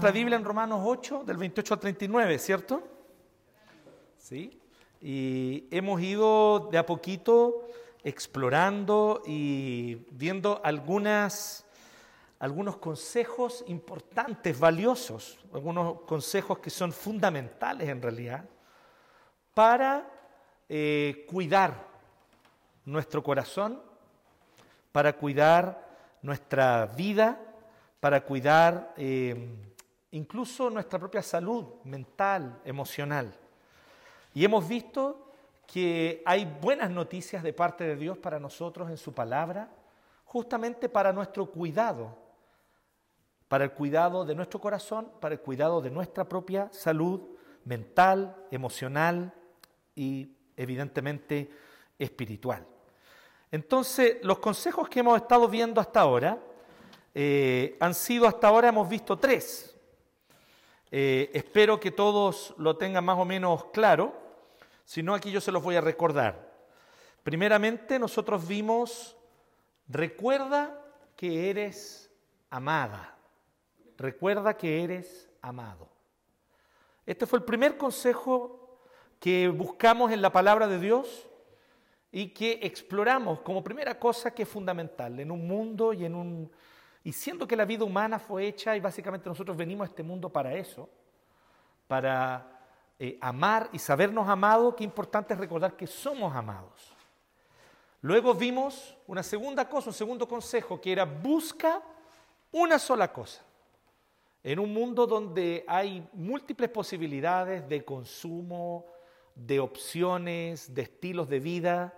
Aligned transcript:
nuestra 0.00 0.18
Biblia 0.18 0.38
en 0.38 0.44
Romanos 0.46 0.80
8, 0.82 1.24
del 1.26 1.36
28 1.36 1.74
al 1.74 1.80
39, 1.80 2.38
¿cierto? 2.38 2.82
Sí. 4.16 4.58
Y 4.98 5.66
hemos 5.70 6.00
ido 6.00 6.70
de 6.72 6.78
a 6.78 6.86
poquito 6.86 7.66
explorando 8.02 9.22
y 9.26 9.96
viendo 10.12 10.62
algunas, 10.64 11.66
algunos 12.38 12.78
consejos 12.78 13.62
importantes, 13.66 14.58
valiosos, 14.58 15.38
algunos 15.52 16.00
consejos 16.06 16.60
que 16.60 16.70
son 16.70 16.92
fundamentales 16.92 17.86
en 17.86 18.00
realidad 18.00 18.46
para 19.52 20.08
eh, 20.66 21.26
cuidar 21.28 21.74
nuestro 22.86 23.22
corazón, 23.22 23.82
para 24.92 25.12
cuidar 25.12 25.86
nuestra 26.22 26.86
vida, 26.86 27.38
para 28.00 28.22
cuidar 28.22 28.94
eh, 28.96 29.36
incluso 30.12 30.70
nuestra 30.70 30.98
propia 30.98 31.22
salud 31.22 31.66
mental, 31.84 32.60
emocional. 32.64 33.32
Y 34.34 34.44
hemos 34.44 34.66
visto 34.66 35.30
que 35.66 36.22
hay 36.26 36.44
buenas 36.60 36.90
noticias 36.90 37.42
de 37.42 37.52
parte 37.52 37.84
de 37.84 37.96
Dios 37.96 38.18
para 38.18 38.40
nosotros 38.40 38.90
en 38.90 38.96
su 38.96 39.12
palabra, 39.12 39.70
justamente 40.24 40.88
para 40.88 41.12
nuestro 41.12 41.46
cuidado, 41.46 42.16
para 43.48 43.64
el 43.64 43.72
cuidado 43.72 44.24
de 44.24 44.34
nuestro 44.34 44.60
corazón, 44.60 45.10
para 45.20 45.34
el 45.34 45.40
cuidado 45.40 45.80
de 45.80 45.90
nuestra 45.90 46.28
propia 46.28 46.68
salud 46.72 47.20
mental, 47.64 48.46
emocional 48.50 49.32
y 49.94 50.36
evidentemente 50.56 51.50
espiritual. 51.98 52.66
Entonces, 53.52 54.18
los 54.22 54.38
consejos 54.38 54.88
que 54.88 55.00
hemos 55.00 55.20
estado 55.20 55.48
viendo 55.48 55.80
hasta 55.80 56.00
ahora 56.00 56.38
eh, 57.14 57.76
han 57.80 57.94
sido, 57.94 58.26
hasta 58.26 58.48
ahora 58.48 58.68
hemos 58.68 58.88
visto 58.88 59.18
tres. 59.18 59.76
Eh, 60.92 61.30
espero 61.34 61.78
que 61.78 61.92
todos 61.92 62.54
lo 62.58 62.76
tengan 62.76 63.04
más 63.04 63.18
o 63.18 63.24
menos 63.24 63.66
claro, 63.66 64.12
si 64.84 65.02
no 65.02 65.14
aquí 65.14 65.30
yo 65.30 65.40
se 65.40 65.52
los 65.52 65.62
voy 65.62 65.76
a 65.76 65.80
recordar. 65.80 66.50
Primeramente, 67.22 67.98
nosotros 67.98 68.46
vimos, 68.48 69.16
recuerda 69.88 70.76
que 71.14 71.48
eres 71.50 72.10
amada, 72.48 73.16
recuerda 73.96 74.56
que 74.56 74.82
eres 74.82 75.30
amado. 75.42 75.88
Este 77.06 77.26
fue 77.26 77.38
el 77.38 77.44
primer 77.44 77.76
consejo 77.76 78.80
que 79.20 79.48
buscamos 79.48 80.10
en 80.10 80.22
la 80.22 80.32
palabra 80.32 80.66
de 80.66 80.80
Dios 80.80 81.28
y 82.10 82.28
que 82.28 82.58
exploramos 82.62 83.40
como 83.40 83.62
primera 83.62 83.98
cosa 83.98 84.34
que 84.34 84.42
es 84.42 84.48
fundamental 84.48 85.20
en 85.20 85.30
un 85.30 85.46
mundo 85.46 85.92
y 85.92 86.04
en 86.04 86.14
un 86.14 86.50
y 87.02 87.12
siendo 87.12 87.46
que 87.46 87.56
la 87.56 87.64
vida 87.64 87.84
humana 87.84 88.18
fue 88.18 88.46
hecha 88.46 88.76
y 88.76 88.80
básicamente 88.80 89.28
nosotros 89.28 89.56
venimos 89.56 89.86
a 89.86 89.90
este 89.90 90.02
mundo 90.02 90.28
para 90.28 90.54
eso, 90.54 90.88
para 91.86 92.60
eh, 92.98 93.16
amar 93.20 93.70
y 93.72 93.78
sabernos 93.78 94.28
amados, 94.28 94.74
qué 94.76 94.84
importante 94.84 95.32
es 95.32 95.40
recordar 95.40 95.76
que 95.76 95.86
somos 95.86 96.34
amados. 96.34 96.92
Luego 98.02 98.34
vimos 98.34 98.96
una 99.06 99.22
segunda 99.22 99.68
cosa, 99.68 99.90
un 99.90 99.94
segundo 99.94 100.28
consejo, 100.28 100.80
que 100.80 100.92
era 100.92 101.04
busca 101.04 101.82
una 102.52 102.78
sola 102.78 103.12
cosa. 103.12 103.42
En 104.42 104.58
un 104.58 104.72
mundo 104.72 105.06
donde 105.06 105.64
hay 105.68 106.06
múltiples 106.12 106.70
posibilidades 106.70 107.68
de 107.68 107.84
consumo, 107.84 108.86
de 109.34 109.60
opciones, 109.60 110.74
de 110.74 110.82
estilos 110.82 111.28
de 111.28 111.40
vida, 111.40 111.94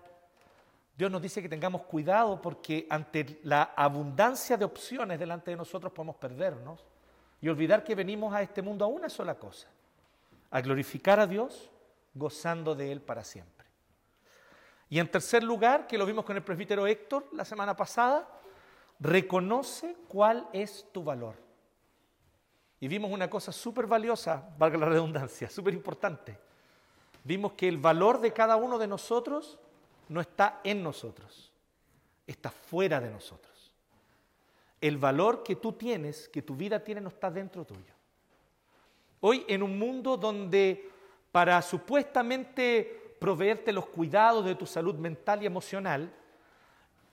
Dios 0.96 1.10
nos 1.10 1.22
dice 1.22 1.40
que 1.40 1.48
tengamos 1.48 1.82
cuidado 1.82 2.40
porque 2.40 2.86
ante 2.90 3.40
la 3.44 3.72
abundancia 3.76 4.56
de 4.56 4.64
opciones 4.64 5.18
delante 5.18 5.50
de 5.50 5.56
nosotros 5.56 5.92
podemos 5.92 6.16
perdernos 6.16 6.84
y 7.40 7.48
olvidar 7.48 7.82
que 7.82 7.94
venimos 7.94 8.34
a 8.34 8.42
este 8.42 8.62
mundo 8.62 8.84
a 8.84 8.88
una 8.88 9.08
sola 9.08 9.34
cosa, 9.34 9.68
a 10.50 10.60
glorificar 10.60 11.18
a 11.18 11.26
Dios 11.26 11.70
gozando 12.14 12.74
de 12.74 12.92
Él 12.92 13.00
para 13.00 13.24
siempre. 13.24 13.66
Y 14.88 14.98
en 14.98 15.10
tercer 15.10 15.42
lugar, 15.42 15.86
que 15.86 15.96
lo 15.96 16.04
vimos 16.04 16.24
con 16.24 16.36
el 16.36 16.42
presbítero 16.42 16.86
Héctor 16.86 17.26
la 17.32 17.46
semana 17.46 17.74
pasada, 17.74 18.28
reconoce 19.00 19.96
cuál 20.06 20.46
es 20.52 20.86
tu 20.92 21.02
valor. 21.02 21.36
Y 22.78 22.88
vimos 22.88 23.10
una 23.10 23.30
cosa 23.30 23.52
súper 23.52 23.86
valiosa, 23.86 24.50
valga 24.58 24.76
la 24.76 24.86
redundancia, 24.86 25.48
súper 25.50 25.72
importante. 25.72 26.38
Vimos 27.24 27.52
que 27.52 27.68
el 27.68 27.78
valor 27.78 28.20
de 28.20 28.32
cada 28.32 28.56
uno 28.56 28.78
de 28.78 28.86
nosotros 28.86 29.58
no 30.12 30.20
está 30.20 30.60
en 30.62 30.82
nosotros, 30.82 31.50
está 32.26 32.50
fuera 32.50 33.00
de 33.00 33.10
nosotros. 33.10 33.72
El 34.80 34.98
valor 34.98 35.42
que 35.42 35.56
tú 35.56 35.72
tienes, 35.72 36.28
que 36.28 36.42
tu 36.42 36.54
vida 36.54 36.82
tiene, 36.82 37.00
no 37.00 37.08
está 37.08 37.30
dentro 37.30 37.64
tuyo. 37.64 37.94
Hoy 39.20 39.44
en 39.48 39.62
un 39.62 39.78
mundo 39.78 40.16
donde 40.16 40.90
para 41.30 41.62
supuestamente 41.62 43.16
proveerte 43.18 43.72
los 43.72 43.86
cuidados 43.86 44.44
de 44.44 44.54
tu 44.54 44.66
salud 44.66 44.96
mental 44.96 45.42
y 45.42 45.46
emocional, 45.46 46.12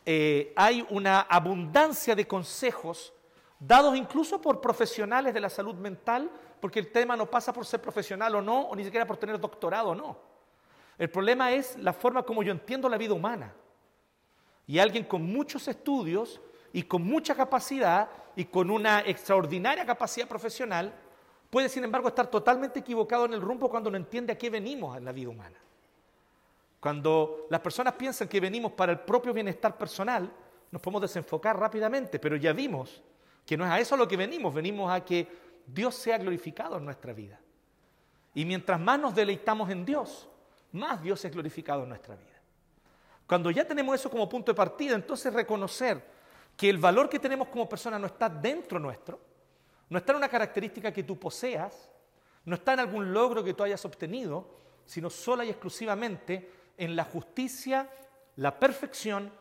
eh, 0.05 0.51
hay 0.55 0.85
una 0.89 1.21
abundancia 1.21 2.15
de 2.15 2.27
consejos 2.27 3.13
dados 3.59 3.95
incluso 3.95 4.41
por 4.41 4.59
profesionales 4.59 5.33
de 5.33 5.39
la 5.39 5.49
salud 5.49 5.75
mental, 5.75 6.31
porque 6.59 6.79
el 6.79 6.91
tema 6.91 7.15
no 7.15 7.29
pasa 7.29 7.53
por 7.53 7.65
ser 7.65 7.81
profesional 7.81 8.35
o 8.35 8.41
no, 8.41 8.61
o 8.61 8.75
ni 8.75 8.83
siquiera 8.83 9.05
por 9.05 9.17
tener 9.17 9.39
doctorado 9.39 9.89
o 9.89 9.95
no. 9.95 10.28
El 10.99 11.09
problema 11.09 11.53
es 11.53 11.77
la 11.77 11.93
forma 11.93 12.23
como 12.23 12.43
yo 12.43 12.51
entiendo 12.51 12.89
la 12.89 12.97
vida 12.97 13.13
humana. 13.13 13.53
Y 14.67 14.77
alguien 14.77 15.05
con 15.05 15.23
muchos 15.23 15.67
estudios 15.69 16.41
y 16.73 16.83
con 16.83 17.03
mucha 17.03 17.33
capacidad 17.33 18.09
y 18.35 18.45
con 18.45 18.69
una 18.69 18.99
extraordinaria 18.99 19.85
capacidad 19.85 20.27
profesional 20.27 20.93
puede, 21.49 21.69
sin 21.69 21.85
embargo, 21.85 22.09
estar 22.09 22.27
totalmente 22.27 22.79
equivocado 22.81 23.25
en 23.25 23.33
el 23.33 23.41
rumbo 23.41 23.69
cuando 23.69 23.89
no 23.89 23.97
entiende 23.97 24.33
a 24.33 24.37
qué 24.37 24.49
venimos 24.49 24.97
en 24.97 25.05
la 25.05 25.13
vida 25.13 25.29
humana. 25.29 25.57
Cuando 26.81 27.47
las 27.49 27.61
personas 27.61 27.93
piensan 27.93 28.27
que 28.27 28.39
venimos 28.39 28.73
para 28.73 28.91
el 28.91 28.99
propio 28.99 29.33
bienestar 29.33 29.77
personal, 29.77 30.31
nos 30.69 30.81
podemos 30.81 31.01
desenfocar 31.01 31.57
rápidamente, 31.57 32.19
pero 32.19 32.35
ya 32.35 32.53
vimos 32.53 33.01
que 33.45 33.57
no 33.57 33.65
es 33.65 33.71
a 33.71 33.79
eso 33.79 33.95
a 33.95 33.97
lo 33.97 34.07
que 34.07 34.17
venimos, 34.17 34.53
venimos 34.53 34.91
a 34.91 35.03
que 35.03 35.27
Dios 35.65 35.95
sea 35.95 36.17
glorificado 36.17 36.77
en 36.77 36.85
nuestra 36.85 37.13
vida. 37.13 37.39
Y 38.35 38.45
mientras 38.45 38.79
más 38.79 38.99
nos 38.99 39.15
deleitamos 39.15 39.69
en 39.71 39.85
Dios, 39.85 40.29
más 40.73 41.01
Dios 41.01 41.23
es 41.25 41.31
glorificado 41.31 41.83
en 41.83 41.89
nuestra 41.89 42.15
vida. 42.15 42.39
Cuando 43.25 43.51
ya 43.51 43.65
tenemos 43.65 43.95
eso 43.95 44.09
como 44.09 44.27
punto 44.27 44.51
de 44.51 44.55
partida, 44.55 44.95
entonces 44.95 45.33
reconocer 45.33 46.03
que 46.57 46.69
el 46.69 46.77
valor 46.77 47.07
que 47.07 47.19
tenemos 47.19 47.47
como 47.49 47.69
persona 47.69 47.99
no 47.99 48.07
está 48.07 48.27
dentro 48.27 48.79
nuestro, 48.79 49.19
no 49.89 49.97
está 49.97 50.11
en 50.11 50.17
una 50.17 50.29
característica 50.29 50.91
que 50.91 51.03
tú 51.03 51.19
poseas, 51.19 51.89
no 52.45 52.55
está 52.55 52.73
en 52.73 52.79
algún 52.79 53.13
logro 53.13 53.43
que 53.43 53.53
tú 53.53 53.63
hayas 53.63 53.83
obtenido, 53.85 54.57
sino 54.85 55.09
sola 55.09 55.45
y 55.45 55.49
exclusivamente 55.49 56.51
en 56.77 56.95
la 56.95 57.03
justicia, 57.03 57.89
la 58.37 58.59
perfección, 58.59 59.31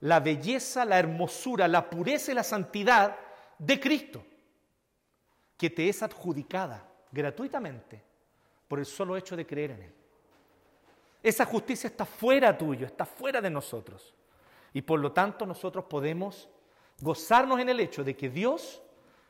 la 0.00 0.20
belleza, 0.20 0.84
la 0.84 0.98
hermosura, 0.98 1.66
la 1.68 1.88
pureza 1.88 2.32
y 2.32 2.34
la 2.34 2.44
santidad 2.44 3.16
de 3.58 3.80
Cristo, 3.80 4.24
que 5.56 5.70
te 5.70 5.88
es 5.88 6.02
adjudicada 6.02 6.86
gratuitamente 7.10 8.02
por 8.68 8.78
el 8.78 8.86
solo 8.86 9.16
hecho 9.16 9.36
de 9.36 9.46
creer 9.46 9.70
en 9.72 9.82
Él. 9.82 9.94
Esa 11.28 11.44
justicia 11.44 11.88
está 11.88 12.06
fuera 12.06 12.56
tuyo, 12.56 12.86
está 12.86 13.04
fuera 13.04 13.42
de 13.42 13.50
nosotros. 13.50 14.14
Y 14.72 14.80
por 14.80 14.98
lo 14.98 15.12
tanto 15.12 15.44
nosotros 15.44 15.84
podemos 15.84 16.48
gozarnos 17.02 17.60
en 17.60 17.68
el 17.68 17.80
hecho 17.80 18.02
de 18.02 18.16
que 18.16 18.30
Dios 18.30 18.80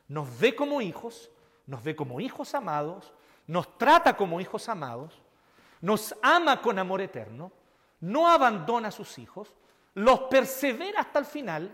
nos 0.07 0.39
ve 0.39 0.55
como 0.55 0.79
hijos, 0.79 1.29
nos 1.67 1.83
ve 1.83 1.97
como 1.97 2.21
hijos 2.21 2.55
amados, 2.55 3.11
nos 3.47 3.77
trata 3.77 4.15
como 4.15 4.39
hijos 4.39 4.69
amados, 4.69 5.21
nos 5.81 6.15
ama 6.21 6.61
con 6.61 6.79
amor 6.79 7.01
eterno, 7.01 7.51
no 7.99 8.29
abandona 8.29 8.87
a 8.87 8.91
sus 8.91 9.19
hijos, 9.19 9.53
los 9.93 10.21
persevera 10.21 11.01
hasta 11.01 11.19
el 11.19 11.25
final 11.25 11.69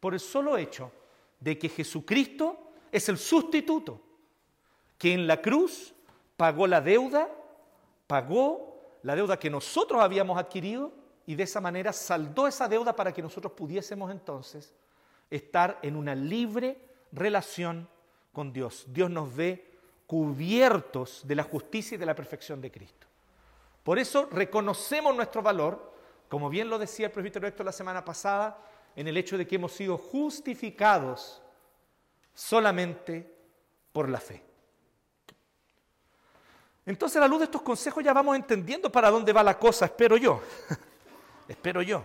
por 0.00 0.14
el 0.14 0.20
solo 0.20 0.56
hecho 0.56 0.90
de 1.38 1.58
que 1.58 1.68
Jesucristo 1.68 2.72
es 2.90 3.10
el 3.10 3.18
sustituto, 3.18 4.00
que 4.96 5.12
en 5.12 5.26
la 5.26 5.42
cruz 5.42 5.92
pagó 6.38 6.66
la 6.66 6.80
deuda, 6.80 7.28
pagó 8.06 8.69
la 9.02 9.14
deuda 9.14 9.38
que 9.38 9.50
nosotros 9.50 10.02
habíamos 10.02 10.38
adquirido 10.38 10.92
y 11.26 11.34
de 11.34 11.44
esa 11.44 11.60
manera 11.60 11.92
saldó 11.92 12.46
esa 12.46 12.68
deuda 12.68 12.94
para 12.94 13.12
que 13.12 13.22
nosotros 13.22 13.52
pudiésemos 13.52 14.10
entonces 14.10 14.74
estar 15.30 15.78
en 15.82 15.96
una 15.96 16.14
libre 16.14 16.78
relación 17.12 17.88
con 18.32 18.52
Dios. 18.52 18.84
Dios 18.88 19.10
nos 19.10 19.34
ve 19.34 19.70
cubiertos 20.06 21.22
de 21.24 21.36
la 21.36 21.44
justicia 21.44 21.94
y 21.94 21.98
de 21.98 22.06
la 22.06 22.14
perfección 22.14 22.60
de 22.60 22.70
Cristo. 22.70 23.06
Por 23.84 23.98
eso 23.98 24.28
reconocemos 24.30 25.14
nuestro 25.14 25.42
valor, 25.42 25.94
como 26.28 26.50
bien 26.50 26.68
lo 26.68 26.78
decía 26.78 27.06
el 27.06 27.12
presbítero 27.12 27.46
Héctor 27.46 27.66
la 27.66 27.72
semana 27.72 28.04
pasada, 28.04 28.58
en 28.96 29.06
el 29.08 29.16
hecho 29.16 29.38
de 29.38 29.46
que 29.46 29.54
hemos 29.54 29.72
sido 29.72 29.96
justificados 29.96 31.42
solamente 32.34 33.32
por 33.92 34.08
la 34.08 34.18
fe. 34.18 34.49
Entonces, 36.90 37.18
a 37.18 37.20
la 37.20 37.28
luz 37.28 37.38
de 37.38 37.44
estos 37.44 37.62
consejos 37.62 38.02
ya 38.02 38.12
vamos 38.12 38.34
entendiendo 38.34 38.90
para 38.90 39.10
dónde 39.10 39.32
va 39.32 39.44
la 39.44 39.56
cosa, 39.56 39.84
espero 39.84 40.16
yo. 40.16 40.42
espero 41.48 41.82
yo. 41.82 42.04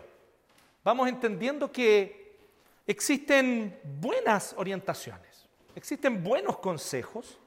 Vamos 0.83 1.09
entendiendo 1.09 1.71
que 1.71 2.37
existen 2.85 3.79
buenas 3.83 4.53
orientaciones. 4.57 5.49
existen 5.75 6.23
buenos 6.23 6.59
consejos 6.59 7.39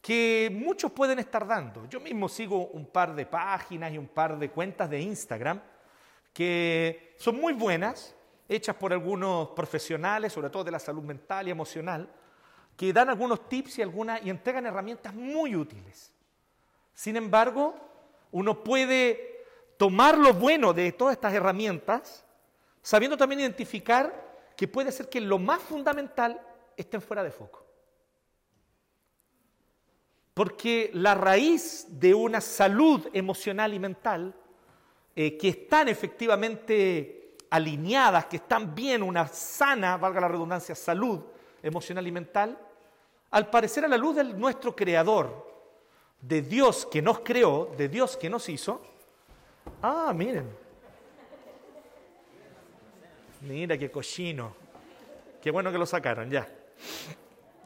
que 0.00 0.50
muchos 0.52 0.90
pueden 0.90 1.20
estar 1.20 1.46
dando. 1.46 1.88
Yo 1.88 2.00
mismo 2.00 2.28
sigo 2.28 2.66
un 2.66 2.86
par 2.86 3.14
de 3.14 3.24
páginas 3.24 3.92
y 3.92 3.98
un 3.98 4.08
par 4.08 4.36
de 4.36 4.50
cuentas 4.50 4.90
de 4.90 5.00
Instagram 5.00 5.60
que 6.32 7.14
son 7.18 7.40
muy 7.40 7.52
buenas, 7.52 8.16
hechas 8.48 8.74
por 8.74 8.92
algunos 8.92 9.50
profesionales, 9.50 10.32
sobre 10.32 10.50
todo 10.50 10.64
de 10.64 10.72
la 10.72 10.80
salud 10.80 11.04
mental 11.04 11.46
y 11.46 11.52
emocional, 11.52 12.08
que 12.76 12.92
dan 12.92 13.10
algunos 13.10 13.48
tips 13.48 13.78
y, 13.78 13.82
algunas, 13.82 14.20
y 14.24 14.30
entregan 14.30 14.66
herramientas 14.66 15.14
muy 15.14 15.54
útiles. 15.54 16.12
Sin 16.94 17.16
embargo, 17.16 17.74
uno 18.30 18.62
puede 18.62 19.44
tomar 19.76 20.16
lo 20.16 20.32
bueno 20.32 20.72
de 20.72 20.92
todas 20.92 21.14
estas 21.14 21.34
herramientas, 21.34 22.24
sabiendo 22.82 23.16
también 23.16 23.40
identificar 23.40 24.32
que 24.56 24.68
puede 24.68 24.92
ser 24.92 25.08
que 25.08 25.20
lo 25.20 25.38
más 25.38 25.60
fundamental 25.62 26.40
estén 26.76 27.02
fuera 27.02 27.22
de 27.22 27.30
foco. 27.30 27.66
Porque 30.34 30.90
la 30.94 31.14
raíz 31.14 31.86
de 31.88 32.14
una 32.14 32.40
salud 32.40 33.08
emocional 33.12 33.74
y 33.74 33.78
mental, 33.78 34.34
eh, 35.14 35.36
que 35.36 35.48
están 35.48 35.88
efectivamente 35.88 37.36
alineadas, 37.50 38.26
que 38.26 38.36
están 38.36 38.74
bien, 38.74 39.02
una 39.02 39.28
sana, 39.28 39.98
valga 39.98 40.22
la 40.22 40.28
redundancia, 40.28 40.74
salud 40.74 41.20
emocional 41.62 42.06
y 42.06 42.12
mental, 42.12 42.58
al 43.30 43.50
parecer 43.50 43.84
a 43.84 43.88
la 43.88 43.98
luz 43.98 44.16
de 44.16 44.24
nuestro 44.24 44.74
creador, 44.74 45.51
de 46.22 46.40
Dios 46.40 46.86
que 46.86 47.02
nos 47.02 47.20
creó, 47.20 47.74
de 47.76 47.88
Dios 47.88 48.16
que 48.16 48.30
nos 48.30 48.48
hizo, 48.48 48.80
ah, 49.82 50.12
miren, 50.14 50.48
mira 53.42 53.76
qué 53.76 53.90
cochino, 53.90 54.54
qué 55.42 55.50
bueno 55.50 55.70
que 55.72 55.78
lo 55.78 55.84
sacaron 55.84 56.30
ya. 56.30 56.48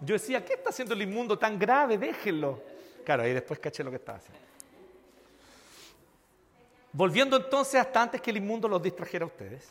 Yo 0.01 0.15
decía, 0.15 0.45
¿qué 0.45 0.55
está 0.55 0.71
haciendo 0.71 0.95
el 0.95 1.03
inmundo 1.03 1.39
tan 1.39 1.59
grave? 1.59 1.97
Déjenlo. 1.97 2.63
Claro, 3.05 3.23
ahí 3.23 3.33
después 3.33 3.61
caché 3.61 3.85
lo 3.85 3.91
que 3.91 3.97
estaba 3.97 4.19
haciendo. 4.19 4.41
Volviendo 6.93 7.37
entonces 7.37 7.81
hasta 7.81 8.03
antes 8.03 8.21
que 8.21 8.31
el 8.31 8.39
inmundo 8.39 8.69
los 8.69 8.83
distrajera 8.83 9.25
a 9.25 9.29
ustedes. 9.29 9.69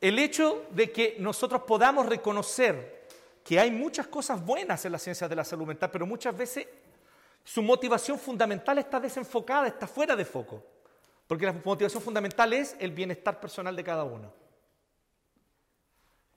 El 0.00 0.18
hecho 0.18 0.64
de 0.70 0.90
que 0.90 1.16
nosotros 1.18 1.62
podamos 1.62 2.06
reconocer 2.06 3.08
que 3.44 3.60
hay 3.60 3.70
muchas 3.70 4.06
cosas 4.06 4.44
buenas 4.44 4.84
en 4.84 4.92
las 4.92 5.02
ciencias 5.02 5.28
de 5.28 5.36
la 5.36 5.44
salud 5.44 5.66
mental, 5.66 5.90
pero 5.90 6.06
muchas 6.06 6.36
veces 6.36 6.66
su 7.44 7.62
motivación 7.62 8.18
fundamental 8.18 8.78
está 8.78 9.00
desenfocada, 9.00 9.66
está 9.66 9.86
fuera 9.86 10.14
de 10.14 10.24
foco. 10.24 10.64
Porque 11.26 11.46
la 11.46 11.52
motivación 11.52 12.02
fundamental 12.02 12.52
es 12.52 12.76
el 12.80 12.90
bienestar 12.90 13.38
personal 13.40 13.74
de 13.76 13.84
cada 13.84 14.04
uno. 14.04 14.32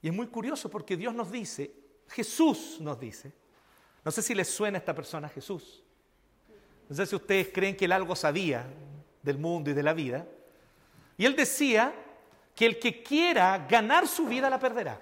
Y 0.01 0.07
es 0.09 0.13
muy 0.13 0.27
curioso 0.27 0.69
porque 0.69 0.95
Dios 0.95 1.13
nos 1.13 1.31
dice, 1.31 1.73
Jesús 2.09 2.77
nos 2.79 2.99
dice, 2.99 3.33
no 4.03 4.11
sé 4.11 4.21
si 4.21 4.35
les 4.35 4.49
suena 4.49 4.77
a 4.77 4.79
esta 4.79 4.93
persona 4.93 5.29
Jesús, 5.29 5.81
no 6.89 6.95
sé 6.95 7.05
si 7.05 7.15
ustedes 7.15 7.49
creen 7.53 7.75
que 7.75 7.85
él 7.85 7.91
algo 7.91 8.15
sabía 8.15 8.67
del 9.21 9.37
mundo 9.37 9.71
y 9.71 9.73
de 9.73 9.81
la 9.81 9.93
vida, 9.93 10.27
y 11.17 11.25
él 11.25 11.35
decía 11.35 11.93
que 12.53 12.65
el 12.65 12.79
que 12.79 13.01
quiera 13.01 13.65
ganar 13.67 14.07
su 14.07 14.25
vida 14.25 14.49
la 14.49 14.59
perderá. 14.59 15.01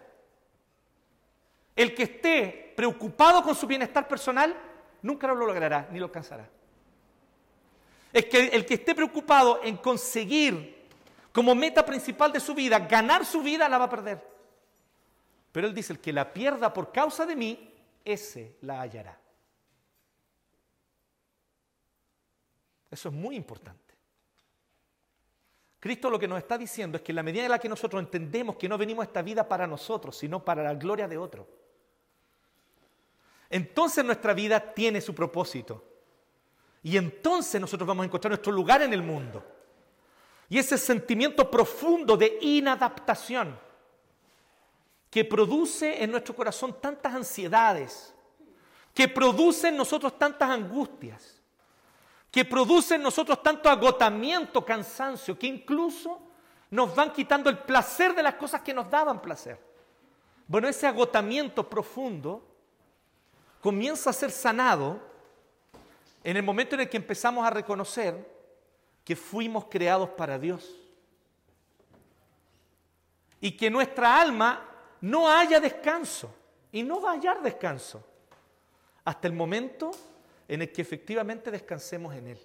El 1.75 1.95
que 1.95 2.03
esté 2.03 2.73
preocupado 2.77 3.43
con 3.43 3.55
su 3.55 3.65
bienestar 3.65 4.07
personal 4.07 4.55
nunca 5.01 5.27
lo 5.27 5.35
logrará 5.35 5.87
ni 5.91 5.99
lo 5.99 6.05
alcanzará. 6.05 6.49
Es 8.13 8.25
que 8.25 8.47
el 8.47 8.65
que 8.65 8.75
esté 8.75 8.93
preocupado 8.93 9.61
en 9.63 9.77
conseguir 9.77 10.81
como 11.31 11.55
meta 11.55 11.85
principal 11.85 12.31
de 12.31 12.39
su 12.39 12.53
vida 12.53 12.79
ganar 12.79 13.25
su 13.25 13.41
vida 13.41 13.69
la 13.69 13.77
va 13.77 13.85
a 13.85 13.89
perder. 13.89 14.31
Pero 15.51 15.67
él 15.67 15.73
dice, 15.73 15.93
el 15.93 15.99
que 15.99 16.13
la 16.13 16.31
pierda 16.33 16.73
por 16.73 16.91
causa 16.91 17.25
de 17.25 17.35
mí, 17.35 17.73
ese 18.03 18.57
la 18.61 18.81
hallará. 18.81 19.17
Eso 22.89 23.09
es 23.09 23.15
muy 23.15 23.35
importante. 23.35 23.79
Cristo 25.79 26.09
lo 26.09 26.19
que 26.19 26.27
nos 26.27 26.37
está 26.37 26.57
diciendo 26.57 26.97
es 26.97 27.03
que 27.03 27.11
en 27.11 27.15
la 27.15 27.23
medida 27.23 27.43
en 27.43 27.51
la 27.51 27.59
que 27.59 27.69
nosotros 27.69 28.01
entendemos 28.01 28.55
que 28.55 28.69
no 28.69 28.77
venimos 28.77 29.03
a 29.03 29.07
esta 29.07 29.21
vida 29.21 29.47
para 29.47 29.65
nosotros, 29.65 30.15
sino 30.15 30.43
para 30.43 30.61
la 30.61 30.75
gloria 30.75 31.07
de 31.07 31.17
otro, 31.17 31.47
entonces 33.51 34.03
nuestra 34.03 34.33
vida 34.33 34.73
tiene 34.73 35.01
su 35.01 35.13
propósito. 35.13 35.83
Y 36.83 36.97
entonces 36.97 37.61
nosotros 37.61 37.87
vamos 37.87 38.03
a 38.03 38.07
encontrar 38.07 38.31
nuestro 38.31 38.51
lugar 38.51 38.81
en 38.81 38.93
el 38.93 39.03
mundo. 39.03 39.43
Y 40.49 40.57
ese 40.57 40.77
sentimiento 40.77 41.49
profundo 41.49 42.17
de 42.17 42.37
inadaptación 42.41 43.57
que 45.09 45.25
produce 45.25 46.03
en 46.03 46.11
nuestro 46.11 46.35
corazón 46.35 46.77
tantas 46.81 47.13
ansiedades, 47.13 48.15
que 48.93 49.07
produce 49.07 49.67
en 49.67 49.77
nosotros 49.77 50.17
tantas 50.17 50.49
angustias, 50.49 51.41
que 52.31 52.45
produce 52.45 52.95
en 52.95 53.03
nosotros 53.03 53.43
tanto 53.43 53.69
agotamiento, 53.69 54.65
cansancio, 54.65 55.37
que 55.37 55.47
incluso 55.47 56.21
nos 56.69 56.95
van 56.95 57.11
quitando 57.11 57.49
el 57.49 57.59
placer 57.59 58.15
de 58.15 58.23
las 58.23 58.35
cosas 58.35 58.61
que 58.61 58.73
nos 58.73 58.89
daban 58.89 59.21
placer. 59.21 59.59
Bueno, 60.47 60.67
ese 60.67 60.87
agotamiento 60.87 61.69
profundo 61.69 62.50
comienza 63.61 64.09
a 64.09 64.13
ser 64.13 64.31
sanado 64.31 64.99
en 66.23 66.35
el 66.35 66.43
momento 66.43 66.75
en 66.75 66.81
el 66.81 66.89
que 66.89 66.97
empezamos 66.97 67.45
a 67.45 67.49
reconocer 67.51 68.29
que 69.03 69.15
fuimos 69.15 69.65
creados 69.65 70.09
para 70.09 70.37
Dios 70.37 70.75
y 73.39 73.55
que 73.55 73.69
nuestra 73.69 74.19
alma 74.19 74.67
no 75.01 75.29
haya 75.29 75.59
descanso 75.59 76.33
y 76.71 76.83
no 76.83 77.01
va 77.01 77.11
a 77.11 77.13
hallar 77.13 77.41
descanso 77.41 78.03
hasta 79.03 79.27
el 79.27 79.33
momento 79.33 79.91
en 80.47 80.61
el 80.61 80.71
que 80.71 80.81
efectivamente 80.81 81.49
descansemos 81.49 82.13
en 82.15 82.27
Él. 82.27 82.39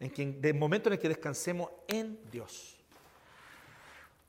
En 0.00 0.10
que, 0.10 0.48
el 0.48 0.54
momento 0.54 0.88
en 0.88 0.94
el 0.94 0.98
que 0.98 1.08
descansemos 1.08 1.70
en 1.86 2.18
Dios. 2.30 2.76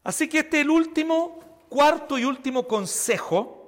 Así 0.04 0.28
que 0.28 0.40
este 0.40 0.58
es 0.58 0.64
el 0.64 0.70
último, 0.70 1.40
cuarto 1.70 2.18
y 2.18 2.26
último 2.26 2.68
consejo 2.68 3.61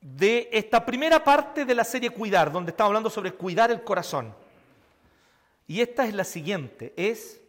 de 0.00 0.48
esta 0.52 0.84
primera 0.84 1.22
parte 1.22 1.64
de 1.64 1.74
la 1.74 1.84
serie 1.84 2.10
Cuidar, 2.10 2.50
donde 2.50 2.70
estamos 2.70 2.90
hablando 2.90 3.10
sobre 3.10 3.32
cuidar 3.32 3.70
el 3.70 3.84
corazón. 3.84 4.34
Y 5.66 5.80
esta 5.80 6.06
es 6.06 6.14
la 6.14 6.24
siguiente, 6.24 6.92
es 6.96 7.40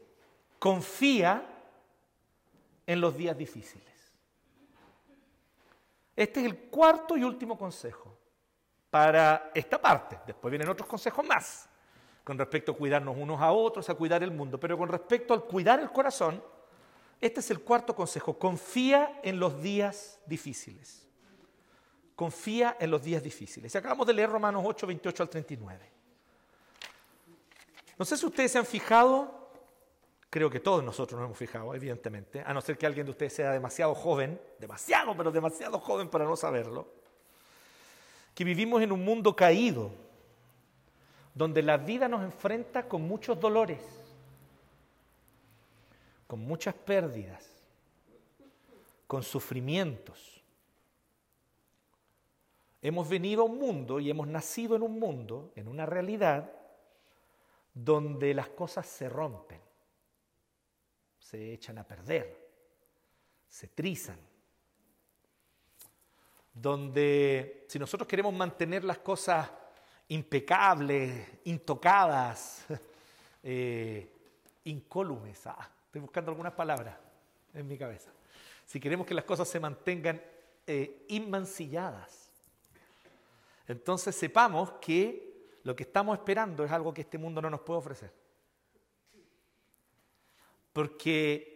confía 0.60 1.44
en 2.86 3.02
los 3.02 3.16
días 3.18 3.38
difíciles. 3.38 3.88
Este 6.16 6.42
es 6.42 6.46
el 6.46 6.58
cuarto 6.58 7.18
y 7.18 7.24
último 7.24 7.58
consejo 7.58 8.16
para 8.90 9.52
esta 9.56 9.82
parte. 9.82 10.20
Después 10.28 10.52
vienen 10.52 10.70
otros 10.70 10.88
consejos 10.88 11.26
más 11.26 11.68
con 12.24 12.38
respecto 12.38 12.74
a 12.74 12.78
cuidarnos 12.78 13.16
unos 13.18 13.42
a 13.42 13.52
otros, 13.52 13.90
a 13.90 13.96
cuidar 13.96 14.22
el 14.22 14.32
mundo. 14.32 14.60
Pero 14.60 14.78
con 14.78 14.90
respecto 14.90 15.34
al 15.34 15.46
cuidar 15.46 15.80
el 15.80 15.92
corazón, 15.92 16.44
este 17.20 17.40
es 17.40 17.50
el 17.50 17.62
cuarto 17.62 17.96
consejo. 17.96 18.38
Confía 18.38 19.20
en 19.24 19.40
los 19.40 19.62
días 19.62 20.20
difíciles. 20.26 21.08
Confía 22.16 22.78
en 22.80 22.92
los 22.92 23.02
días 23.04 23.24
difíciles. 23.24 23.74
Y 23.74 23.78
acabamos 23.78 24.06
de 24.08 24.14
leer 24.14 24.30
Romanos 24.30 24.64
8, 24.66 24.88
28 24.88 25.24
al 25.24 25.30
39. 25.30 25.92
No 27.98 28.06
sé 28.06 28.18
si 28.18 28.26
ustedes 28.26 28.52
se 28.52 28.58
han 28.58 28.66
fijado 28.66 29.42
Creo 30.32 30.50
que 30.50 30.62
todos 30.62 30.82
nosotros 30.82 31.20
nos 31.20 31.28
hemos 31.28 31.38
fijado, 31.38 31.76
evidentemente, 31.76 32.40
a 32.40 32.54
no 32.54 32.62
ser 32.62 32.78
que 32.78 32.86
alguien 32.86 33.06
de 33.06 33.12
ustedes 33.12 33.34
sea 33.34 33.52
demasiado 33.52 33.94
joven, 33.94 34.40
demasiado, 34.60 35.14
pero 35.16 35.30
demasiado 35.30 35.78
joven 35.78 36.08
para 36.08 36.24
no 36.24 36.38
saberlo, 36.38 36.88
que 38.34 38.46
vivimos 38.46 38.82
en 38.82 38.94
un 38.94 39.04
mundo 39.04 39.36
caído, 39.36 39.92
donde 41.34 41.62
la 41.62 41.76
vida 41.76 42.08
nos 42.08 42.24
enfrenta 42.24 42.88
con 42.88 43.02
muchos 43.02 43.42
dolores, 43.42 43.82
con 46.28 46.40
muchas 46.40 46.76
pérdidas, 46.76 47.46
con 49.06 49.24
sufrimientos. 49.24 50.41
Hemos 52.82 53.08
venido 53.08 53.44
a 53.44 53.46
un 53.46 53.58
mundo 53.58 54.00
y 54.00 54.10
hemos 54.10 54.28
nacido 54.28 54.76
en 54.76 54.84
un 54.84 55.00
mundo, 55.00 55.52
en 55.56 55.68
una 55.68 55.86
realidad, 55.86 56.52
donde 57.74 58.34
las 58.34 58.50
cosas 58.50 58.88
se 58.88 59.08
rompen 59.08 59.62
se 61.32 61.54
echan 61.54 61.78
a 61.78 61.88
perder, 61.88 62.36
se 63.48 63.68
trizan. 63.70 64.20
Donde 66.54 67.66
si 67.70 67.80
nosotros 67.80 68.06
queremos 68.06 68.34
mantener 68.34 68.84
las 68.84 68.98
cosas 68.98 69.50
impecables, 70.10 71.26
intocadas, 71.46 72.66
eh, 73.44 74.12
incólumes, 74.66 75.48
ah, 75.48 75.70
estoy 75.86 76.02
buscando 76.02 76.32
algunas 76.32 76.52
palabras 76.52 76.98
en 77.54 77.66
mi 77.66 77.78
cabeza, 77.78 78.12
si 78.66 78.82
queremos 78.82 79.08
que 79.08 79.14
las 79.14 79.24
cosas 79.24 79.48
se 79.48 79.62
mantengan 79.62 80.22
eh, 80.68 81.06
inmancilladas, 81.08 82.21
entonces 83.72 84.16
sepamos 84.16 84.72
que 84.82 85.60
lo 85.64 85.76
que 85.76 85.84
estamos 85.84 86.18
esperando 86.18 86.64
es 86.64 86.72
algo 86.72 86.94
que 86.94 87.02
este 87.02 87.18
mundo 87.18 87.42
no 87.42 87.50
nos 87.50 87.62
puede 87.62 87.80
ofrecer. 87.80 88.14
Porque 90.74 91.52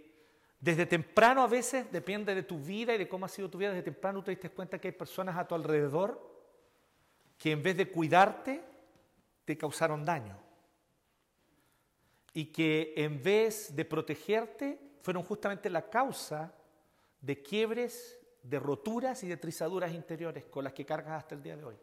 Desde 0.60 0.88
temprano 0.88 1.44
a 1.44 1.48
veces, 1.48 1.92
depende 1.92 2.34
de 2.34 2.42
tu 2.42 2.58
vida 2.58 2.96
y 2.96 2.98
de 2.98 3.08
cómo 3.08 3.26
ha 3.26 3.30
sido 3.30 3.50
tu 3.50 3.60
vida, 3.60 3.70
desde 3.70 3.84
temprano 3.84 4.24
te 4.24 4.32
diste 4.32 4.50
cuenta 4.50 4.80
que 4.80 4.88
hay 4.88 4.94
personas 4.94 5.38
a 5.38 5.48
tu 5.48 5.54
alrededor 5.54 6.36
que 7.38 7.52
en 7.52 7.62
vez 7.62 7.78
de 7.78 7.92
cuidarte, 7.92 8.64
te 9.44 9.58
causaron 9.58 10.04
daño. 10.04 10.38
Y 12.34 12.46
que 12.46 12.94
en 12.98 13.22
vez 13.22 13.76
de 13.76 13.86
protegerte, 13.86 14.80
fueron 15.02 15.24
justamente 15.24 15.70
la 15.70 15.88
causa 15.88 16.52
de 17.22 17.42
quiebres, 17.42 18.20
de 18.42 18.60
roturas 18.60 19.24
y 19.24 19.28
de 19.28 19.38
trizaduras 19.38 19.94
interiores 19.94 20.46
con 20.46 20.64
las 20.64 20.74
que 20.74 20.86
cargas 20.86 21.14
hasta 21.14 21.36
el 21.36 21.44
día 21.44 21.56
de 21.56 21.66
hoy. 21.66 21.76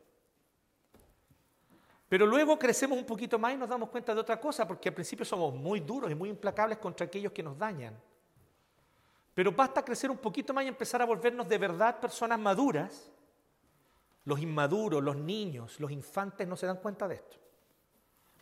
Pero 2.13 2.27
luego 2.27 2.59
crecemos 2.59 2.99
un 2.99 3.07
poquito 3.07 3.39
más 3.39 3.55
y 3.55 3.57
nos 3.57 3.71
damos 3.71 3.89
cuenta 3.89 4.15
de 4.15 4.21
otra 4.21 4.39
cosa, 4.39 4.69
porque 4.69 4.91
al 4.91 4.95
principio 4.95 5.25
somos 5.25 5.55
muy 5.55 5.81
duros 5.81 6.11
y 6.11 6.15
muy 6.15 6.29
implacables 6.29 6.77
contra 6.77 7.07
aquellos 7.07 7.33
que 7.33 7.43
nos 7.43 7.57
dañan. 7.57 7.99
Pero 9.33 9.51
basta 9.51 9.83
crecer 9.83 10.11
un 10.11 10.19
poquito 10.19 10.53
más 10.53 10.67
y 10.67 10.69
empezar 10.69 11.01
a 11.01 11.07
volvernos 11.07 11.49
de 11.49 11.57
verdad 11.57 11.99
personas 11.99 12.39
maduras. 12.39 13.11
Los 14.27 14.41
inmaduros, 14.41 15.03
los 15.03 15.17
niños, 15.17 15.81
los 15.81 15.91
infantes 15.91 16.47
no 16.47 16.55
se 16.55 16.67
dan 16.67 16.77
cuenta 16.77 17.09
de 17.09 17.15
esto. 17.15 17.39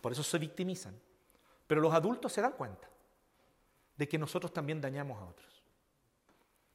Por 0.01 0.11
eso 0.11 0.25
se 0.25 0.39
victimizan. 0.39 1.01
Pero 1.69 1.81
los 1.81 1.95
adultos 1.95 2.33
se 2.33 2.41
dan 2.41 2.55
cuenta 2.55 2.91
de 3.97 4.09
que 4.09 4.19
nosotros 4.19 4.53
también 4.53 4.81
dañamos 4.81 5.17
a 5.17 5.27
otros. 5.27 5.63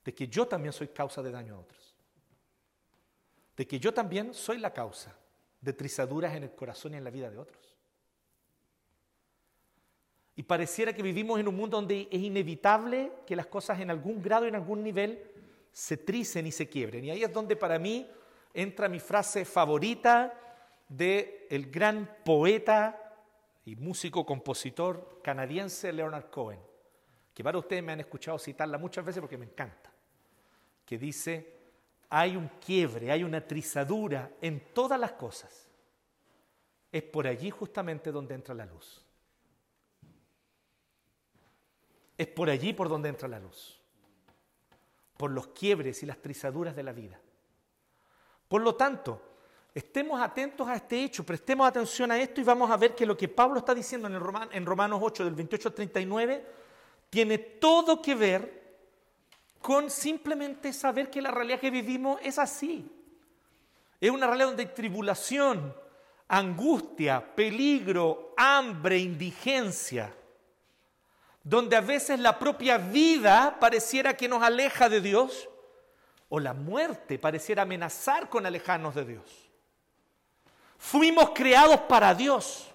De 0.06 0.16
que 0.16 0.30
yo 0.30 0.48
también 0.48 0.72
soy 0.72 0.88
causa 0.88 1.22
de 1.22 1.32
daño 1.32 1.56
a 1.56 1.60
otros. 1.60 1.94
De 3.58 3.68
que 3.68 3.82
yo 3.82 3.94
también 3.94 4.34
soy 4.34 4.60
la 4.60 4.72
causa 4.72 5.14
de 5.66 5.74
trizaduras 5.74 6.36
en 6.36 6.44
el 6.44 6.52
corazón 6.52 6.94
y 6.94 6.98
en 6.98 7.04
la 7.04 7.10
vida 7.10 7.30
de 7.30 7.40
otros. 7.40 7.76
Y 10.36 10.44
pareciera 10.44 10.94
que 10.94 11.02
vivimos 11.02 11.40
en 11.40 11.48
un 11.48 11.56
mundo 11.56 11.78
donde 11.78 12.08
es 12.12 12.22
inevitable 12.22 13.12
que 13.26 13.36
las 13.36 13.48
cosas 13.48 13.80
en 13.80 13.90
algún 13.90 14.22
grado 14.22 14.46
en 14.46 14.56
algún 14.56 14.84
nivel 14.84 15.22
se 15.72 15.98
tricen 15.98 16.46
y 16.46 16.52
se 16.52 16.70
quiebren. 16.70 17.06
Y 17.06 17.10
ahí 17.10 17.24
es 17.24 17.34
donde 17.34 17.56
para 17.56 17.80
mí 17.80 18.08
entra 18.54 18.88
mi 18.88 19.00
frase 19.00 19.44
favorita 19.44 20.40
del 20.88 21.48
el 21.50 21.72
gran 21.72 22.18
poeta 22.24 23.02
y 23.66 23.76
músico 23.76 24.26
compositor 24.26 25.20
canadiense 25.24 25.92
Leonard 25.92 26.30
Cohen, 26.30 26.60
que 27.34 27.44
para 27.44 27.58
ustedes 27.58 27.82
me 27.82 27.94
han 27.94 28.02
escuchado 28.02 28.38
citarla 28.38 28.78
muchas 28.78 29.04
veces 29.04 29.20
porque 29.20 29.38
me 29.38 29.46
encanta, 29.46 29.92
que 30.86 31.00
dice, 31.00 31.55
hay 32.18 32.38
un 32.38 32.48
quiebre, 32.66 33.12
hay 33.12 33.26
una 33.26 33.46
trizadura 33.46 34.32
en 34.40 34.74
todas 34.74 34.98
las 34.98 35.12
cosas. 35.12 35.68
Es 36.90 37.04
por 37.04 37.28
allí 37.28 37.50
justamente 37.50 38.10
donde 38.10 38.34
entra 38.34 38.56
la 38.56 38.66
luz. 38.66 39.04
Es 42.18 42.28
por 42.28 42.50
allí 42.50 42.72
por 42.72 42.88
donde 42.88 43.10
entra 43.10 43.28
la 43.28 43.38
luz. 43.38 43.82
Por 45.18 45.32
los 45.32 45.48
quiebres 45.48 46.04
y 46.04 46.06
las 46.06 46.22
trizaduras 46.22 46.74
de 46.74 46.84
la 46.84 46.94
vida. 46.94 47.20
Por 48.48 48.62
lo 48.62 48.76
tanto, 48.76 49.22
estemos 49.74 50.22
atentos 50.22 50.66
a 50.70 50.76
este 50.76 51.04
hecho, 51.04 51.26
prestemos 51.26 51.68
atención 51.68 52.12
a 52.12 52.18
esto 52.18 52.40
y 52.40 52.46
vamos 52.46 52.72
a 52.72 52.78
ver 52.78 52.96
que 52.96 53.06
lo 53.06 53.18
que 53.18 53.28
Pablo 53.28 53.60
está 53.60 53.76
diciendo 53.76 54.08
en, 54.08 54.66
Romanos 54.66 55.00
8 55.04 55.26
del 55.26 55.34
28 55.34 55.68
al 55.68 55.76
39 55.76 56.46
tiene 57.10 57.38
todo 57.40 58.02
que 58.02 58.16
ver 58.16 58.65
con 59.62 59.90
simplemente 59.90 60.72
saber 60.74 61.10
que 61.10 61.22
la 61.22 61.32
realidad 61.32 61.60
que 61.60 61.72
vivimos 61.72 62.20
es 62.24 62.38
así. 62.38 62.92
Es 64.00 64.12
una 64.12 64.28
realidad 64.28 64.48
donde 64.48 64.64
hay 64.64 64.74
tribulación, 64.74 65.76
angustia, 66.28 67.36
peligro, 67.36 68.34
hambre, 68.38 69.00
indigencia 69.00 70.14
donde 71.46 71.76
a 71.76 71.82
veces 71.82 72.20
la 72.20 72.40
propia 72.40 72.80
vida 72.80 73.58
pareciera 73.60 74.18
que 74.18 74.28
nos 74.28 74.42
aleja 74.42 74.90
de 74.90 75.00
Dios, 75.00 75.48
o 76.28 76.40
la 76.40 76.56
muerte 76.56 77.20
pareciera 77.20 77.62
amenazar 77.62 78.30
con 78.30 78.48
alejarnos 78.48 78.96
de 78.96 79.06
Dios. 79.06 79.24
Fuimos 80.80 81.30
creados 81.36 81.82
para 81.82 82.16
Dios 82.16 82.68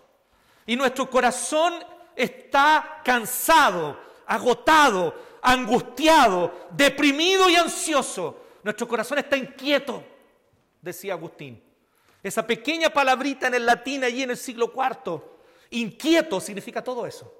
y 0.66 0.76
nuestro 0.76 1.10
corazón 1.10 1.74
está 2.14 3.00
cansado, 3.04 3.98
agotado, 4.24 5.16
angustiado, 5.42 6.68
deprimido 6.70 7.48
y 7.48 7.56
ansioso. 7.56 8.44
Nuestro 8.62 8.86
corazón 8.86 9.18
está 9.18 9.36
inquieto, 9.36 10.02
decía 10.80 11.14
Agustín. 11.14 11.62
Esa 12.22 12.46
pequeña 12.46 12.90
palabrita 12.90 13.46
en 13.46 13.54
el 13.54 13.66
latín 13.66 14.04
allí 14.04 14.22
en 14.22 14.30
el 14.30 14.36
siglo 14.36 14.72
IV, 14.74 15.22
inquieto 15.70 16.40
significa 16.40 16.84
todo 16.84 17.06
eso. 17.06 17.32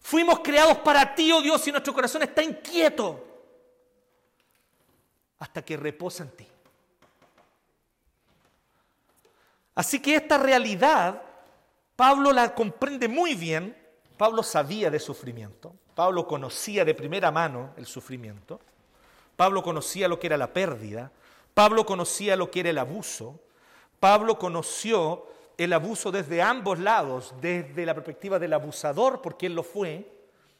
Fuimos 0.00 0.40
creados 0.40 0.78
para 0.78 1.14
ti, 1.14 1.32
oh 1.32 1.40
Dios, 1.40 1.66
y 1.66 1.72
nuestro 1.72 1.94
corazón 1.94 2.22
está 2.22 2.42
inquieto 2.42 3.24
hasta 5.38 5.64
que 5.64 5.76
reposa 5.76 6.24
en 6.24 6.30
ti. 6.30 6.46
Así 9.74 10.00
que 10.00 10.14
esta 10.14 10.38
realidad, 10.38 11.22
Pablo 11.96 12.32
la 12.32 12.54
comprende 12.54 13.08
muy 13.08 13.34
bien. 13.34 13.76
Pablo 14.16 14.42
sabía 14.42 14.90
de 14.90 15.00
sufrimiento. 15.00 15.74
Pablo 15.94 16.26
conocía 16.26 16.84
de 16.84 16.94
primera 16.94 17.30
mano 17.30 17.72
el 17.76 17.86
sufrimiento. 17.86 18.60
Pablo 19.36 19.62
conocía 19.62 20.08
lo 20.08 20.18
que 20.18 20.26
era 20.26 20.36
la 20.36 20.52
pérdida. 20.52 21.10
Pablo 21.54 21.86
conocía 21.86 22.36
lo 22.36 22.50
que 22.50 22.60
era 22.60 22.70
el 22.70 22.78
abuso. 22.78 23.40
Pablo 24.00 24.38
conoció 24.38 25.26
el 25.56 25.72
abuso 25.72 26.10
desde 26.10 26.42
ambos 26.42 26.78
lados, 26.78 27.34
desde 27.40 27.86
la 27.86 27.94
perspectiva 27.94 28.38
del 28.38 28.52
abusador, 28.52 29.22
porque 29.22 29.46
él 29.46 29.54
lo 29.54 29.62
fue, 29.62 30.10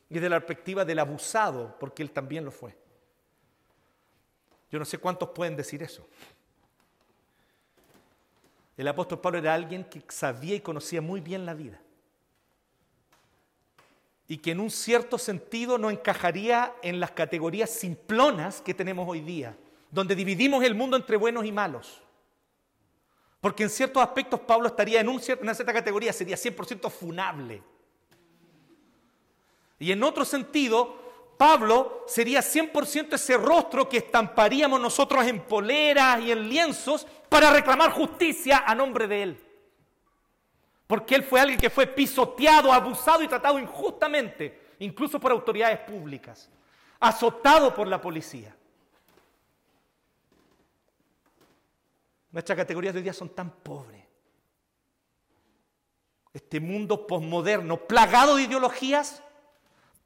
y 0.08 0.14
desde 0.14 0.28
la 0.28 0.38
perspectiva 0.38 0.84
del 0.84 1.00
abusado, 1.00 1.76
porque 1.80 2.02
él 2.02 2.10
también 2.10 2.44
lo 2.44 2.50
fue. 2.50 2.76
Yo 4.70 4.78
no 4.78 4.84
sé 4.84 4.98
cuántos 4.98 5.30
pueden 5.30 5.56
decir 5.56 5.82
eso. 5.82 6.06
El 8.76 8.88
apóstol 8.88 9.20
Pablo 9.20 9.38
era 9.38 9.54
alguien 9.54 9.84
que 9.84 10.02
sabía 10.08 10.56
y 10.56 10.60
conocía 10.60 11.00
muy 11.00 11.20
bien 11.20 11.46
la 11.46 11.54
vida. 11.54 11.80
Y 14.26 14.38
que 14.38 14.52
en 14.52 14.60
un 14.60 14.70
cierto 14.70 15.18
sentido 15.18 15.76
no 15.76 15.90
encajaría 15.90 16.74
en 16.82 16.98
las 16.98 17.10
categorías 17.10 17.70
simplonas 17.70 18.62
que 18.62 18.74
tenemos 18.74 19.06
hoy 19.08 19.20
día, 19.20 19.56
donde 19.90 20.14
dividimos 20.14 20.64
el 20.64 20.74
mundo 20.74 20.96
entre 20.96 21.16
buenos 21.16 21.44
y 21.44 21.52
malos. 21.52 22.00
Porque 23.40 23.64
en 23.64 23.70
ciertos 23.70 24.02
aspectos 24.02 24.40
Pablo 24.40 24.68
estaría 24.68 25.00
en, 25.00 25.08
una 25.08 25.20
cierta 25.20 25.72
categoría, 25.72 26.12
sería 26.14 26.36
100% 26.36 26.90
funable. 26.90 27.62
Y 29.78 29.92
en 29.92 30.02
otro 30.02 30.24
sentido, 30.24 30.96
Pablo 31.36 32.04
sería 32.06 32.40
100% 32.40 33.12
ese 33.12 33.36
rostro 33.36 33.86
que 33.86 33.98
estamparíamos 33.98 34.80
nosotros 34.80 35.26
en 35.26 35.40
poleras 35.40 36.20
y 36.22 36.32
en 36.32 36.48
lienzos 36.48 37.06
para 37.28 37.50
reclamar 37.50 37.90
justicia 37.90 38.64
a 38.66 38.74
nombre 38.74 39.06
de 39.06 39.22
él. 39.22 39.40
Porque 40.86 41.14
él 41.14 41.22
fue 41.22 41.40
alguien 41.40 41.58
que 41.58 41.70
fue 41.70 41.86
pisoteado, 41.86 42.72
abusado 42.72 43.22
y 43.22 43.28
tratado 43.28 43.58
injustamente, 43.58 44.74
incluso 44.80 45.18
por 45.18 45.32
autoridades 45.32 45.78
públicas, 45.80 46.50
azotado 47.00 47.74
por 47.74 47.88
la 47.88 48.00
policía. 48.00 48.54
Nuestras 52.30 52.56
categorías 52.56 52.92
de 52.92 52.98
hoy 52.98 53.04
día 53.04 53.12
son 53.12 53.28
tan 53.28 53.50
pobres. 53.50 54.04
Este 56.32 56.58
mundo 56.58 57.06
posmoderno, 57.06 57.76
plagado 57.86 58.36
de 58.36 58.42
ideologías, 58.42 59.22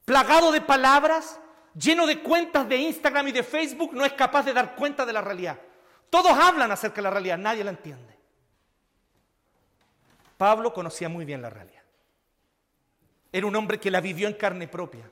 plagado 0.05 0.51
de 0.51 0.61
palabras, 0.61 1.39
lleno 1.73 2.05
de 2.05 2.21
cuentas 2.21 2.69
de 2.69 2.77
Instagram 2.77 3.29
y 3.29 3.31
de 3.31 3.43
Facebook, 3.43 3.93
no 3.93 4.05
es 4.05 4.13
capaz 4.13 4.43
de 4.43 4.53
dar 4.53 4.75
cuenta 4.75 5.07
de 5.07 5.13
la 5.13 5.21
realidad. 5.21 5.59
Todos 6.11 6.31
hablan 6.31 6.71
acerca 6.71 6.97
de 6.97 7.01
la 7.01 7.09
realidad, 7.09 7.39
nadie 7.39 7.63
la 7.63 7.71
entiende. 7.71 8.18
Pablo 10.39 10.73
conocía 10.73 11.07
muy 11.07 11.23
bien 11.23 11.43
la 11.43 11.51
realidad. 11.51 11.83
Era 13.31 13.45
un 13.45 13.55
hombre 13.55 13.79
que 13.79 13.91
la 13.91 14.01
vivió 14.01 14.27
en 14.27 14.33
carne 14.33 14.67
propia, 14.67 15.07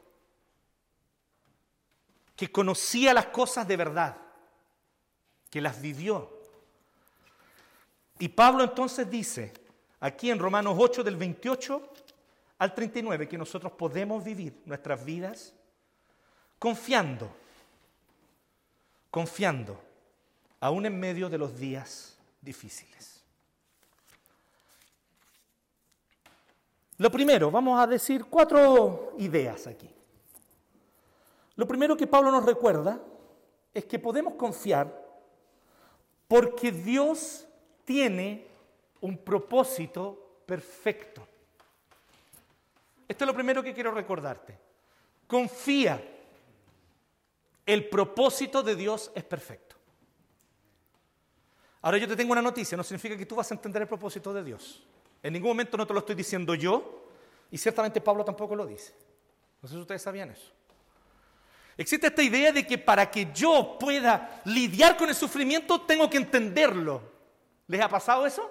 que 2.35 2.51
conocía 2.51 3.13
las 3.13 3.27
cosas 3.27 3.67
de 3.67 3.77
verdad, 3.77 4.17
que 5.51 5.61
las 5.61 5.79
vivió 5.79 6.37
y 8.19 8.29
Pablo 8.29 8.63
entonces 8.63 9.09
dice, 9.09 9.53
aquí 9.99 10.31
en 10.31 10.39
Romanos 10.39 10.75
8 10.77 11.03
del 11.03 11.15
28 11.15 11.93
al 12.59 12.73
39, 12.73 13.27
que 13.27 13.37
nosotros 13.37 13.71
podemos 13.73 14.23
vivir 14.23 14.61
nuestras 14.65 15.03
vidas 15.05 15.53
confiando, 16.57 17.29
confiando, 19.11 19.79
aún 20.59 20.87
en 20.87 20.99
medio 20.99 21.29
de 21.29 21.37
los 21.37 21.57
días 21.57 22.17
difíciles. 22.41 23.16
Lo 26.97 27.11
primero, 27.11 27.51
vamos 27.51 27.79
a 27.79 27.85
decir 27.85 28.25
cuatro 28.25 29.13
ideas 29.17 29.67
aquí. 29.67 29.89
Lo 31.55 31.67
primero 31.67 31.95
que 31.95 32.07
Pablo 32.07 32.31
nos 32.31 32.45
recuerda 32.45 32.99
es 33.73 33.85
que 33.85 33.99
podemos 33.99 34.33
confiar 34.33 35.05
porque 36.27 36.71
Dios 36.71 37.47
tiene 37.85 38.47
un 39.01 39.17
propósito 39.17 40.41
perfecto. 40.45 41.27
Esto 43.07 43.23
es 43.23 43.27
lo 43.27 43.33
primero 43.33 43.63
que 43.63 43.73
quiero 43.73 43.91
recordarte. 43.91 44.57
confía. 45.27 46.13
El 47.65 47.89
propósito 47.89 48.63
de 48.63 48.75
Dios 48.77 49.11
es 49.13 49.25
perfecto. 49.25 49.75
Ahora 51.81 51.97
yo 51.97 52.07
te 52.07 52.15
tengo 52.15 52.31
una 52.31 52.41
noticia, 52.41 52.77
no 52.77 52.83
significa 52.83 53.17
que 53.17 53.25
tú 53.25 53.35
vas 53.35 53.51
a 53.51 53.55
entender 53.55 53.81
el 53.81 53.87
propósito 53.89 54.33
de 54.33 54.43
Dios. 54.43 54.85
En 55.23 55.33
ningún 55.33 55.49
momento 55.49 55.77
no 55.77 55.87
te 55.87 55.93
lo 55.93 55.99
estoy 55.99 56.15
diciendo 56.15 56.55
yo, 56.55 57.05
y 57.51 57.57
ciertamente 57.57 58.01
Pablo 58.01 58.23
tampoco 58.23 58.55
lo 58.55 58.65
dice. 58.65 58.93
No 59.61 59.67
sé 59.67 59.75
si 59.75 59.81
ustedes 59.81 60.01
sabían 60.01 60.31
eso. 60.31 60.51
Existe 61.77 62.07
esta 62.07 62.23
idea 62.23 62.51
de 62.51 62.65
que 62.65 62.77
para 62.77 63.09
que 63.09 63.31
yo 63.33 63.77
pueda 63.79 64.41
lidiar 64.45 64.97
con 64.97 65.09
el 65.09 65.15
sufrimiento 65.15 65.81
tengo 65.81 66.09
que 66.09 66.17
entenderlo. 66.17 67.01
¿Les 67.67 67.79
ha 67.81 67.87
pasado 67.87 68.25
eso? 68.25 68.49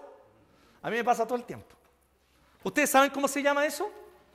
A 0.82 0.90
mí 0.90 0.96
me 0.96 1.04
pasa 1.04 1.26
todo 1.26 1.36
el 1.36 1.44
tiempo. 1.44 1.74
¿Ustedes 2.62 2.90
saben 2.90 3.10
cómo 3.10 3.26
se 3.26 3.42
llama 3.42 3.66
eso? 3.66 3.90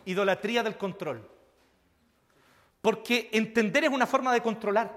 Idolatría 0.05 0.63
del 0.63 0.77
control. 0.77 1.27
Porque 2.81 3.29
entender 3.31 3.85
es 3.85 3.89
una 3.89 4.07
forma 4.07 4.33
de 4.33 4.41
controlar. 4.41 4.91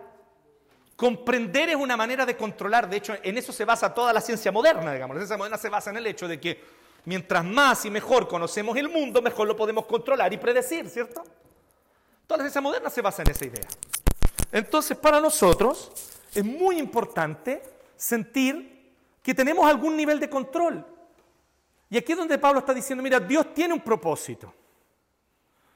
Comprender 0.96 1.68
es 1.68 1.76
una 1.76 1.96
manera 1.96 2.26
de 2.26 2.36
controlar. 2.36 2.88
De 2.88 2.96
hecho, 2.96 3.14
en 3.22 3.36
eso 3.38 3.52
se 3.52 3.64
basa 3.64 3.92
toda 3.92 4.12
la 4.12 4.20
ciencia 4.20 4.50
moderna, 4.50 4.92
digamos. 4.92 5.16
La 5.16 5.20
ciencia 5.20 5.36
moderna 5.36 5.58
se 5.58 5.68
basa 5.68 5.90
en 5.90 5.98
el 5.98 6.06
hecho 6.06 6.26
de 6.26 6.40
que 6.40 6.60
mientras 7.04 7.44
más 7.44 7.84
y 7.84 7.90
mejor 7.90 8.28
conocemos 8.28 8.76
el 8.76 8.88
mundo, 8.88 9.20
mejor 9.22 9.46
lo 9.46 9.56
podemos 9.56 9.86
controlar 9.86 10.32
y 10.32 10.38
predecir, 10.38 10.88
¿cierto? 10.88 11.22
Toda 12.26 12.38
la 12.38 12.44
ciencia 12.44 12.60
moderna 12.60 12.90
se 12.90 13.02
basa 13.02 13.22
en 13.22 13.30
esa 13.30 13.44
idea. 13.44 13.66
Entonces, 14.50 14.96
para 14.96 15.20
nosotros 15.20 15.90
es 16.34 16.44
muy 16.44 16.78
importante 16.78 17.62
sentir 17.96 18.92
que 19.22 19.34
tenemos 19.34 19.66
algún 19.66 19.96
nivel 19.96 20.20
de 20.20 20.28
control. 20.30 20.84
Y 21.90 21.98
aquí 21.98 22.12
es 22.12 22.18
donde 22.18 22.38
Pablo 22.38 22.60
está 22.60 22.74
diciendo, 22.74 23.02
mira, 23.02 23.20
Dios 23.20 23.52
tiene 23.54 23.74
un 23.74 23.80
propósito. 23.80 24.52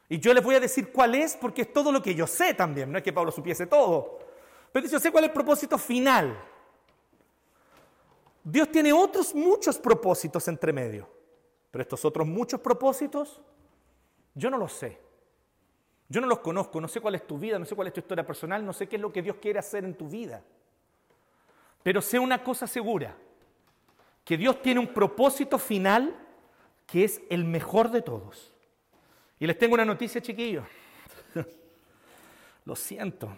Y 0.09 0.19
yo 0.19 0.33
les 0.33 0.43
voy 0.43 0.55
a 0.55 0.61
decir 0.61 0.91
cuál 0.91 1.15
es, 1.15 1.37
porque 1.37 1.63
es 1.63 1.73
todo 1.73 1.93
lo 1.93 2.03
que 2.03 2.15
yo 2.15 2.27
sé 2.27 2.55
también. 2.55 2.91
No 2.91 2.99
es 2.99 3.05
que 3.05 3.13
Pablo 3.13 3.31
supiese 3.31 3.67
todo. 3.67 4.19
Pero 4.73 4.87
yo 4.89 4.99
sé 4.99 5.11
cuál 5.11 5.25
es 5.25 5.29
el 5.29 5.35
propósito 5.35 5.77
final. 5.77 6.37
Dios 8.43 8.71
tiene 8.73 8.93
otros 8.93 9.35
muchos 9.35 9.79
propósitos 9.79 10.49
entre 10.49 10.73
medio. 10.73 11.18
Pero 11.71 11.83
estos 11.83 12.05
otros 12.05 12.27
muchos 12.27 12.61
propósitos, 12.61 13.41
yo 14.35 14.51
no 14.51 14.57
los 14.57 14.73
sé. 14.73 14.99
Yo 16.09 16.21
no 16.21 16.27
los 16.27 16.39
conozco, 16.39 16.81
no 16.81 16.89
sé 16.89 17.01
cuál 17.01 17.17
es 17.17 17.27
tu 17.27 17.39
vida, 17.39 17.59
no 17.59 17.67
sé 17.67 17.75
cuál 17.75 17.89
es 17.89 17.95
tu 17.95 18.01
historia 18.01 18.27
personal, 18.27 18.65
no 18.65 18.73
sé 18.73 18.89
qué 18.89 18.97
es 18.97 19.03
lo 19.03 19.13
que 19.13 19.21
Dios 19.21 19.37
quiere 19.37 19.59
hacer 19.59 19.85
en 19.85 19.95
tu 19.95 20.09
vida. 20.09 20.43
Pero 21.83 22.01
sé 22.01 22.19
una 22.19 22.43
cosa 22.43 22.67
segura, 22.67 23.15
que 24.25 24.37
Dios 24.37 24.63
tiene 24.63 24.81
un 24.81 24.89
propósito 24.89 25.59
final 25.59 26.15
que 26.87 27.05
es 27.05 27.21
el 27.29 27.45
mejor 27.45 27.91
de 27.91 28.01
todos. 28.01 28.55
Y 29.39 29.47
les 29.47 29.59
tengo 29.59 29.75
una 29.75 29.85
noticia, 29.85 30.21
chiquillos. 30.23 30.67
Lo 32.65 32.75
siento. 32.75 33.29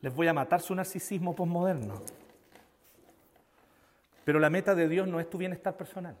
Les 0.00 0.14
voy 0.14 0.26
a 0.26 0.32
matar 0.32 0.60
su 0.60 0.74
narcisismo 0.74 1.34
postmoderno. 1.34 2.02
Pero 4.24 4.38
la 4.38 4.50
meta 4.50 4.74
de 4.74 4.88
Dios 4.88 5.06
no 5.06 5.20
es 5.20 5.30
tu 5.30 5.38
bienestar 5.38 5.76
personal. 5.76 6.16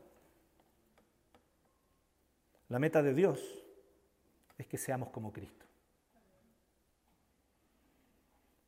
La 2.70 2.78
meta 2.78 3.02
de 3.02 3.12
Dios 3.12 3.40
es 4.56 4.66
que 4.66 4.78
seamos 4.78 5.10
como 5.10 5.32
Cristo. 5.32 5.66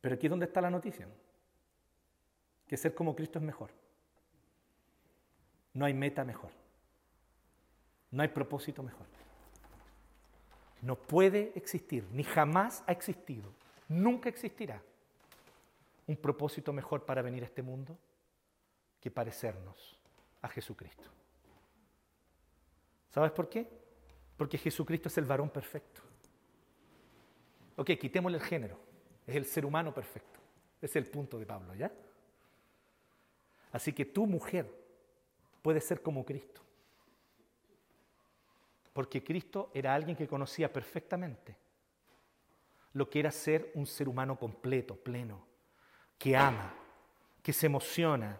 Pero 0.01 0.15
aquí 0.15 0.27
es 0.27 0.29
donde 0.29 0.45
está 0.45 0.59
la 0.59 0.69
noticia. 0.69 1.07
Que 2.67 2.77
ser 2.77 2.93
como 2.93 3.15
Cristo 3.15 3.39
es 3.39 3.45
mejor. 3.45 3.71
No 5.73 5.85
hay 5.85 5.93
meta 5.93 6.23
mejor. 6.25 6.51
No 8.11 8.21
hay 8.21 8.27
propósito 8.27 8.83
mejor. 8.83 9.07
No 10.81 10.97
puede 10.97 11.53
existir, 11.55 12.05
ni 12.11 12.25
jamás 12.25 12.83
ha 12.87 12.91
existido, 12.91 13.49
nunca 13.87 14.27
existirá 14.27 14.83
un 16.07 16.17
propósito 16.17 16.73
mejor 16.73 17.05
para 17.05 17.21
venir 17.21 17.41
a 17.43 17.45
este 17.45 17.61
mundo 17.61 17.97
que 18.99 19.09
parecernos 19.09 19.97
a 20.41 20.49
Jesucristo. 20.49 21.09
¿Sabes 23.11 23.31
por 23.31 23.47
qué? 23.47 23.82
Porque 24.37 24.57
Jesucristo 24.57 25.09
es 25.09 25.17
el 25.17 25.25
varón 25.25 25.49
perfecto. 25.49 26.01
Ok, 27.75 27.91
quitémosle 27.99 28.37
el 28.37 28.43
género. 28.43 28.79
Es 29.25 29.35
el 29.35 29.45
ser 29.45 29.65
humano 29.65 29.93
perfecto. 29.93 30.39
Es 30.81 30.95
el 30.95 31.05
punto 31.07 31.39
de 31.39 31.45
Pablo, 31.45 31.73
¿ya? 31.75 31.91
Así 33.71 33.93
que 33.93 34.05
tu 34.05 34.25
mujer 34.27 34.69
puede 35.61 35.79
ser 35.79 36.01
como 36.01 36.25
Cristo. 36.25 36.61
Porque 38.91 39.23
Cristo 39.23 39.71
era 39.73 39.95
alguien 39.95 40.15
que 40.15 40.27
conocía 40.27 40.71
perfectamente 40.71 41.55
lo 42.93 43.09
que 43.09 43.19
era 43.19 43.31
ser 43.31 43.71
un 43.73 43.87
ser 43.87 44.07
humano 44.07 44.37
completo, 44.37 44.95
pleno, 44.95 45.43
que 46.17 46.37
ama, 46.37 46.73
que 47.41 47.51
se 47.51 47.65
emociona, 47.65 48.39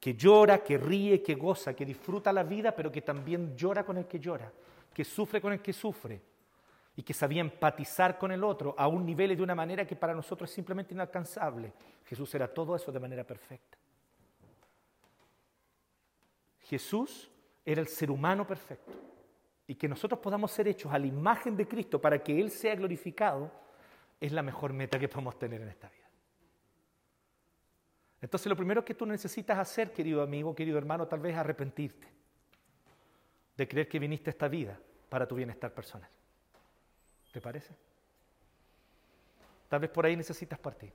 que 0.00 0.14
llora, 0.14 0.64
que 0.64 0.78
ríe, 0.78 1.22
que 1.22 1.34
goza, 1.34 1.74
que 1.74 1.84
disfruta 1.84 2.32
la 2.32 2.42
vida, 2.42 2.74
pero 2.74 2.90
que 2.90 3.02
también 3.02 3.54
llora 3.56 3.84
con 3.84 3.98
el 3.98 4.06
que 4.06 4.18
llora, 4.18 4.50
que 4.92 5.04
sufre 5.04 5.40
con 5.40 5.52
el 5.52 5.60
que 5.60 5.72
sufre 5.72 6.20
y 6.96 7.02
que 7.02 7.14
sabía 7.14 7.40
empatizar 7.40 8.18
con 8.18 8.32
el 8.32 8.42
otro 8.44 8.74
a 8.76 8.88
un 8.88 9.06
nivel 9.06 9.32
y 9.32 9.36
de 9.36 9.42
una 9.42 9.54
manera 9.54 9.86
que 9.86 9.96
para 9.96 10.14
nosotros 10.14 10.50
es 10.50 10.54
simplemente 10.54 10.94
inalcanzable. 10.94 11.72
Jesús 12.04 12.34
era 12.34 12.48
todo 12.48 12.74
eso 12.74 12.90
de 12.90 13.00
manera 13.00 13.24
perfecta. 13.24 13.78
Jesús 16.60 17.30
era 17.64 17.80
el 17.80 17.88
ser 17.88 18.10
humano 18.10 18.46
perfecto. 18.46 18.92
Y 19.66 19.76
que 19.76 19.88
nosotros 19.88 20.18
podamos 20.18 20.50
ser 20.50 20.66
hechos 20.66 20.92
a 20.92 20.98
la 20.98 21.06
imagen 21.06 21.56
de 21.56 21.66
Cristo 21.66 22.00
para 22.00 22.20
que 22.22 22.38
Él 22.40 22.50
sea 22.50 22.74
glorificado 22.74 23.50
es 24.20 24.32
la 24.32 24.42
mejor 24.42 24.72
meta 24.72 24.98
que 24.98 25.08
podemos 25.08 25.38
tener 25.38 25.62
en 25.62 25.68
esta 25.68 25.88
vida. 25.88 26.08
Entonces 28.20 28.48
lo 28.48 28.56
primero 28.56 28.84
que 28.84 28.94
tú 28.94 29.06
necesitas 29.06 29.56
hacer, 29.56 29.92
querido 29.92 30.22
amigo, 30.22 30.54
querido 30.54 30.76
hermano, 30.76 31.06
tal 31.06 31.20
vez 31.20 31.32
es 31.32 31.38
arrepentirte 31.38 32.19
de 33.60 33.68
creer 33.68 33.88
que 33.88 33.98
viniste 33.98 34.30
a 34.30 34.32
esta 34.32 34.48
vida 34.48 34.80
para 35.10 35.28
tu 35.28 35.34
bienestar 35.34 35.70
personal. 35.74 36.08
¿Te 37.30 37.42
parece? 37.42 37.74
Tal 39.68 39.80
vez 39.80 39.90
por 39.90 40.06
ahí 40.06 40.16
necesitas 40.16 40.58
partir. 40.58 40.90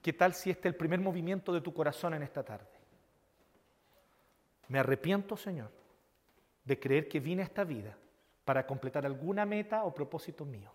¿Qué 0.00 0.12
tal 0.12 0.34
si 0.34 0.50
este 0.50 0.68
es 0.68 0.72
el 0.72 0.78
primer 0.78 1.00
movimiento 1.00 1.52
de 1.52 1.60
tu 1.60 1.74
corazón 1.74 2.14
en 2.14 2.22
esta 2.22 2.44
tarde? 2.44 2.68
Me 4.68 4.78
arrepiento, 4.78 5.36
Señor, 5.36 5.72
de 6.64 6.78
creer 6.78 7.08
que 7.08 7.18
vine 7.18 7.42
a 7.42 7.46
esta 7.46 7.64
vida 7.64 7.98
para 8.44 8.68
completar 8.68 9.04
alguna 9.04 9.44
meta 9.44 9.82
o 9.82 9.92
propósito 9.92 10.44
mío. 10.44 10.70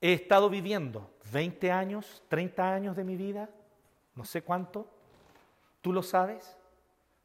He 0.00 0.12
estado 0.12 0.50
viviendo 0.50 1.08
20 1.30 1.70
años, 1.70 2.24
30 2.26 2.74
años 2.74 2.96
de 2.96 3.04
mi 3.04 3.14
vida, 3.14 3.48
no 4.16 4.24
sé 4.24 4.42
cuánto, 4.42 4.95
Tú 5.86 5.92
lo 5.92 6.02
sabes, 6.02 6.56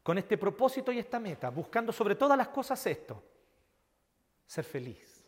con 0.03 0.19
este 0.19 0.37
propósito 0.37 0.91
y 0.91 0.99
esta 0.99 1.19
meta, 1.19 1.49
buscando 1.49 1.91
sobre 1.91 2.13
todas 2.13 2.37
las 2.37 2.49
cosas 2.49 2.85
esto, 2.85 3.19
ser 4.45 4.63
feliz, 4.63 5.25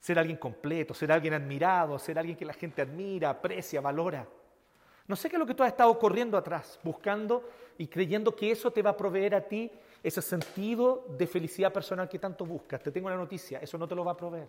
ser 0.00 0.18
alguien 0.18 0.36
completo, 0.36 0.94
ser 0.94 1.12
alguien 1.12 1.34
admirado, 1.34 1.96
ser 2.00 2.18
alguien 2.18 2.36
que 2.36 2.44
la 2.44 2.54
gente 2.54 2.82
admira, 2.82 3.30
aprecia, 3.30 3.80
valora. 3.80 4.26
No 5.06 5.14
sé 5.14 5.30
qué 5.30 5.36
es 5.36 5.38
lo 5.38 5.46
que 5.46 5.54
tú 5.54 5.62
has 5.62 5.68
estado 5.68 5.96
corriendo 5.96 6.36
atrás, 6.36 6.80
buscando 6.82 7.48
y 7.78 7.86
creyendo 7.86 8.34
que 8.34 8.50
eso 8.50 8.72
te 8.72 8.82
va 8.82 8.90
a 8.90 8.96
proveer 8.96 9.36
a 9.36 9.46
ti 9.46 9.70
ese 10.02 10.22
sentido 10.22 11.06
de 11.16 11.28
felicidad 11.28 11.72
personal 11.72 12.08
que 12.08 12.18
tanto 12.18 12.44
buscas. 12.44 12.82
Te 12.82 12.90
tengo 12.90 13.06
una 13.06 13.16
noticia, 13.16 13.60
eso 13.60 13.78
no 13.78 13.86
te 13.86 13.94
lo 13.94 14.04
va 14.04 14.10
a 14.10 14.16
proveer. 14.16 14.48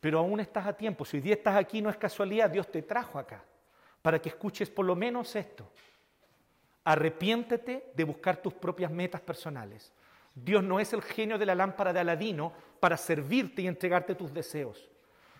Pero 0.00 0.18
aún 0.18 0.40
estás 0.40 0.66
a 0.66 0.72
tiempo, 0.72 1.04
si 1.04 1.18
hoy 1.18 1.22
día 1.22 1.34
estás 1.34 1.56
aquí 1.56 1.82
no 1.82 1.90
es 1.90 1.98
casualidad, 1.98 2.48
Dios 2.48 2.72
te 2.72 2.80
trajo 2.80 3.18
acá 3.18 3.44
para 4.06 4.22
que 4.22 4.28
escuches 4.28 4.70
por 4.70 4.86
lo 4.86 4.94
menos 4.94 5.34
esto. 5.34 5.68
Arrepiéntete 6.84 7.90
de 7.92 8.04
buscar 8.04 8.36
tus 8.36 8.54
propias 8.54 8.88
metas 8.88 9.20
personales. 9.20 9.92
Dios 10.32 10.62
no 10.62 10.78
es 10.78 10.92
el 10.92 11.02
genio 11.02 11.36
de 11.36 11.44
la 11.44 11.56
lámpara 11.56 11.92
de 11.92 11.98
Aladino 11.98 12.52
para 12.78 12.96
servirte 12.96 13.62
y 13.62 13.66
entregarte 13.66 14.14
tus 14.14 14.32
deseos. 14.32 14.88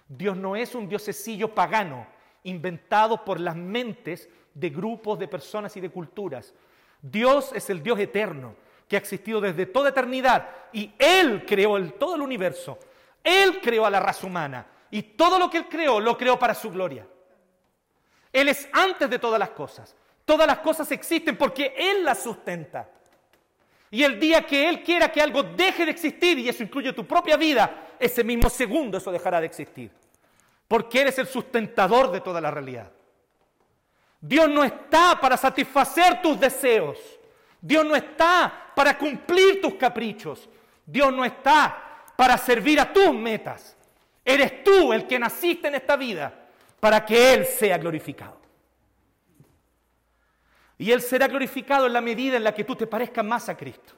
Dios 0.09 0.37
no 0.37 0.57
es 0.57 0.75
un 0.75 0.89
diosecillo 0.89 1.55
pagano 1.55 2.09
inventado 2.43 3.25
por 3.25 3.39
las 3.39 3.55
mentes 3.55 4.29
de 4.53 4.71
grupos 4.71 5.17
de 5.21 5.29
personas 5.29 5.77
y 5.77 5.81
de 5.81 5.91
culturas. 5.91 6.53
Dios 7.01 7.53
es 7.55 7.71
el 7.71 7.85
Dios 7.85 8.01
eterno 8.01 8.57
que 8.89 8.97
ha 8.97 8.99
existido 8.99 9.41
desde 9.41 9.67
toda 9.67 9.91
eternidad 9.91 10.51
y 10.73 10.93
Él 10.99 11.45
creó 11.47 11.81
todo 11.93 12.17
el 12.17 12.21
universo. 12.21 12.81
Él 13.23 13.61
creó 13.63 13.87
a 13.87 13.91
la 13.91 14.01
raza 14.01 14.27
humana 14.27 14.67
y 14.91 15.03
todo 15.03 15.39
lo 15.39 15.49
que 15.49 15.59
Él 15.59 15.69
creó 15.69 16.01
lo 16.01 16.19
creó 16.19 16.37
para 16.37 16.53
su 16.53 16.69
gloria. 16.69 17.07
Él 18.37 18.51
es 18.51 18.69
antes 18.71 19.09
de 19.09 19.19
todas 19.19 19.39
las 19.39 19.49
cosas. 19.51 19.97
Todas 20.27 20.47
las 20.47 20.59
cosas 20.59 20.93
existen 20.93 21.39
porque 21.39 21.75
Él 21.75 22.05
las 22.05 22.23
sustenta. 22.23 22.87
Y 23.91 24.03
el 24.03 24.21
día 24.21 24.43
que 24.43 24.69
Él 24.69 24.83
quiera 24.83 25.11
que 25.11 25.23
algo 25.23 25.43
deje 25.43 25.87
de 25.87 25.91
existir, 25.91 26.39
y 26.39 26.47
eso 26.47 26.63
incluye 26.63 26.93
tu 26.93 27.07
propia 27.07 27.39
vida, 27.39 27.95
ese 27.99 28.23
mismo 28.23 28.51
segundo 28.51 28.99
eso 28.99 29.11
dejará 29.11 29.41
de 29.41 29.47
existir. 29.47 29.91
Porque 30.69 31.01
Él 31.01 31.09
es 31.09 31.19
el 31.19 31.27
sustentador 31.27 32.13
de 32.13 32.21
toda 32.21 32.39
la 32.43 32.51
realidad. 32.51 32.93
Dios 34.21 34.51
no 34.51 34.65
está 34.65 35.19
para 35.19 35.39
satisfacer 35.39 36.21
tus 36.21 36.39
deseos. 36.39 36.99
Dios 37.59 37.87
no 37.87 37.97
está 37.97 38.71
para 38.75 38.99
cumplir 38.99 39.63
tus 39.63 39.77
caprichos. 39.77 40.47
Dios 40.85 41.11
no 41.11 41.25
está 41.25 42.05
para 42.15 42.37
servir 42.37 42.79
a 42.81 42.93
tus 42.93 43.15
metas. 43.15 43.75
Eres 44.23 44.63
tú 44.63 44.93
el 44.93 45.07
que 45.07 45.19
naciste 45.19 45.69
en 45.69 45.77
esta 45.77 45.97
vida 45.97 46.43
para 46.81 47.05
que 47.05 47.35
Él 47.35 47.47
sea 47.47 47.79
glorificado. 47.79 48.41
Y 50.79 50.91
Él 50.91 51.01
será 51.01 51.27
glorificado 51.27 51.87
en 51.87 51.93
la 51.93 52.01
medida 52.01 52.37
en 52.37 52.45
la 52.45 52.55
que 52.55 52.65
tú 52.65 52.77
te 52.77 52.87
parezcas 52.87 53.25
más 53.25 53.49
a 53.49 53.57
Cristo. 53.57 53.95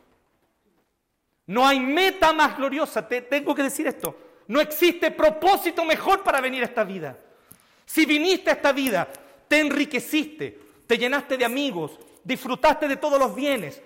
No 1.46 1.66
hay 1.66 1.80
meta 1.80 2.32
más 2.32 2.56
gloriosa, 2.56 3.06
te 3.08 3.22
tengo 3.22 3.54
que 3.54 3.62
decir 3.62 3.86
esto. 3.86 4.16
No 4.46 4.60
existe 4.60 5.10
propósito 5.10 5.84
mejor 5.84 6.22
para 6.22 6.40
venir 6.40 6.62
a 6.62 6.66
esta 6.66 6.84
vida. 6.84 7.18
Si 7.84 8.04
viniste 8.04 8.50
a 8.50 8.54
esta 8.54 8.72
vida, 8.72 9.08
te 9.48 9.58
enriqueciste, 9.60 10.58
te 10.86 10.98
llenaste 10.98 11.36
de 11.36 11.44
amigos, 11.44 11.98
disfrutaste 12.22 12.86
de 12.86 12.96
todos 12.96 13.18
los 13.18 13.34
bienes, 13.34 13.82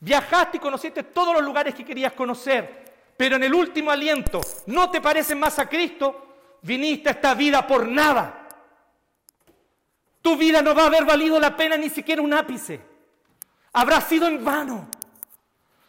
viajaste 0.00 0.56
y 0.56 0.60
conociste 0.60 1.02
todos 1.02 1.34
los 1.34 1.42
lugares 1.42 1.74
que 1.74 1.84
querías 1.84 2.14
conocer, 2.14 2.82
pero 3.16 3.36
en 3.36 3.42
el 3.44 3.54
último 3.54 3.90
aliento 3.90 4.40
no 4.66 4.90
te 4.90 5.00
pareces 5.00 5.36
más 5.36 5.58
a 5.58 5.68
Cristo, 5.68 6.31
viniste 6.62 7.08
a 7.08 7.12
esta 7.12 7.34
vida 7.34 7.66
por 7.66 7.86
nada. 7.86 8.48
Tu 10.20 10.36
vida 10.36 10.62
no 10.62 10.74
va 10.74 10.84
a 10.84 10.86
haber 10.86 11.04
valido 11.04 11.38
la 11.38 11.56
pena 11.56 11.76
ni 11.76 11.90
siquiera 11.90 12.22
un 12.22 12.32
ápice. 12.32 12.80
Habrá 13.72 14.00
sido 14.00 14.28
en 14.28 14.44
vano. 14.44 14.88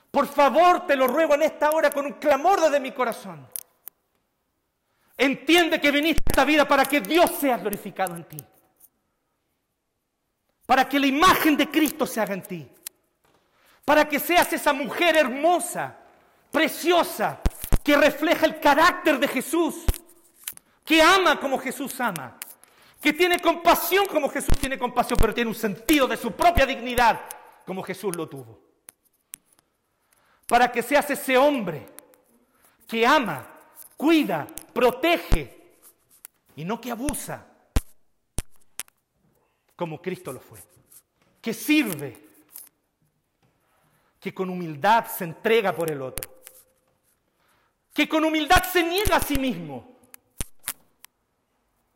Por 0.10 0.28
favor, 0.28 0.86
te 0.86 0.96
lo 0.96 1.08
ruego 1.08 1.36
en 1.36 1.44
esta 1.44 1.72
hora 1.72 1.92
con 1.92 2.06
un 2.06 2.14
clamor 2.14 2.62
desde 2.62 2.80
mi 2.80 2.92
corazón. 2.92 3.48
Entiende 5.18 5.80
que 5.80 5.92
viniste 5.92 6.22
a 6.26 6.30
esta 6.32 6.46
vida 6.46 6.68
para 6.68 6.86
que 6.86 7.02
Dios 7.02 7.32
sea 7.40 7.58
glorificado 7.58 8.16
en 8.16 8.24
ti. 8.24 8.38
Para 10.66 10.88
que 10.88 11.00
la 11.00 11.08
imagen 11.08 11.56
de 11.56 11.70
Cristo 11.70 12.06
se 12.06 12.22
haga 12.22 12.34
en 12.34 12.44
ti. 12.44 12.68
Para 13.86 14.08
que 14.08 14.20
seas 14.20 14.52
esa 14.54 14.74
mujer 14.74 15.18
hermosa, 15.18 15.96
preciosa, 16.52 17.42
que 17.84 17.98
refleja 17.98 18.46
el 18.46 18.60
carácter 18.60 19.20
de 19.20 19.28
Jesús. 19.28 19.84
Que 20.84 21.02
ama 21.02 21.40
como 21.40 21.58
Jesús 21.58 22.00
ama 22.00 22.38
que 23.04 23.12
tiene 23.12 23.38
compasión 23.38 24.06
como 24.06 24.30
Jesús 24.30 24.58
tiene 24.58 24.80
compasión, 24.80 25.20
pero 25.20 25.34
tiene 25.34 25.50
un 25.50 25.56
sentido 25.56 26.08
de 26.08 26.16
su 26.16 26.32
propia 26.32 26.66
dignidad 26.66 27.20
como 27.66 27.84
Jesús 27.84 28.16
lo 28.16 28.30
tuvo. 28.30 28.62
Para 30.48 30.72
que 30.72 30.82
seas 30.82 31.10
ese 31.10 31.38
hombre 31.38 31.86
que 32.88 33.06
ama, 33.06 33.46
cuida, 33.98 34.48
protege 34.74 35.76
y 36.56 36.64
no 36.64 36.80
que 36.80 36.92
abusa 36.92 37.46
como 39.76 40.02
Cristo 40.02 40.32
lo 40.32 40.40
fue. 40.40 40.60
Que 41.42 41.54
sirve, 41.54 42.26
que 44.18 44.34
con 44.34 44.50
humildad 44.50 45.08
se 45.08 45.26
entrega 45.26 45.76
por 45.76 45.92
el 45.92 46.02
otro, 46.02 46.42
que 47.94 48.08
con 48.08 48.24
humildad 48.24 48.64
se 48.64 48.82
niega 48.82 49.18
a 49.18 49.22
sí 49.22 49.38
mismo 49.38 49.93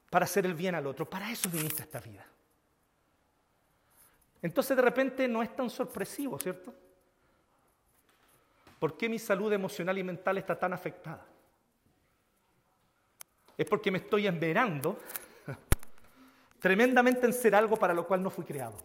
para 0.09 0.25
hacer 0.25 0.45
el 0.45 0.53
bien 0.53 0.75
al 0.75 0.87
otro. 0.87 1.09
Para 1.09 1.31
eso 1.31 1.49
viniste 1.49 1.81
a 1.81 1.85
esta 1.85 1.99
vida. 1.99 2.25
Entonces 4.41 4.77
de 4.77 4.83
repente 4.83 5.27
no 5.27 5.41
es 5.41 5.55
tan 5.55 5.69
sorpresivo, 5.69 6.39
¿cierto? 6.39 6.73
¿Por 8.79 8.97
qué 8.97 9.09
mi 9.09 9.17
salud 9.17 9.51
emocional 9.51 9.97
y 9.97 10.03
mental 10.03 10.37
está 10.37 10.57
tan 10.57 10.73
afectada? 10.73 11.25
Es 13.57 13.65
porque 13.65 13.89
me 13.89 13.97
estoy 13.97 14.27
esmerando 14.27 14.99
tremendamente 16.59 17.25
en 17.25 17.33
ser 17.33 17.55
algo 17.55 17.75
para 17.75 17.93
lo 17.93 18.05
cual 18.05 18.21
no 18.21 18.29
fui 18.29 18.45
creado. 18.45 18.77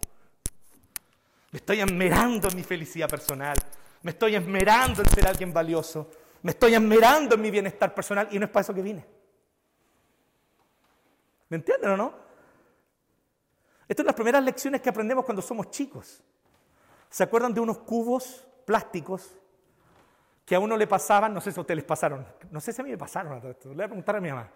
Me 1.51 1.59
estoy 1.59 1.81
esmerando 1.81 2.49
en 2.49 2.57
mi 2.57 2.63
felicidad 2.63 3.09
personal. 3.09 3.57
Me 4.03 4.13
estoy 4.13 4.35
esmerando 4.35 5.03
en 5.03 5.09
ser 5.11 5.27
alguien 5.27 5.53
valioso. 5.53 6.11
Me 6.41 6.53
estoy 6.53 6.75
esmerando 6.75 7.35
en 7.35 7.43
mi 7.43 7.51
bienestar 7.51 7.95
personal 7.95 8.29
y 8.33 8.39
no 8.39 8.47
es 8.47 8.51
para 8.51 8.63
eso 8.63 8.75
que 8.75 8.81
vine. 8.81 9.22
¿Me 11.53 11.57
entienden 11.57 11.91
o 11.91 11.97
no? 11.99 12.15
Estas 13.83 13.99
son 13.99 14.07
las 14.07 14.15
primeras 14.15 14.43
lecciones 14.43 14.81
que 14.81 14.89
aprendemos 14.89 15.23
cuando 15.23 15.43
somos 15.43 15.71
chicos. 15.71 16.23
¿Se 17.11 17.23
acuerdan 17.23 17.53
de 17.53 17.61
unos 17.61 17.77
cubos 17.81 18.47
plásticos 18.65 19.39
que 20.47 20.55
a 20.55 20.59
uno 20.59 20.79
le 20.79 20.87
pasaban? 20.87 21.35
No 21.35 21.43
sé 21.43 21.53
si 21.53 21.61
a 21.61 21.61
ustedes 21.61 21.77
les 21.77 21.85
pasaron. 21.85 22.27
No 22.51 22.59
sé 22.59 22.73
si 22.73 22.81
a 22.81 22.85
mí 22.85 22.91
me 22.91 22.97
pasaron. 22.97 23.39
Le 23.39 23.75
voy 23.75 23.85
a 23.85 23.87
preguntar 23.87 24.17
a 24.17 24.21
mi 24.23 24.31
mamá. 24.31 24.49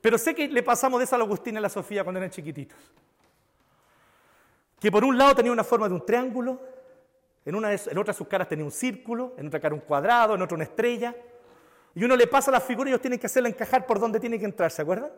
Pero 0.00 0.16
sé 0.18 0.32
que 0.32 0.46
le 0.46 0.62
pasamos 0.62 1.00
de 1.00 1.04
eso 1.04 1.16
a 1.16 1.18
la 1.18 1.24
Agustina 1.24 1.56
y 1.56 1.58
a 1.58 1.62
la 1.62 1.68
Sofía 1.68 2.04
cuando 2.04 2.20
eran 2.20 2.30
chiquititos. 2.30 2.78
Que 4.78 4.92
por 4.92 5.02
un 5.02 5.18
lado 5.18 5.34
tenía 5.34 5.50
una 5.50 5.64
forma 5.64 5.88
de 5.88 5.94
un 5.94 6.06
triángulo, 6.06 6.60
en, 7.44 7.56
una 7.56 7.72
en 7.72 7.98
otra 7.98 8.12
de 8.12 8.16
sus 8.16 8.28
caras 8.28 8.46
tenía 8.46 8.64
un 8.64 8.70
círculo, 8.70 9.34
en 9.36 9.48
otra 9.48 9.58
cara 9.58 9.74
un 9.74 9.80
cuadrado, 9.80 10.36
en 10.36 10.42
otra 10.42 10.54
una 10.54 10.62
estrella. 10.62 11.12
Y 11.92 12.04
uno 12.04 12.14
le 12.14 12.28
pasa 12.28 12.52
la 12.52 12.60
figura 12.60 12.88
y 12.88 12.92
ellos 12.92 13.00
tienen 13.02 13.18
que 13.18 13.26
hacerla 13.26 13.48
encajar 13.48 13.84
por 13.84 13.98
donde 13.98 14.20
tiene 14.20 14.38
que 14.38 14.44
entrar, 14.44 14.70
¿se 14.70 14.80
acuerdan? 14.80 15.10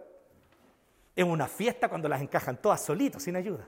Es 1.14 1.24
una 1.24 1.46
fiesta 1.46 1.88
cuando 1.88 2.08
las 2.08 2.20
encajan 2.22 2.56
todas 2.56 2.82
solitos, 2.82 3.22
sin 3.22 3.36
ayuda. 3.36 3.66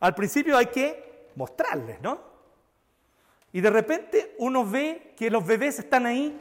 Al 0.00 0.14
principio 0.14 0.56
hay 0.56 0.66
que 0.66 1.30
mostrarles, 1.34 2.00
¿no? 2.00 2.20
Y 3.52 3.60
de 3.60 3.70
repente 3.70 4.34
uno 4.38 4.64
ve 4.64 5.14
que 5.16 5.30
los 5.30 5.44
bebés 5.44 5.78
están 5.78 6.06
ahí 6.06 6.38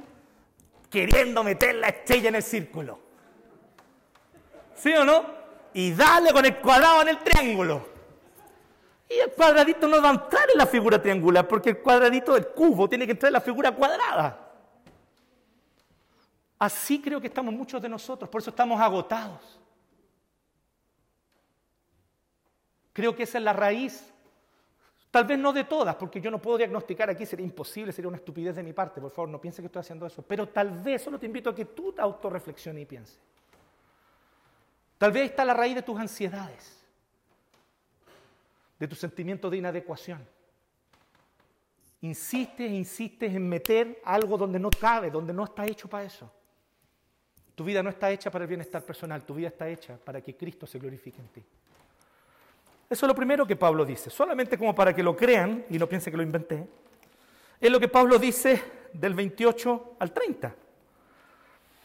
queriendo 0.89 1.43
meter 1.43 1.75
la 1.75 1.89
estrella 1.89 2.29
en 2.29 2.35
el 2.35 2.43
círculo. 2.43 2.99
¿Sí 4.75 4.93
o 4.93 5.03
no? 5.03 5.25
Y 5.73 5.91
dale 5.93 6.31
con 6.31 6.45
el 6.45 6.57
cuadrado 6.57 7.01
en 7.01 7.09
el 7.09 7.19
triángulo. 7.19 7.87
Y 9.09 9.15
el 9.15 9.31
cuadradito 9.31 9.87
no 9.87 10.01
va 10.01 10.09
a 10.09 10.13
entrar 10.13 10.49
en 10.51 10.57
la 10.57 10.67
figura 10.67 11.01
triangular 11.01 11.47
porque 11.47 11.71
el 11.71 11.79
cuadradito 11.79 12.33
del 12.33 12.47
cubo 12.47 12.87
tiene 12.87 13.05
que 13.05 13.13
entrar 13.13 13.29
en 13.29 13.33
la 13.33 13.41
figura 13.41 13.71
cuadrada. 13.71 14.47
Así 16.59 17.01
creo 17.01 17.19
que 17.19 17.27
estamos 17.27 17.53
muchos 17.53 17.81
de 17.81 17.89
nosotros, 17.89 18.29
por 18.29 18.41
eso 18.41 18.51
estamos 18.51 18.79
agotados. 18.79 19.59
Creo 22.93 23.15
que 23.15 23.23
esa 23.23 23.37
es 23.37 23.43
la 23.43 23.53
raíz, 23.53 24.11
tal 25.11 25.25
vez 25.25 25.39
no 25.39 25.53
de 25.53 25.63
todas, 25.63 25.95
porque 25.95 26.19
yo 26.19 26.31
no 26.31 26.41
puedo 26.41 26.57
diagnosticar 26.57 27.09
aquí, 27.09 27.25
sería 27.25 27.45
imposible, 27.45 27.91
sería 27.91 28.07
una 28.07 28.17
estupidez 28.17 28.55
de 28.55 28.63
mi 28.63 28.73
parte, 28.73 28.99
por 28.99 29.11
favor, 29.11 29.29
no 29.29 29.39
piense 29.39 29.61
que 29.61 29.67
estoy 29.67 29.81
haciendo 29.81 30.05
eso, 30.05 30.21
pero 30.21 30.49
tal 30.49 30.71
vez 30.81 31.01
solo 31.01 31.19
te 31.19 31.25
invito 31.25 31.49
a 31.49 31.55
que 31.55 31.65
tú 31.65 31.93
te 31.93 32.01
autorreflexiones 32.01 32.83
y 32.83 32.85
pienses. 32.85 33.19
Tal 34.97 35.11
vez 35.11 35.21
ahí 35.21 35.27
está 35.27 35.45
la 35.45 35.53
raíz 35.53 35.75
de 35.75 35.81
tus 35.81 35.97
ansiedades, 35.97 36.77
de 38.77 38.87
tu 38.87 38.95
sentimiento 38.95 39.49
de 39.49 39.57
inadecuación. 39.57 40.25
Insistes, 42.01 42.71
insistes 42.71 43.33
en 43.33 43.47
meter 43.47 44.01
algo 44.03 44.37
donde 44.37 44.59
no 44.59 44.69
cabe, 44.69 45.09
donde 45.09 45.33
no 45.33 45.45
está 45.45 45.65
hecho 45.65 45.89
para 45.89 46.05
eso. 46.05 46.31
Tu 47.55 47.63
vida 47.63 47.83
no 47.83 47.89
está 47.89 48.09
hecha 48.09 48.31
para 48.31 48.45
el 48.45 48.47
bienestar 48.47 48.83
personal, 48.83 49.25
tu 49.25 49.33
vida 49.33 49.49
está 49.49 49.67
hecha 49.67 49.97
para 49.97 50.21
que 50.21 50.35
Cristo 50.35 50.65
se 50.65 50.79
glorifique 50.79 51.19
en 51.19 51.27
ti. 51.27 51.45
Eso 52.89 53.05
es 53.05 53.07
lo 53.07 53.15
primero 53.15 53.45
que 53.45 53.55
Pablo 53.55 53.85
dice, 53.85 54.09
solamente 54.09 54.57
como 54.57 54.73
para 54.73 54.95
que 54.95 55.03
lo 55.03 55.15
crean 55.15 55.65
y 55.69 55.77
no 55.77 55.87
piense 55.87 56.09
que 56.09 56.17
lo 56.17 56.23
inventé. 56.23 56.67
Es 57.61 57.69
lo 57.71 57.79
que 57.79 57.87
Pablo 57.87 58.17
dice 58.17 58.61
del 58.93 59.13
28 59.13 59.95
al 59.99 60.11
30. 60.11 60.55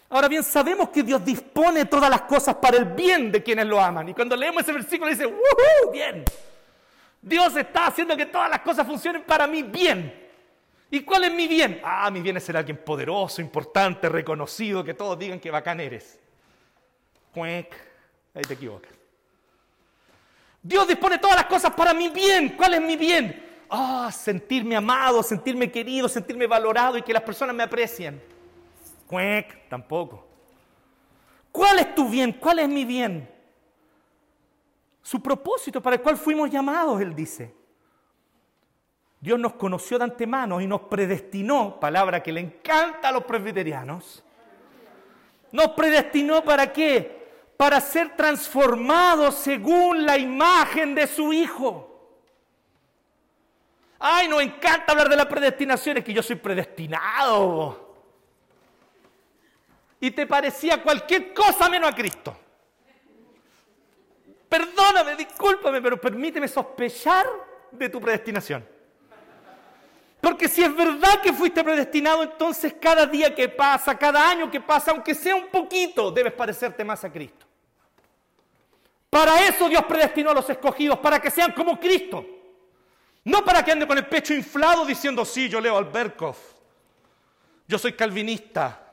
Ahora 0.08 0.28
bien, 0.28 0.42
sabemos 0.42 0.88
que 0.88 1.02
Dios 1.02 1.22
dispone 1.24 1.84
todas 1.86 2.08
las 2.08 2.22
cosas 2.22 2.54
para 2.56 2.78
el 2.78 2.86
bien 2.86 3.30
de 3.30 3.42
quienes 3.42 3.66
lo 3.66 3.80
aman. 3.80 4.08
Y 4.08 4.14
cuando 4.14 4.36
leemos 4.36 4.62
ese 4.62 4.72
versículo 4.72 5.10
dice, 5.10 5.26
¡Woohoo! 5.26 5.92
Bien. 5.92 6.24
Dios 7.20 7.56
está 7.56 7.88
haciendo 7.88 8.16
que 8.16 8.26
todas 8.26 8.48
las 8.48 8.60
cosas 8.60 8.86
funcionen 8.86 9.24
para 9.24 9.46
mi 9.46 9.62
bien. 9.62 10.22
¿Y 10.90 11.00
cuál 11.02 11.24
es 11.24 11.32
mi 11.34 11.48
bien? 11.48 11.80
Ah, 11.82 12.10
mi 12.10 12.20
bien 12.20 12.36
es 12.36 12.44
ser 12.44 12.56
alguien 12.56 12.76
poderoso, 12.78 13.40
importante, 13.40 14.08
reconocido, 14.08 14.84
que 14.84 14.94
todos 14.94 15.18
digan 15.18 15.40
que 15.40 15.50
bacán 15.50 15.80
eres. 15.80 16.18
Cuec, 17.32 17.74
ahí 18.34 18.42
te 18.42 18.54
equivocas. 18.54 19.03
Dios 20.64 20.88
dispone 20.88 21.18
todas 21.18 21.36
las 21.36 21.44
cosas 21.44 21.74
para 21.74 21.92
mi 21.92 22.08
bien. 22.08 22.54
¿Cuál 22.56 22.72
es 22.72 22.80
mi 22.80 22.96
bien? 22.96 23.66
Ah, 23.68 24.10
sentirme 24.10 24.74
amado, 24.74 25.22
sentirme 25.22 25.70
querido, 25.70 26.08
sentirme 26.08 26.46
valorado 26.46 26.96
y 26.96 27.02
que 27.02 27.12
las 27.12 27.22
personas 27.22 27.54
me 27.54 27.62
aprecien. 27.62 28.22
Cuec, 29.06 29.68
tampoco. 29.68 30.26
¿Cuál 31.52 31.80
es 31.80 31.94
tu 31.94 32.08
bien? 32.08 32.32
¿Cuál 32.32 32.60
es 32.60 32.68
mi 32.68 32.86
bien? 32.86 33.30
Su 35.02 35.22
propósito 35.22 35.82
para 35.82 35.96
el 35.96 36.02
cual 36.02 36.16
fuimos 36.16 36.50
llamados, 36.50 36.98
él 36.98 37.14
dice. 37.14 37.54
Dios 39.20 39.38
nos 39.38 39.52
conoció 39.54 39.98
de 39.98 40.04
antemano 40.04 40.62
y 40.62 40.66
nos 40.66 40.80
predestinó, 40.82 41.78
palabra 41.78 42.22
que 42.22 42.32
le 42.32 42.40
encanta 42.40 43.10
a 43.10 43.12
los 43.12 43.24
presbiterianos. 43.24 44.24
Nos 45.52 45.68
predestinó 45.68 46.42
para 46.42 46.72
qué? 46.72 47.23
Para 47.56 47.80
ser 47.80 48.16
transformados 48.16 49.36
según 49.36 50.04
la 50.04 50.18
imagen 50.18 50.94
de 50.94 51.06
su 51.06 51.32
Hijo. 51.32 51.90
Ay, 53.98 54.28
nos 54.28 54.42
encanta 54.42 54.92
hablar 54.92 55.08
de 55.08 55.16
la 55.16 55.28
predestinación, 55.28 55.96
es 55.96 56.04
que 56.04 56.12
yo 56.12 56.22
soy 56.22 56.36
predestinado. 56.36 57.94
Y 60.00 60.10
te 60.10 60.26
parecía 60.26 60.82
cualquier 60.82 61.32
cosa 61.32 61.68
menos 61.70 61.90
a 61.90 61.94
Cristo. 61.94 62.36
Perdóname, 64.48 65.16
discúlpame, 65.16 65.80
pero 65.80 66.00
permíteme 66.00 66.46
sospechar 66.46 67.26
de 67.70 67.88
tu 67.88 68.00
predestinación. 68.00 68.74
Porque 70.20 70.48
si 70.48 70.62
es 70.62 70.74
verdad 70.74 71.20
que 71.22 71.32
fuiste 71.32 71.62
predestinado, 71.62 72.22
entonces 72.22 72.74
cada 72.80 73.06
día 73.06 73.34
que 73.34 73.48
pasa, 73.48 73.96
cada 73.96 74.28
año 74.28 74.50
que 74.50 74.60
pasa, 74.60 74.90
aunque 74.90 75.14
sea 75.14 75.34
un 75.34 75.48
poquito, 75.48 76.10
debes 76.10 76.32
parecerte 76.32 76.84
más 76.84 77.04
a 77.04 77.12
Cristo. 77.12 77.43
Para 79.14 79.46
eso 79.46 79.68
Dios 79.68 79.84
predestinó 79.84 80.32
a 80.32 80.34
los 80.34 80.50
escogidos, 80.50 80.98
para 80.98 81.20
que 81.20 81.30
sean 81.30 81.52
como 81.52 81.78
Cristo. 81.78 82.26
No 83.22 83.44
para 83.44 83.64
que 83.64 83.70
anden 83.70 83.86
con 83.86 83.96
el 83.96 84.08
pecho 84.08 84.34
inflado 84.34 84.84
diciendo, 84.84 85.24
sí, 85.24 85.48
yo 85.48 85.60
leo 85.60 85.76
Alberkov, 85.76 86.34
yo 87.68 87.78
soy 87.78 87.92
calvinista. 87.92 88.92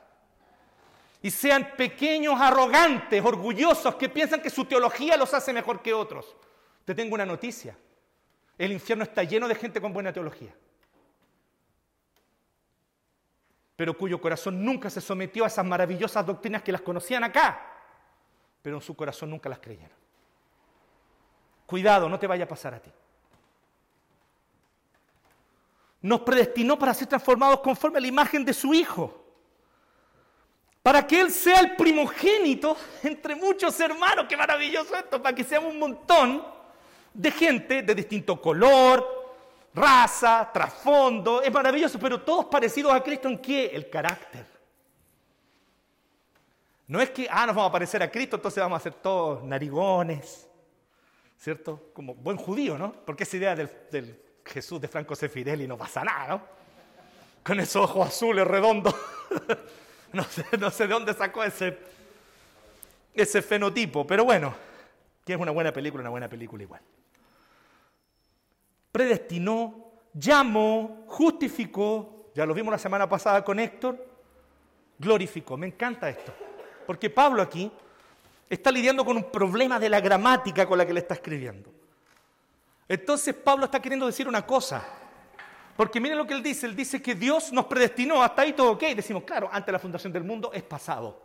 Y 1.22 1.28
sean 1.32 1.72
pequeños, 1.76 2.40
arrogantes, 2.40 3.20
orgullosos, 3.24 3.96
que 3.96 4.08
piensan 4.08 4.40
que 4.40 4.48
su 4.48 4.64
teología 4.64 5.16
los 5.16 5.34
hace 5.34 5.52
mejor 5.52 5.82
que 5.82 5.92
otros. 5.92 6.36
Te 6.84 6.94
tengo 6.94 7.16
una 7.16 7.26
noticia. 7.26 7.76
El 8.56 8.70
infierno 8.70 9.02
está 9.02 9.24
lleno 9.24 9.48
de 9.48 9.56
gente 9.56 9.80
con 9.80 9.92
buena 9.92 10.12
teología. 10.12 10.54
pero 13.74 13.98
cuyo 13.98 14.20
corazón 14.20 14.64
nunca 14.64 14.88
se 14.88 15.00
sometió 15.00 15.42
a 15.42 15.48
esas 15.48 15.66
maravillosas 15.66 16.24
doctrinas 16.24 16.62
que 16.62 16.70
las 16.70 16.82
conocían 16.82 17.24
acá, 17.24 17.60
pero 18.62 18.76
en 18.76 18.82
su 18.82 18.94
corazón 18.94 19.30
nunca 19.30 19.48
las 19.48 19.58
creyeron. 19.58 20.01
Cuidado, 21.66 22.08
no 22.08 22.18
te 22.18 22.26
vaya 22.26 22.44
a 22.44 22.48
pasar 22.48 22.74
a 22.74 22.80
ti. 22.80 22.90
Nos 26.02 26.20
predestinó 26.20 26.78
para 26.78 26.92
ser 26.94 27.06
transformados 27.06 27.60
conforme 27.60 27.98
a 27.98 28.00
la 28.00 28.08
imagen 28.08 28.44
de 28.44 28.52
su 28.52 28.74
Hijo, 28.74 29.24
para 30.82 31.06
que 31.06 31.20
Él 31.20 31.30
sea 31.30 31.60
el 31.60 31.76
primogénito 31.76 32.76
entre 33.02 33.36
muchos 33.36 33.78
hermanos. 33.78 34.26
Qué 34.28 34.36
maravilloso 34.36 34.96
esto, 34.96 35.22
para 35.22 35.34
que 35.34 35.44
seamos 35.44 35.72
un 35.72 35.78
montón 35.78 36.44
de 37.14 37.30
gente 37.30 37.82
de 37.82 37.94
distinto 37.94 38.40
color, 38.40 39.22
raza, 39.74 40.50
trasfondo, 40.52 41.40
es 41.42 41.52
maravilloso, 41.52 41.98
pero 41.98 42.20
todos 42.20 42.46
parecidos 42.46 42.92
a 42.92 43.02
Cristo 43.02 43.28
en 43.28 43.38
qué? 43.38 43.66
El 43.66 43.88
carácter. 43.88 44.46
No 46.86 47.00
es 47.00 47.10
que, 47.10 47.26
ah, 47.30 47.46
nos 47.46 47.54
vamos 47.54 47.70
a 47.70 47.72
parecer 47.72 48.02
a 48.02 48.10
Cristo, 48.10 48.36
entonces 48.36 48.62
vamos 48.62 48.76
a 48.76 48.82
ser 48.82 48.94
todos 48.94 49.42
narigones, 49.44 50.48
¿cierto? 51.42 51.90
Como 51.92 52.14
buen 52.14 52.36
judío, 52.36 52.78
¿no? 52.78 52.92
Porque 52.92 53.24
esa 53.24 53.36
idea 53.36 53.56
del, 53.56 54.22
Jesús 54.44 54.80
de 54.80 54.88
Franco 54.88 55.16
Sefirelli 55.16 55.66
no 55.66 55.76
pasa 55.76 56.04
nada, 56.04 56.28
¿no? 56.28 56.42
Con 57.42 57.58
esos 57.58 57.82
ojos 57.84 58.08
azules, 58.08 58.46
redondos. 58.46 58.94
no, 60.12 60.22
sé, 60.24 60.44
no 60.58 60.70
sé 60.70 60.86
de 60.86 60.92
dónde 60.94 61.14
sacó 61.14 61.42
ese, 61.42 61.78
ese 63.12 63.42
fenotipo, 63.42 64.06
pero 64.06 64.24
bueno, 64.24 64.54
que 65.24 65.32
es 65.32 65.38
una 65.38 65.50
buena 65.50 65.72
película, 65.72 66.02
una 66.02 66.10
buena 66.10 66.28
película 66.28 66.62
igual 66.62 66.80
predestinó, 68.92 69.90
llamó, 70.12 71.04
justificó, 71.08 72.30
ya 72.34 72.44
lo 72.44 72.52
vimos 72.52 72.70
la 72.70 72.78
semana 72.78 73.08
pasada 73.08 73.42
con 73.42 73.58
Héctor, 73.58 74.06
glorificó. 74.98 75.56
Me 75.56 75.66
encanta 75.66 76.10
esto, 76.10 76.32
porque 76.86 77.08
Pablo 77.08 77.40
aquí 77.42 77.72
está 78.48 78.70
lidiando 78.70 79.04
con 79.04 79.16
un 79.16 79.30
problema 79.30 79.78
de 79.78 79.88
la 79.88 80.00
gramática 80.00 80.66
con 80.66 80.78
la 80.78 80.86
que 80.86 80.92
le 80.92 81.00
está 81.00 81.14
escribiendo. 81.14 81.72
Entonces 82.88 83.34
Pablo 83.34 83.64
está 83.64 83.80
queriendo 83.80 84.06
decir 84.06 84.28
una 84.28 84.46
cosa, 84.46 84.84
porque 85.76 86.00
miren 86.00 86.18
lo 86.18 86.26
que 86.26 86.34
él 86.34 86.42
dice, 86.42 86.66
él 86.66 86.76
dice 86.76 87.00
que 87.00 87.14
Dios 87.14 87.52
nos 87.52 87.66
predestinó, 87.66 88.22
hasta 88.22 88.42
ahí 88.42 88.52
todo 88.52 88.72
ok, 88.72 88.82
decimos, 88.94 89.24
claro, 89.24 89.48
antes 89.50 89.66
de 89.66 89.72
la 89.72 89.78
fundación 89.78 90.12
del 90.12 90.24
mundo 90.24 90.50
es 90.52 90.62
pasado. 90.62 91.20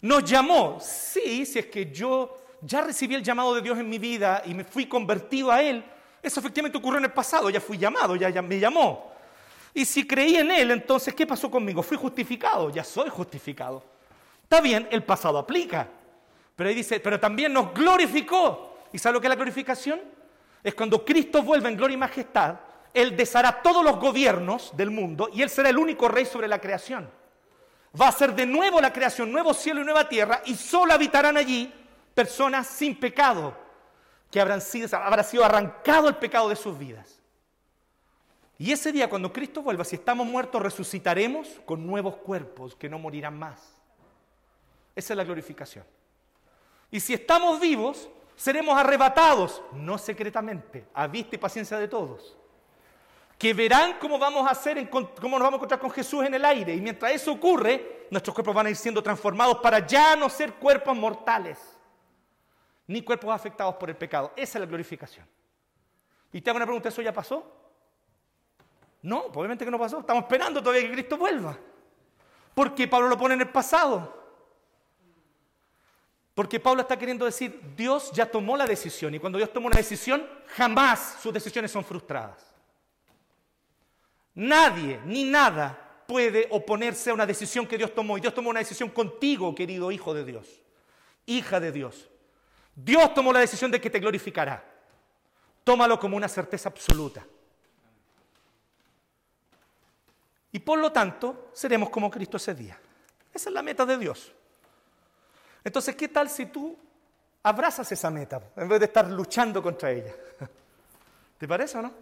Nos 0.00 0.24
llamó, 0.24 0.78
sí, 0.80 1.46
si 1.46 1.58
es 1.58 1.66
que 1.66 1.90
yo 1.92 2.36
ya 2.62 2.82
recibí 2.82 3.14
el 3.14 3.22
llamado 3.22 3.54
de 3.54 3.62
Dios 3.62 3.78
en 3.78 3.88
mi 3.88 3.98
vida 3.98 4.42
y 4.44 4.54
me 4.54 4.64
fui 4.64 4.86
convertido 4.86 5.50
a 5.50 5.62
Él, 5.62 5.84
eso 6.22 6.40
efectivamente 6.40 6.78
ocurrió 6.78 6.98
en 6.98 7.04
el 7.04 7.12
pasado, 7.12 7.48
ya 7.50 7.60
fui 7.60 7.78
llamado, 7.78 8.16
ya, 8.16 8.28
ya 8.30 8.42
me 8.42 8.58
llamó. 8.58 9.12
Y 9.74 9.84
si 9.84 10.06
creí 10.06 10.36
en 10.36 10.50
Él, 10.50 10.70
entonces, 10.72 11.14
¿qué 11.14 11.26
pasó 11.26 11.50
conmigo? 11.50 11.82
Fui 11.82 11.96
justificado, 11.96 12.70
ya 12.70 12.82
soy 12.82 13.08
justificado. 13.08 13.82
Está 14.48 14.62
bien, 14.62 14.88
el 14.90 15.02
pasado 15.02 15.36
aplica. 15.36 15.86
Pero 16.56 16.70
ahí 16.70 16.74
dice, 16.74 17.00
pero 17.00 17.20
también 17.20 17.52
nos 17.52 17.74
glorificó. 17.74 18.78
¿Y 18.90 18.98
sabe 18.98 19.12
lo 19.12 19.20
que 19.20 19.26
es 19.26 19.28
la 19.28 19.34
glorificación? 19.34 20.00
Es 20.64 20.74
cuando 20.74 21.04
Cristo 21.04 21.42
vuelva 21.42 21.68
en 21.68 21.76
gloria 21.76 21.96
y 21.96 21.98
majestad, 21.98 22.54
Él 22.94 23.14
deshará 23.14 23.60
todos 23.60 23.84
los 23.84 24.00
gobiernos 24.00 24.74
del 24.74 24.90
mundo 24.90 25.28
y 25.30 25.42
Él 25.42 25.50
será 25.50 25.68
el 25.68 25.76
único 25.76 26.08
rey 26.08 26.24
sobre 26.24 26.48
la 26.48 26.62
creación. 26.62 27.10
Va 28.00 28.08
a 28.08 28.12
ser 28.12 28.34
de 28.34 28.46
nuevo 28.46 28.80
la 28.80 28.90
creación, 28.90 29.30
nuevo 29.30 29.52
cielo 29.52 29.82
y 29.82 29.84
nueva 29.84 30.08
tierra, 30.08 30.40
y 30.46 30.54
solo 30.54 30.94
habitarán 30.94 31.36
allí 31.36 31.70
personas 32.14 32.66
sin 32.68 32.98
pecado 32.98 33.54
que 34.30 34.40
habrán 34.40 34.62
sido, 34.62 34.96
habrá 34.96 35.22
sido 35.24 35.44
arrancado 35.44 36.08
el 36.08 36.16
pecado 36.16 36.48
de 36.48 36.56
sus 36.56 36.78
vidas. 36.78 37.20
Y 38.56 38.72
ese 38.72 38.92
día, 38.92 39.10
cuando 39.10 39.30
Cristo 39.30 39.60
vuelva, 39.60 39.84
si 39.84 39.96
estamos 39.96 40.26
muertos, 40.26 40.62
resucitaremos 40.62 41.60
con 41.66 41.86
nuevos 41.86 42.16
cuerpos 42.16 42.74
que 42.74 42.88
no 42.88 42.98
morirán 42.98 43.38
más. 43.38 43.77
Esa 44.98 45.12
es 45.12 45.16
la 45.16 45.22
glorificación. 45.22 45.84
Y 46.90 46.98
si 46.98 47.14
estamos 47.14 47.60
vivos, 47.60 48.08
seremos 48.34 48.76
arrebatados, 48.76 49.62
no 49.74 49.96
secretamente, 49.96 50.88
a 50.92 51.06
vista 51.06 51.36
y 51.36 51.38
paciencia 51.38 51.78
de 51.78 51.86
todos. 51.86 52.36
Que 53.38 53.54
verán 53.54 53.98
cómo 54.00 54.18
vamos 54.18 54.44
a 54.44 54.50
hacer, 54.50 54.90
cómo 54.90 55.38
nos 55.38 55.40
vamos 55.40 55.52
a 55.52 55.54
encontrar 55.54 55.78
con 55.78 55.92
Jesús 55.92 56.24
en 56.24 56.34
el 56.34 56.44
aire. 56.44 56.74
Y 56.74 56.80
mientras 56.80 57.12
eso 57.12 57.30
ocurre, 57.30 58.08
nuestros 58.10 58.34
cuerpos 58.34 58.52
van 58.52 58.66
a 58.66 58.70
ir 58.70 58.76
siendo 58.76 59.00
transformados 59.00 59.58
para 59.58 59.86
ya 59.86 60.16
no 60.16 60.28
ser 60.28 60.54
cuerpos 60.54 60.96
mortales 60.96 61.60
ni 62.88 63.02
cuerpos 63.02 63.32
afectados 63.32 63.76
por 63.76 63.90
el 63.90 63.96
pecado. 63.96 64.32
Esa 64.34 64.58
es 64.58 64.60
la 64.62 64.66
glorificación. 64.66 65.24
Y 66.32 66.40
te 66.40 66.50
hago 66.50 66.56
una 66.56 66.66
pregunta, 66.66 66.88
¿eso 66.88 67.02
ya 67.02 67.12
pasó? 67.12 67.46
No, 69.02 69.26
obviamente 69.32 69.64
que 69.64 69.70
no 69.70 69.78
pasó. 69.78 70.00
Estamos 70.00 70.24
esperando 70.24 70.60
todavía 70.60 70.88
que 70.88 70.92
Cristo 70.92 71.16
vuelva. 71.16 71.56
¿Por 72.52 72.74
qué 72.74 72.88
Pablo 72.88 73.06
lo 73.06 73.16
pone 73.16 73.34
en 73.34 73.42
el 73.42 73.50
pasado? 73.50 74.17
Porque 76.38 76.60
Pablo 76.60 76.82
está 76.82 76.96
queriendo 76.96 77.24
decir, 77.24 77.60
Dios 77.76 78.12
ya 78.12 78.24
tomó 78.24 78.56
la 78.56 78.64
decisión 78.64 79.12
y 79.12 79.18
cuando 79.18 79.38
Dios 79.38 79.52
toma 79.52 79.66
una 79.66 79.76
decisión, 79.76 80.24
jamás 80.54 81.16
sus 81.20 81.32
decisiones 81.32 81.68
son 81.68 81.84
frustradas. 81.84 82.54
Nadie 84.36 85.00
ni 85.04 85.24
nada 85.24 86.04
puede 86.06 86.46
oponerse 86.52 87.10
a 87.10 87.14
una 87.14 87.26
decisión 87.26 87.66
que 87.66 87.76
Dios 87.76 87.92
tomó 87.92 88.16
y 88.16 88.20
Dios 88.20 88.32
tomó 88.32 88.50
una 88.50 88.60
decisión 88.60 88.88
contigo, 88.88 89.52
querido 89.52 89.90
hijo 89.90 90.14
de 90.14 90.24
Dios, 90.24 90.46
hija 91.26 91.58
de 91.58 91.72
Dios. 91.72 92.08
Dios 92.72 93.12
tomó 93.14 93.32
la 93.32 93.40
decisión 93.40 93.72
de 93.72 93.80
que 93.80 93.90
te 93.90 93.98
glorificará. 93.98 94.64
Tómalo 95.64 95.98
como 95.98 96.16
una 96.16 96.28
certeza 96.28 96.68
absoluta. 96.68 97.26
Y 100.52 100.60
por 100.60 100.78
lo 100.78 100.92
tanto, 100.92 101.50
seremos 101.52 101.90
como 101.90 102.08
Cristo 102.08 102.36
ese 102.36 102.54
día. 102.54 102.78
Esa 103.34 103.48
es 103.50 103.52
la 103.52 103.62
meta 103.62 103.84
de 103.84 103.98
Dios. 103.98 104.32
Entonces, 105.68 105.94
¿qué 105.96 106.08
tal 106.08 106.30
si 106.30 106.46
tú 106.46 106.74
abrazas 107.42 107.92
esa 107.92 108.10
meta 108.10 108.40
en 108.56 108.66
vez 108.66 108.80
de 108.80 108.86
estar 108.86 109.06
luchando 109.10 109.62
contra 109.62 109.90
ella? 109.90 110.14
¿Te 111.38 111.46
parece 111.46 111.76
o 111.76 111.82
no? 111.82 111.92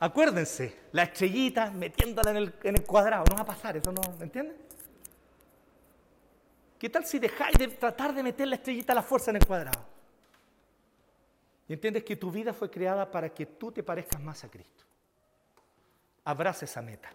Acuérdense, 0.00 0.76
la 0.90 1.04
estrellita 1.04 1.70
metiéndola 1.70 2.32
en 2.32 2.76
el, 2.76 2.84
cuadrado, 2.84 3.22
no 3.30 3.36
va 3.36 3.42
a 3.42 3.46
pasar, 3.46 3.76
eso 3.76 3.92
no, 3.92 4.00
¿me 4.18 4.24
entiendes? 4.24 4.56
¿Qué 6.80 6.90
tal 6.90 7.06
si 7.06 7.20
dejáis 7.20 7.56
de 7.56 7.68
tratar 7.68 8.12
de 8.12 8.20
meter 8.24 8.48
la 8.48 8.56
estrellita 8.56 8.92
a 8.92 8.96
la 8.96 9.02
fuerza 9.04 9.30
en 9.30 9.36
el 9.36 9.46
cuadrado? 9.46 9.86
Y 11.68 11.74
entiendes 11.74 12.02
que 12.02 12.16
tu 12.16 12.28
vida 12.28 12.52
fue 12.52 12.68
creada 12.68 13.08
para 13.08 13.28
que 13.32 13.46
tú 13.46 13.70
te 13.70 13.84
parezcas 13.84 14.20
más 14.20 14.42
a 14.42 14.48
Cristo. 14.48 14.82
Abraza 16.24 16.64
esa 16.64 16.82
meta. 16.82 17.08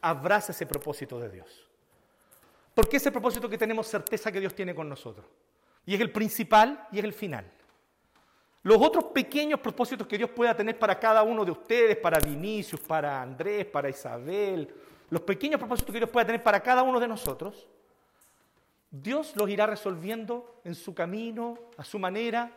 Abraza 0.00 0.52
ese 0.52 0.66
propósito 0.66 1.18
de 1.18 1.30
Dios. 1.30 1.65
Porque 2.76 2.98
ese 2.98 3.10
propósito 3.10 3.48
que 3.48 3.56
tenemos 3.56 3.86
certeza 3.86 4.30
que 4.30 4.38
Dios 4.38 4.54
tiene 4.54 4.74
con 4.74 4.86
nosotros. 4.86 5.24
Y 5.86 5.94
es 5.94 6.00
el 6.02 6.12
principal 6.12 6.86
y 6.92 6.98
es 6.98 7.04
el 7.06 7.14
final. 7.14 7.50
Los 8.62 8.76
otros 8.82 9.04
pequeños 9.14 9.60
propósitos 9.60 10.06
que 10.06 10.18
Dios 10.18 10.28
pueda 10.28 10.54
tener 10.54 10.78
para 10.78 11.00
cada 11.00 11.22
uno 11.22 11.42
de 11.42 11.52
ustedes, 11.52 11.96
para 11.96 12.20
Vinicius, 12.20 12.82
para 12.82 13.22
Andrés, 13.22 13.64
para 13.64 13.88
Isabel, 13.88 14.74
los 15.08 15.22
pequeños 15.22 15.58
propósitos 15.58 15.90
que 15.90 16.00
Dios 16.00 16.10
pueda 16.10 16.26
tener 16.26 16.42
para 16.42 16.62
cada 16.62 16.82
uno 16.82 17.00
de 17.00 17.08
nosotros, 17.08 17.66
Dios 18.90 19.34
los 19.36 19.48
irá 19.48 19.64
resolviendo 19.64 20.60
en 20.62 20.74
su 20.74 20.94
camino, 20.94 21.58
a 21.78 21.84
su 21.84 21.98
manera. 21.98 22.52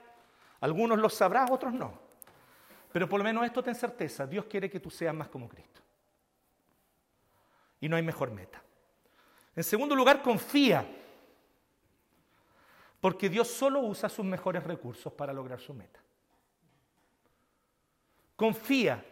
Algunos 0.59 0.99
los 0.99 1.13
sabrás, 1.13 1.49
otros 1.49 1.71
no. 1.71 1.97
Pero 2.91 3.07
por 3.07 3.19
lo 3.19 3.23
menos 3.23 3.45
esto 3.45 3.63
ten 3.63 3.73
certeza, 3.73 4.27
Dios 4.27 4.43
quiere 4.49 4.69
que 4.69 4.81
tú 4.81 4.89
seas 4.89 5.15
más 5.15 5.29
como 5.29 5.47
Cristo. 5.47 5.79
Y 7.79 7.87
no 7.87 7.95
hay 7.95 8.03
mejor 8.03 8.31
meta. 8.31 8.61
En 9.55 9.63
segundo 9.63 9.95
lugar, 9.95 10.21
confía. 10.21 10.85
Porque 13.01 13.29
Dios 13.29 13.47
solo 13.47 13.79
usa 13.79 14.09
sus 14.09 14.25
mejores 14.25 14.63
recursos 14.63 15.11
para 15.13 15.33
lograr 15.33 15.59
su 15.59 15.73
meta. 15.73 15.99
Confía. 18.35 19.03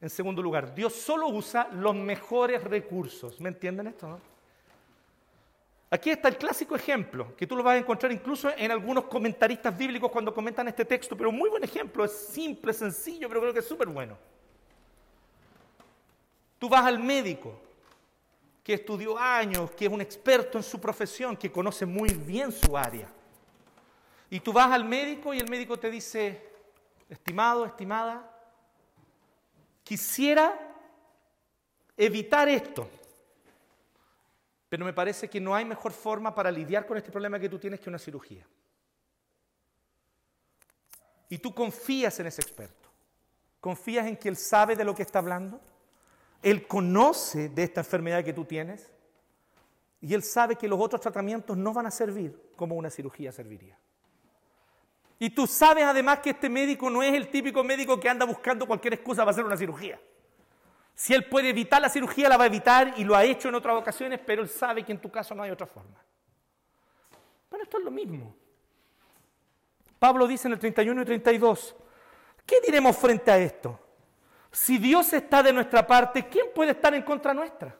En 0.00 0.10
segundo 0.10 0.42
lugar, 0.42 0.74
Dios 0.74 0.92
solo 0.92 1.28
usa 1.28 1.68
los 1.72 1.94
mejores 1.94 2.64
recursos. 2.64 3.40
¿Me 3.40 3.50
entienden 3.50 3.86
esto? 3.86 4.20
Aquí 5.92 6.08
está 6.08 6.28
el 6.28 6.38
clásico 6.38 6.74
ejemplo, 6.74 7.36
que 7.36 7.46
tú 7.46 7.54
lo 7.54 7.62
vas 7.62 7.74
a 7.74 7.78
encontrar 7.78 8.10
incluso 8.10 8.50
en 8.56 8.70
algunos 8.70 9.04
comentaristas 9.04 9.76
bíblicos 9.76 10.10
cuando 10.10 10.32
comentan 10.32 10.66
este 10.66 10.86
texto, 10.86 11.14
pero 11.14 11.30
muy 11.30 11.50
buen 11.50 11.62
ejemplo, 11.62 12.02
es 12.02 12.12
simple, 12.12 12.72
sencillo, 12.72 13.28
pero 13.28 13.42
creo 13.42 13.52
que 13.52 13.58
es 13.58 13.68
súper 13.68 13.88
bueno. 13.88 14.16
Tú 16.58 16.66
vas 16.70 16.86
al 16.86 16.98
médico, 16.98 17.60
que 18.62 18.74
estudió 18.74 19.18
años, 19.18 19.70
que 19.72 19.86
es 19.86 19.92
un 19.92 20.00
experto 20.00 20.56
en 20.58 20.64
su 20.64 20.80
profesión, 20.80 21.36
que 21.36 21.50
conoce 21.50 21.84
muy 21.84 22.14
bien 22.14 22.52
su 22.52 22.76
área. 22.76 23.08
Y 24.30 24.40
tú 24.40 24.52
vas 24.52 24.70
al 24.70 24.84
médico 24.84 25.34
y 25.34 25.38
el 25.38 25.48
médico 25.48 25.78
te 25.78 25.90
dice, 25.90 26.48
estimado, 27.08 27.66
estimada, 27.66 28.28
quisiera 29.82 30.58
evitar 31.96 32.48
esto, 32.48 32.88
pero 34.68 34.84
me 34.84 34.92
parece 34.92 35.28
que 35.28 35.40
no 35.40 35.54
hay 35.54 35.64
mejor 35.64 35.92
forma 35.92 36.34
para 36.34 36.50
lidiar 36.50 36.86
con 36.86 36.96
este 36.96 37.10
problema 37.10 37.38
que 37.38 37.48
tú 37.48 37.58
tienes 37.58 37.80
que 37.80 37.90
una 37.90 37.98
cirugía. 37.98 38.46
Y 41.28 41.38
tú 41.38 41.54
confías 41.54 42.18
en 42.20 42.26
ese 42.26 42.40
experto, 42.42 42.88
confías 43.60 44.06
en 44.06 44.16
que 44.16 44.28
él 44.28 44.36
sabe 44.36 44.76
de 44.76 44.84
lo 44.84 44.94
que 44.94 45.02
está 45.02 45.18
hablando, 45.18 45.60
él 46.42 46.66
conoce 46.66 47.48
de 47.48 47.62
esta 47.62 47.80
enfermedad 47.80 48.24
que 48.24 48.32
tú 48.32 48.44
tienes 48.44 48.90
y 50.00 50.12
él 50.14 50.22
sabe 50.22 50.56
que 50.56 50.66
los 50.66 50.80
otros 50.80 51.00
tratamientos 51.00 51.56
no 51.56 51.72
van 51.72 51.86
a 51.86 51.90
servir 51.90 52.50
como 52.56 52.74
una 52.74 52.90
cirugía 52.90 53.30
serviría. 53.30 53.78
Y 55.20 55.30
tú 55.30 55.46
sabes 55.46 55.84
además 55.84 56.18
que 56.18 56.30
este 56.30 56.48
médico 56.48 56.90
no 56.90 57.00
es 57.00 57.14
el 57.14 57.30
típico 57.30 57.62
médico 57.62 58.00
que 58.00 58.08
anda 58.08 58.26
buscando 58.26 58.66
cualquier 58.66 58.94
excusa 58.94 59.22
para 59.22 59.30
hacer 59.30 59.44
una 59.44 59.56
cirugía. 59.56 60.00
Si 60.96 61.14
él 61.14 61.26
puede 61.26 61.50
evitar 61.50 61.80
la 61.80 61.88
cirugía, 61.88 62.28
la 62.28 62.36
va 62.36 62.44
a 62.44 62.48
evitar 62.48 62.94
y 62.96 63.04
lo 63.04 63.14
ha 63.14 63.24
hecho 63.24 63.48
en 63.48 63.54
otras 63.54 63.76
ocasiones, 63.76 64.20
pero 64.26 64.42
él 64.42 64.48
sabe 64.48 64.84
que 64.84 64.90
en 64.90 65.00
tu 65.00 65.10
caso 65.10 65.34
no 65.34 65.44
hay 65.44 65.52
otra 65.52 65.66
forma. 65.66 66.02
Bueno, 67.48 67.62
esto 67.62 67.78
es 67.78 67.84
lo 67.84 67.92
mismo. 67.92 68.34
Pablo 70.00 70.26
dice 70.26 70.48
en 70.48 70.54
el 70.54 70.58
31 70.58 71.02
y 71.02 71.04
32, 71.04 71.76
¿qué 72.44 72.60
diremos 72.60 72.96
frente 72.96 73.30
a 73.30 73.38
esto? 73.38 73.78
Si 74.52 74.76
Dios 74.76 75.10
está 75.14 75.42
de 75.42 75.52
nuestra 75.52 75.86
parte, 75.86 76.28
¿quién 76.28 76.46
puede 76.54 76.72
estar 76.72 76.94
en 76.94 77.02
contra 77.02 77.32
nuestra? 77.32 77.74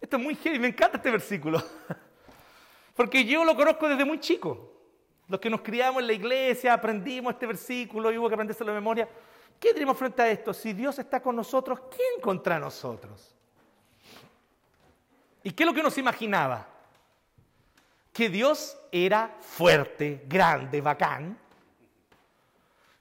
Esto 0.00 0.16
es 0.16 0.22
muy 0.22 0.34
heavy, 0.34 0.58
me 0.58 0.68
encanta 0.68 0.96
este 0.96 1.10
versículo. 1.10 1.62
Porque 2.96 3.24
yo 3.24 3.44
lo 3.44 3.54
conozco 3.54 3.86
desde 3.86 4.06
muy 4.06 4.18
chico. 4.18 4.72
Los 5.28 5.38
que 5.38 5.50
nos 5.50 5.60
criamos 5.60 6.00
en 6.00 6.06
la 6.06 6.14
iglesia, 6.14 6.72
aprendimos 6.72 7.34
este 7.34 7.46
versículo 7.46 8.10
y 8.10 8.16
hubo 8.16 8.28
que 8.28 8.34
aprendérselo 8.34 8.72
de 8.72 8.78
memoria. 8.78 9.08
¿Qué 9.60 9.74
diremos 9.74 9.98
frente 9.98 10.22
a 10.22 10.30
esto? 10.30 10.54
Si 10.54 10.72
Dios 10.72 10.98
está 10.98 11.20
con 11.20 11.36
nosotros, 11.36 11.80
¿quién 11.90 12.20
contra 12.22 12.58
nosotros? 12.58 13.34
¿Y 15.42 15.50
qué 15.50 15.64
es 15.64 15.66
lo 15.66 15.74
que 15.74 15.82
nos 15.82 15.98
imaginaba? 15.98 16.66
Que 18.12 18.30
Dios 18.30 18.78
era 18.90 19.36
fuerte, 19.40 20.24
grande, 20.26 20.80
bacán. 20.80 21.38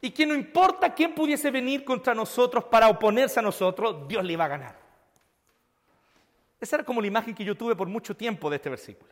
Y 0.06 0.12
que 0.12 0.24
no 0.24 0.36
importa 0.36 0.94
quién 0.94 1.16
pudiese 1.16 1.50
venir 1.50 1.84
contra 1.84 2.14
nosotros 2.14 2.66
para 2.66 2.88
oponerse 2.90 3.40
a 3.40 3.42
nosotros, 3.42 4.08
Dios 4.08 4.24
le 4.24 4.34
iba 4.34 4.46
a 4.46 4.48
ganar. 4.48 4.76
Esa 6.62 6.76
era 6.76 6.86
como 6.86 7.02
la 7.02 7.08
imagen 7.08 7.34
que 7.34 7.44
yo 7.44 7.56
tuve 7.56 7.76
por 7.76 7.88
mucho 7.88 8.16
tiempo 8.16 8.48
de 8.48 8.58
este 8.58 8.70
versículo. 8.70 9.12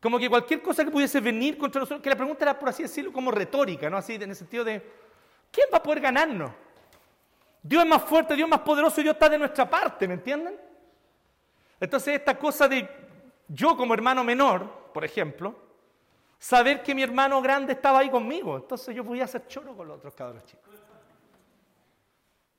Como 0.00 0.20
que 0.20 0.28
cualquier 0.30 0.62
cosa 0.62 0.84
que 0.84 0.90
pudiese 0.92 1.18
venir 1.18 1.58
contra 1.58 1.80
nosotros, 1.80 2.00
que 2.00 2.10
la 2.10 2.14
pregunta 2.14 2.44
era, 2.44 2.56
por 2.56 2.68
así 2.68 2.84
decirlo, 2.84 3.12
como 3.12 3.32
retórica, 3.32 3.90
¿no? 3.90 3.96
Así, 3.96 4.14
en 4.14 4.30
el 4.30 4.36
sentido 4.36 4.62
de, 4.62 4.80
¿quién 5.50 5.66
va 5.74 5.78
a 5.78 5.82
poder 5.82 5.98
ganarnos? 5.98 6.52
Dios 7.60 7.82
es 7.82 7.88
más 7.88 8.04
fuerte, 8.04 8.36
Dios 8.36 8.46
es 8.46 8.50
más 8.50 8.60
poderoso 8.60 9.00
y 9.00 9.02
Dios 9.02 9.14
está 9.14 9.28
de 9.28 9.38
nuestra 9.38 9.68
parte, 9.68 10.06
¿me 10.06 10.14
entienden? 10.14 10.54
Entonces 11.80 12.14
esta 12.14 12.38
cosa 12.38 12.68
de 12.68 12.88
yo 13.48 13.76
como 13.76 13.94
hermano 13.94 14.22
menor, 14.22 14.92
por 14.94 15.04
ejemplo, 15.04 15.56
saber 16.42 16.82
que 16.82 16.92
mi 16.92 17.04
hermano 17.04 17.40
grande 17.40 17.72
estaba 17.72 18.00
ahí 18.00 18.10
conmigo, 18.10 18.56
entonces 18.56 18.92
yo 18.96 19.04
podía 19.04 19.24
hacer 19.24 19.46
choro 19.46 19.76
con 19.76 19.86
los 19.86 19.98
otros 19.98 20.12
cabros 20.12 20.44
chicos. 20.44 20.74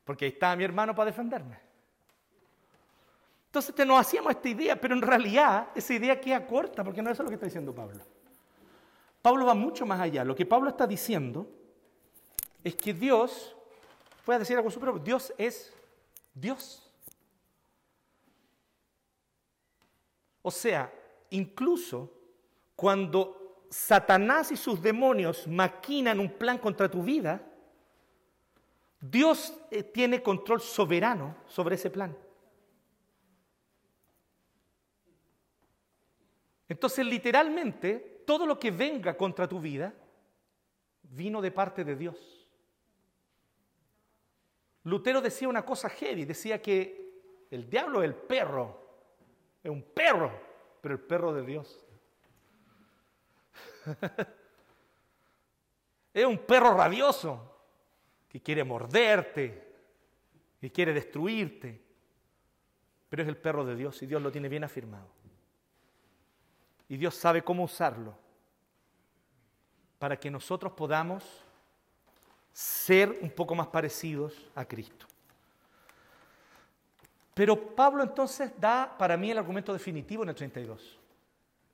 Porque 0.06 0.24
ahí 0.24 0.32
estaba 0.32 0.56
mi 0.56 0.64
hermano 0.64 0.96
para 0.96 1.08
defenderme. 1.08 1.60
Entonces 3.48 3.86
nos 3.86 4.00
hacíamos 4.00 4.32
esta 4.32 4.48
idea, 4.48 4.80
pero 4.80 4.96
en 4.96 5.02
realidad 5.02 5.68
esa 5.76 5.94
idea 5.94 6.20
queda 6.20 6.48
corta, 6.48 6.82
porque 6.82 7.02
no 7.02 7.10
es 7.10 7.16
eso 7.16 7.24
lo 7.24 7.30
que 7.30 7.36
está 7.36 7.46
diciendo 7.46 7.76
Pablo. 7.76 8.00
Pablo 9.22 9.46
va 9.46 9.54
mucho 9.54 9.86
más 9.86 10.00
allá. 10.00 10.24
Lo 10.24 10.34
que 10.34 10.46
Pablo 10.46 10.70
está 10.70 10.88
diciendo 10.88 11.46
es 12.64 12.76
que 12.76 12.94
Dios, 12.94 13.54
voy 14.26 14.38
a 14.38 14.40
decir 14.40 14.56
algo 14.56 14.72
súper 14.72 15.04
Dios 15.04 15.34
es 15.38 15.74
Dios. 16.34 16.90
O 20.42 20.52
sea, 20.52 20.90
incluso 21.32 22.14
cuando 22.78 23.43
Satanás 23.74 24.52
y 24.52 24.56
sus 24.56 24.80
demonios 24.80 25.48
maquinan 25.48 26.20
un 26.20 26.30
plan 26.30 26.60
contra 26.60 26.90
tu 26.90 27.02
vida, 27.02 27.42
Dios 29.02 29.52
eh, 29.72 29.82
tiene 29.82 30.22
control 30.22 30.62
soberano 30.62 31.36
sobre 31.48 31.74
ese 31.74 31.90
plan. 31.90 32.16
Entonces, 36.70 37.04
literalmente, 37.04 38.24
todo 38.28 38.46
lo 38.46 38.60
que 38.60 38.70
venga 38.70 39.18
contra 39.18 39.50
tu 39.50 39.60
vida 39.60 39.92
vino 41.02 41.42
de 41.42 41.50
parte 41.50 41.84
de 41.84 41.96
Dios. 41.96 42.48
Lutero 44.84 45.20
decía 45.20 45.50
una 45.50 45.66
cosa 45.66 45.90
heavy, 45.90 46.26
decía 46.26 46.62
que 46.62 47.48
el 47.50 47.68
diablo 47.68 48.04
es 48.04 48.10
el 48.10 48.16
perro, 48.16 48.80
es 49.64 49.72
un 49.72 49.82
perro, 49.82 50.32
pero 50.80 50.94
el 50.94 51.02
perro 51.02 51.34
de 51.34 51.44
Dios. 51.44 51.83
es 56.14 56.26
un 56.26 56.40
perro 56.40 56.76
rabioso 56.76 57.52
que 58.30 58.42
quiere 58.42 58.64
morderte, 58.64 59.74
que 60.60 60.72
quiere 60.72 60.94
destruirte, 60.94 61.82
pero 63.10 63.24
es 63.24 63.30
el 63.30 63.38
perro 63.38 63.66
de 63.66 63.76
Dios 63.76 64.02
y 64.02 64.08
Dios 64.08 64.22
lo 64.22 64.32
tiene 64.32 64.50
bien 64.50 64.64
afirmado. 64.64 65.08
Y 66.90 66.98
Dios 66.98 67.16
sabe 67.16 67.44
cómo 67.44 67.64
usarlo 67.64 68.18
para 70.00 70.20
que 70.20 70.32
nosotros 70.32 70.74
podamos 70.74 71.24
ser 72.52 73.20
un 73.22 73.32
poco 73.32 73.56
más 73.56 73.68
parecidos 73.68 74.50
a 74.56 74.66
Cristo. 74.66 75.08
Pero 77.34 77.76
Pablo 77.76 78.04
entonces 78.04 78.52
da 78.60 78.96
para 78.98 79.18
mí 79.18 79.32
el 79.32 79.38
argumento 79.38 79.74
definitivo 79.74 80.24
en 80.24 80.30
el 80.30 80.36
32. 80.36 81.00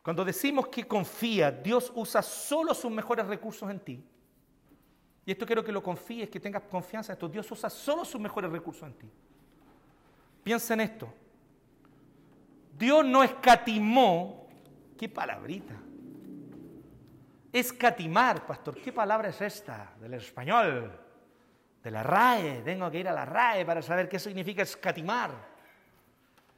Cuando 0.02 0.24
decimos 0.24 0.68
que 0.68 0.88
confía, 0.88 1.52
Dios 1.52 1.92
usa 1.96 2.22
solo 2.22 2.74
sus 2.74 2.92
mejores 2.92 3.28
recursos 3.28 3.70
en 3.70 3.80
ti. 3.80 4.04
Y 5.26 5.32
esto 5.32 5.46
quiero 5.46 5.64
que 5.64 5.72
lo 5.72 5.84
confíes, 5.84 6.30
que 6.30 6.40
tengas 6.40 6.64
confianza 6.64 7.12
en 7.12 7.18
esto. 7.18 7.28
Dios 7.28 7.52
usa 7.52 7.70
solo 7.70 8.06
sus 8.06 8.20
mejores 8.20 8.52
recursos 8.52 8.84
en 8.84 8.94
ti. 8.94 9.10
Piensa 10.44 10.74
en 10.74 10.82
esto. 10.82 11.14
Dios 12.78 13.06
no 13.06 13.24
escatimó, 13.24 14.48
qué 14.98 15.10
palabrita, 15.10 15.76
Escatimar, 17.52 18.46
pastor, 18.46 18.80
¿qué 18.80 18.94
palabra 18.94 19.30
es 19.30 19.42
esta 19.42 19.94
del 20.00 20.14
español? 20.14 21.00
De 21.82 21.90
la 21.90 22.04
RAE, 22.04 22.62
tengo 22.62 22.92
que 22.92 23.00
ir 23.00 23.08
a 23.08 23.14
la 23.14 23.26
RAE 23.26 23.66
para 23.66 23.82
saber 23.82 24.08
qué 24.08 24.20
significa 24.20 24.62
escatimar. 24.62 25.32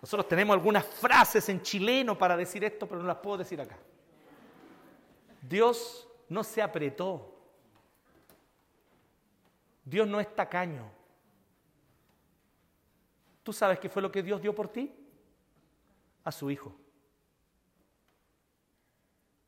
Nosotros 0.02 0.28
tenemos 0.28 0.56
algunas 0.56 0.86
frases 0.86 1.47
en 1.49 1.62
chileno 1.62 2.18
para 2.18 2.36
decir 2.36 2.64
esto, 2.64 2.88
pero 2.88 3.02
no 3.02 3.08
las 3.08 3.18
puedo 3.18 3.38
decir 3.38 3.62
acá. 3.62 3.78
Dios 5.41 6.08
no 6.28 6.43
se 6.43 6.62
apretó. 6.62 7.36
Dios 9.86 10.08
no 10.08 10.20
es 10.20 10.34
tacaño. 10.36 10.89
¿Tú 13.43 13.54
sabes 13.54 13.80
qué 13.80 13.89
fue 13.89 14.02
lo 14.02 14.12
que 14.12 14.24
Dios 14.24 14.41
dio 14.41 14.56
por 14.56 14.68
ti? 14.68 14.91
A 16.24 16.32
su 16.32 16.49
hijo. 16.49 16.76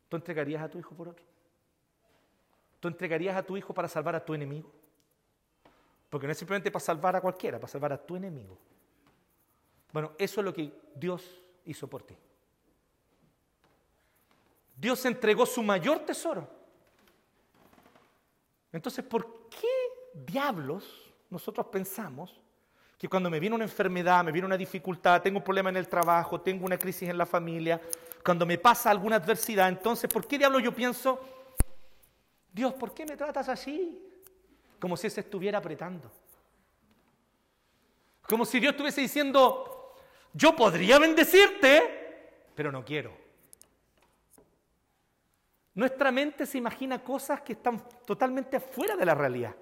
¿Tú 0.09 0.17
entregarías 0.17 0.61
a 0.61 0.69
tu 0.69 0.77
hijo 0.77 0.93
por 0.93 1.09
otro? 1.09 1.25
¿Tú 2.79 2.87
entregarías 2.87 3.35
a 3.35 3.43
tu 3.43 3.57
hijo 3.57 3.73
para 3.73 3.87
salvar 3.87 4.15
a 4.15 4.23
tu 4.23 4.33
enemigo? 4.33 4.71
Porque 6.09 6.27
no 6.27 6.31
es 6.31 6.37
simplemente 6.37 6.69
para 6.69 6.83
salvar 6.83 7.15
a 7.15 7.21
cualquiera, 7.21 7.57
para 7.59 7.71
salvar 7.71 7.93
a 7.93 7.97
tu 7.97 8.15
enemigo. 8.15 8.57
Bueno, 9.93 10.11
eso 10.17 10.41
es 10.41 10.45
lo 10.45 10.53
que 10.53 10.73
Dios 10.95 11.23
hizo 11.63 11.87
por 11.87 12.03
ti. 12.03 12.17
Dios 14.75 15.05
entregó 15.05 15.45
su 15.45 15.63
mayor 15.63 15.99
tesoro. 15.99 16.45
Entonces, 18.73 19.05
¿por 19.05 19.47
qué 19.47 19.67
diablos 20.13 21.13
nosotros 21.29 21.67
pensamos 21.67 22.41
que 22.97 23.07
cuando 23.07 23.29
me 23.29 23.39
viene 23.39 23.55
una 23.55 23.65
enfermedad, 23.65 24.23
me 24.25 24.31
viene 24.33 24.47
una 24.47 24.57
dificultad, 24.57 25.21
tengo 25.21 25.37
un 25.37 25.43
problema 25.43 25.69
en 25.69 25.77
el 25.77 25.87
trabajo, 25.87 26.41
tengo 26.41 26.65
una 26.65 26.77
crisis 26.77 27.07
en 27.07 27.17
la 27.17 27.25
familia, 27.25 27.79
cuando 28.25 28.45
me 28.45 28.57
pasa 28.57 28.89
alguna 28.89 29.17
adversidad, 29.17 29.69
entonces, 29.69 30.11
¿por 30.11 30.27
qué 30.27 30.37
diablos 30.37 30.63
yo 30.63 30.73
pienso 30.73 31.19
Dios, 32.53 32.71
¿por 32.73 32.93
qué 32.93 33.05
me 33.05 33.17
tratas 33.17 33.49
así? 33.49 33.99
Como 34.79 34.95
si 34.95 35.09
se 35.09 35.21
estuviera 35.21 35.57
apretando. 35.57 36.11
Como 38.27 38.45
si 38.45 38.59
Dios 38.59 38.73
estuviese 38.73 39.01
diciendo, 39.01 39.72
yo 40.33 40.55
podría 40.55 40.99
bendecirte, 40.99 42.49
pero 42.55 42.71
no 42.71 42.83
quiero. 42.83 43.15
Nuestra 45.75 46.11
mente 46.11 46.45
se 46.45 46.57
imagina 46.57 47.03
cosas 47.03 47.41
que 47.41 47.53
están 47.53 47.83
totalmente 48.05 48.59
fuera 48.59 48.95
de 48.95 49.05
la 49.05 49.15
realidad. 49.15 49.55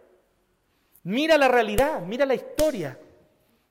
Mira 1.04 1.38
la 1.38 1.48
realidad, 1.48 2.02
mira 2.02 2.26
la 2.26 2.36
historia. 2.36 3.00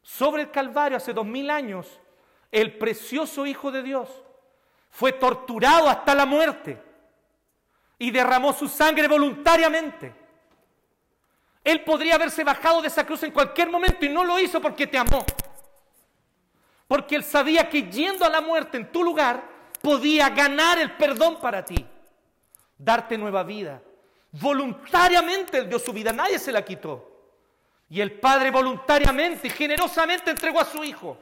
Sobre 0.03 0.43
el 0.43 0.51
Calvario 0.51 0.97
hace 0.97 1.13
dos 1.13 1.27
mil 1.27 1.51
años, 1.51 2.01
el 2.51 2.79
precioso 2.79 3.47
Hijo 3.47 3.71
de 3.71 3.83
Dios 3.83 4.09
fue 4.91 5.13
torturado 5.13 5.89
hasta 5.89 6.15
la 6.15 6.27
muerte 6.27 6.83
y 7.99 8.11
derramó 8.11 8.53
su 8.53 8.67
sangre 8.67 9.07
voluntariamente. 9.07 10.15
Él 11.63 11.85
podría 11.85 12.15
haberse 12.15 12.43
bajado 12.43 12.81
de 12.81 12.89
esa 12.89 13.07
cruz 13.07 13.23
en 13.23 13.33
cualquier 13.33 13.71
momento 13.71 14.05
y 14.07 14.09
no 14.09 14.25
lo 14.25 14.39
hizo 14.39 14.61
porque 14.61 14.87
te 14.87 14.97
amó. 14.97 15.25
Porque 16.91 17.15
él 17.15 17.23
sabía 17.23 17.69
que 17.69 17.85
yendo 17.85 18.25
a 18.25 18.29
la 18.29 18.41
muerte 18.41 18.77
en 18.77 18.91
tu 18.91 19.05
lugar 19.05 19.45
podía 19.81 20.29
ganar 20.31 20.77
el 20.77 20.97
perdón 20.97 21.39
para 21.41 21.65
ti, 21.65 21.87
darte 22.77 23.17
nueva 23.17 23.45
vida. 23.45 23.81
Voluntariamente 24.33 25.59
él 25.59 25.69
dio 25.69 25.79
su 25.79 25.93
vida, 25.93 26.13
nadie 26.13 26.37
se 26.41 26.51
la 26.51 26.65
quitó. 26.65 27.09
Y 27.89 28.01
el 28.01 28.19
Padre 28.19 28.51
voluntariamente 28.51 29.47
y 29.47 29.51
generosamente 29.51 30.33
entregó 30.33 30.59
a 30.59 30.65
su 30.65 30.83
Hijo. 30.83 31.19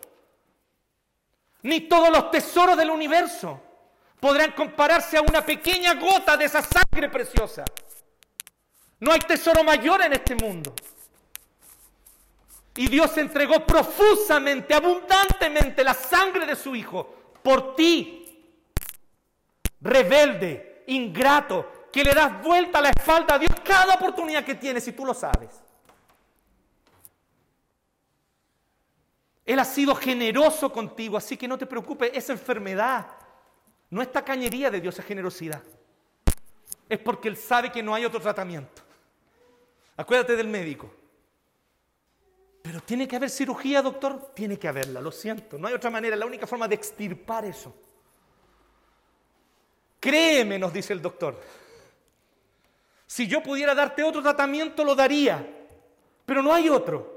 Ni 1.61 1.83
todos 1.83 2.09
los 2.09 2.31
tesoros 2.31 2.75
del 2.75 2.89
universo 2.89 3.61
podrán 4.19 4.53
compararse 4.53 5.19
a 5.19 5.21
una 5.21 5.45
pequeña 5.45 5.97
gota 5.97 6.35
de 6.39 6.47
esa 6.47 6.63
sangre 6.63 7.11
preciosa. 7.11 7.67
No 9.01 9.13
hay 9.13 9.21
tesoro 9.21 9.63
mayor 9.63 10.01
en 10.01 10.15
este 10.15 10.35
mundo. 10.35 10.75
Y 12.79 12.87
Dios 12.87 13.19
entregó 13.19 13.67
profusamente, 13.67 14.73
abundantemente 14.73 15.83
la 15.83 15.95
sangre 15.95 16.47
de 16.47 16.55
su 16.55 16.77
Hijo 16.77 17.13
por 17.43 17.75
ti, 17.75 18.25
rebelde, 19.81 20.85
ingrato, 20.87 21.89
que 21.93 22.05
le 22.05 22.15
das 22.15 22.41
vuelta 22.41 22.79
a 22.79 22.83
la 22.83 22.91
espalda 22.91 23.35
a 23.35 23.39
Dios 23.41 23.51
cada 23.65 23.97
oportunidad 23.97 24.45
que 24.45 24.55
tienes 24.55 24.87
y 24.87 24.93
tú 24.93 25.05
lo 25.05 25.13
sabes. 25.13 25.61
Él 29.45 29.59
ha 29.59 29.65
sido 29.65 29.97
generoso 29.97 30.71
contigo, 30.71 31.17
así 31.17 31.37
que 31.37 31.49
no 31.49 31.59
te 31.59 31.67
preocupes, 31.67 32.13
esa 32.15 32.33
enfermedad 32.33 33.09
no 33.91 34.01
es 34.03 34.13
tacañería 34.13 34.71
de 34.71 34.81
Dios, 34.81 34.97
es 34.97 35.05
generosidad. 35.05 35.65
Es 36.89 37.01
porque 37.01 37.27
Él 37.27 37.37
sabe 37.37 37.73
que 37.73 37.83
no 37.83 37.93
hay 37.93 38.05
otro 38.05 38.21
tratamiento. 38.21 38.83
Acuérdate 39.97 40.37
del 40.37 40.47
médico. 40.47 40.89
Pero 42.69 42.83
tiene 42.83 43.09
que 43.09 43.17
haber 43.17 43.31
cirugía, 43.31 43.81
doctor. 43.81 44.33
Tiene 44.35 44.59
que 44.59 44.69
haberla, 44.69 45.01
lo 45.01 45.11
siento. 45.11 45.57
No 45.57 45.69
hay 45.69 45.73
otra 45.73 45.89
manera, 45.89 46.15
la 46.15 46.27
única 46.27 46.47
forma 46.47 46.69
de 46.69 46.75
extirpar 46.75 47.47
eso. 47.47 47.75
Créeme, 49.99 50.59
nos 50.59 50.71
dice 50.71 50.93
el 50.93 51.01
doctor. 51.01 51.41
Si 53.07 53.27
yo 53.27 53.43
pudiera 53.43 53.75
darte 53.75 54.03
otro 54.03 54.21
tratamiento, 54.21 54.85
lo 54.85 54.95
daría. 54.95 55.49
Pero 56.27 56.43
no 56.43 56.53
hay 56.53 56.69
otro. 56.69 57.15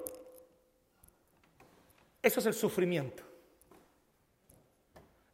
Eso 2.21 2.39
es 2.39 2.45
el 2.45 2.53
sufrimiento. 2.53 3.21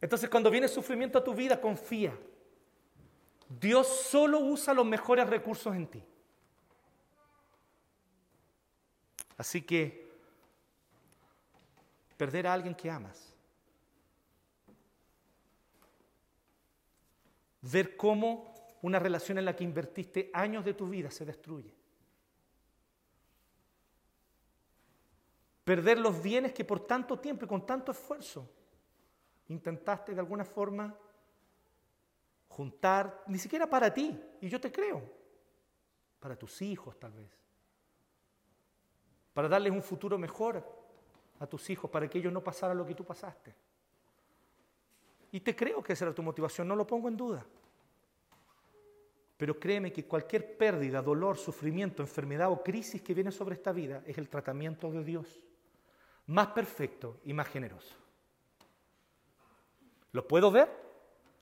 Entonces 0.00 0.28
cuando 0.28 0.50
viene 0.50 0.66
sufrimiento 0.66 1.18
a 1.18 1.22
tu 1.22 1.32
vida, 1.32 1.60
confía. 1.60 2.12
Dios 3.48 3.86
solo 3.86 4.40
usa 4.40 4.74
los 4.74 4.84
mejores 4.84 5.30
recursos 5.30 5.76
en 5.76 5.86
ti. 5.86 6.02
Así 9.36 9.62
que 9.62 10.07
perder 12.18 12.48
a 12.48 12.52
alguien 12.52 12.74
que 12.74 12.90
amas, 12.90 13.32
ver 17.62 17.96
cómo 17.96 18.52
una 18.82 18.98
relación 18.98 19.38
en 19.38 19.44
la 19.44 19.54
que 19.56 19.64
invertiste 19.64 20.30
años 20.34 20.64
de 20.64 20.74
tu 20.74 20.88
vida 20.88 21.10
se 21.10 21.24
destruye, 21.24 21.72
perder 25.64 25.98
los 25.98 26.20
bienes 26.20 26.52
que 26.52 26.64
por 26.64 26.86
tanto 26.86 27.18
tiempo 27.20 27.44
y 27.44 27.48
con 27.48 27.64
tanto 27.64 27.92
esfuerzo 27.92 28.50
intentaste 29.48 30.12
de 30.12 30.20
alguna 30.20 30.44
forma 30.44 30.94
juntar, 32.48 33.22
ni 33.28 33.38
siquiera 33.38 33.68
para 33.68 33.94
ti, 33.94 34.20
y 34.40 34.48
yo 34.48 34.60
te 34.60 34.72
creo, 34.72 35.02
para 36.18 36.36
tus 36.36 36.60
hijos 36.62 36.98
tal 36.98 37.12
vez, 37.12 37.30
para 39.32 39.48
darles 39.48 39.72
un 39.72 39.82
futuro 39.82 40.18
mejor 40.18 40.77
a 41.40 41.46
tus 41.46 41.68
hijos, 41.70 41.90
para 41.90 42.08
que 42.08 42.18
ellos 42.18 42.32
no 42.32 42.42
pasaran 42.42 42.76
lo 42.76 42.86
que 42.86 42.94
tú 42.94 43.04
pasaste. 43.04 43.54
Y 45.32 45.40
te 45.40 45.54
creo 45.54 45.82
que 45.82 45.92
esa 45.92 46.06
era 46.06 46.14
tu 46.14 46.22
motivación, 46.22 46.66
no 46.66 46.74
lo 46.74 46.86
pongo 46.86 47.08
en 47.08 47.16
duda. 47.16 47.44
Pero 49.36 49.58
créeme 49.58 49.92
que 49.92 50.04
cualquier 50.04 50.56
pérdida, 50.56 51.00
dolor, 51.00 51.36
sufrimiento, 51.36 52.02
enfermedad 52.02 52.50
o 52.50 52.62
crisis 52.62 53.02
que 53.02 53.14
viene 53.14 53.30
sobre 53.30 53.54
esta 53.54 53.72
vida 53.72 54.02
es 54.06 54.18
el 54.18 54.28
tratamiento 54.28 54.90
de 54.90 55.04
Dios 55.04 55.40
más 56.26 56.48
perfecto 56.48 57.20
y 57.24 57.32
más 57.32 57.48
generoso. 57.48 57.94
¿Lo 60.12 60.26
puedo 60.26 60.50
ver? 60.50 60.68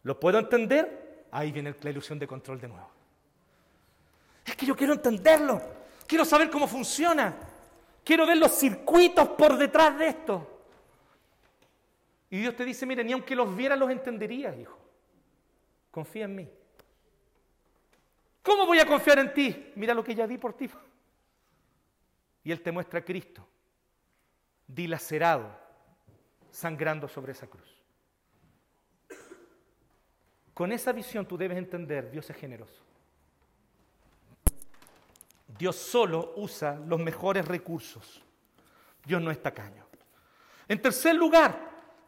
¿Lo 0.03 0.19
puedo 0.21 0.39
entender? 0.39 1.27
Ahí 1.31 1.53
viene 1.53 1.75
la 1.81 1.91
ilusión 1.91 2.19
de 2.19 2.27
control 2.27 2.61
de 2.61 2.69
nuevo. 2.69 2.89
Es 4.45 4.55
que 4.57 4.67
yo 4.67 4.77
quiero 4.77 4.93
entenderlo. 4.93 5.61
Quiero 6.07 6.25
saber 6.25 6.51
cómo 6.51 6.69
funciona. 6.69 7.35
Quiero 8.07 8.25
ver 8.25 8.37
los 8.37 8.53
circuitos 8.53 9.31
por 9.31 9.57
detrás 9.59 9.99
de 9.99 10.07
esto. 10.07 10.63
Y 12.31 12.39
Dios 12.39 12.55
te 12.55 12.65
dice, 12.65 12.87
mire, 12.87 13.03
ni 13.03 13.13
aunque 13.13 13.35
los 13.35 13.57
vieras 13.57 13.77
los 13.77 13.91
entenderías, 13.91 14.57
hijo. 14.57 14.79
Confía 15.91 16.27
en 16.27 16.37
mí. 16.37 16.49
¿Cómo 18.45 18.65
voy 18.65 18.79
a 18.79 18.87
confiar 18.87 19.19
en 19.19 19.35
ti? 19.35 19.73
Mira 19.75 19.93
lo 19.93 20.05
que 20.05 20.15
ya 20.15 20.25
di 20.25 20.39
por 20.39 20.53
ti. 20.53 20.71
Y 22.45 22.53
Él 22.53 22.63
te 22.63 22.71
muestra 22.71 23.01
a 23.01 23.05
Cristo 23.05 23.45
dilacerado, 24.69 25.59
sangrando 26.53 27.09
sobre 27.09 27.33
esa 27.33 27.49
cruz. 27.49 27.83
Con 30.55 30.71
esa 30.71 30.93
visión 30.93 31.27
tú 31.27 31.37
debes 31.37 31.59
entender, 31.59 32.09
Dios 32.09 32.31
es 32.31 32.37
generoso. 32.37 32.86
Dios 35.47 35.77
solo 35.77 36.35
usa 36.37 36.79
los 36.87 36.99
mejores 36.99 37.47
recursos. 37.47 38.23
Dios 39.05 39.23
no 39.23 39.31
es 39.31 39.41
tacaño. 39.41 39.87
En 40.69 40.83
tercer 40.83 41.15
lugar, 41.15 41.57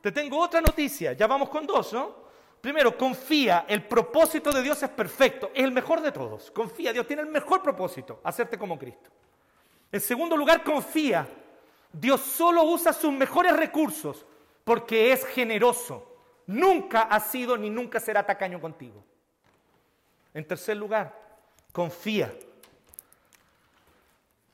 te 0.00 0.10
tengo 0.12 0.38
otra 0.38 0.60
noticia. 0.60 1.12
Ya 1.12 1.26
vamos 1.26 1.48
con 1.48 1.66
dos, 1.66 1.92
¿no? 1.92 2.28
Primero, 2.60 2.96
confía. 2.96 3.64
El 3.68 3.84
propósito 3.84 4.52
de 4.52 4.62
Dios 4.62 4.82
es 4.82 4.90
perfecto. 4.90 5.50
Es 5.54 5.62
el 5.62 5.72
mejor 5.72 6.00
de 6.00 6.10
todos. 6.10 6.50
Confía. 6.50 6.92
Dios 6.92 7.06
tiene 7.06 7.22
el 7.22 7.28
mejor 7.28 7.62
propósito. 7.62 8.20
Hacerte 8.24 8.58
como 8.58 8.78
Cristo. 8.78 9.10
En 9.92 10.00
segundo 10.00 10.36
lugar, 10.36 10.64
confía. 10.64 11.28
Dios 11.92 12.20
solo 12.20 12.64
usa 12.64 12.92
sus 12.92 13.12
mejores 13.12 13.56
recursos 13.56 14.26
porque 14.64 15.12
es 15.12 15.24
generoso. 15.26 16.16
Nunca 16.46 17.02
ha 17.02 17.20
sido 17.20 17.56
ni 17.56 17.70
nunca 17.70 18.00
será 18.00 18.24
tacaño 18.24 18.60
contigo. 18.60 19.04
En 20.34 20.46
tercer 20.46 20.76
lugar, 20.76 21.14
confía. 21.72 22.32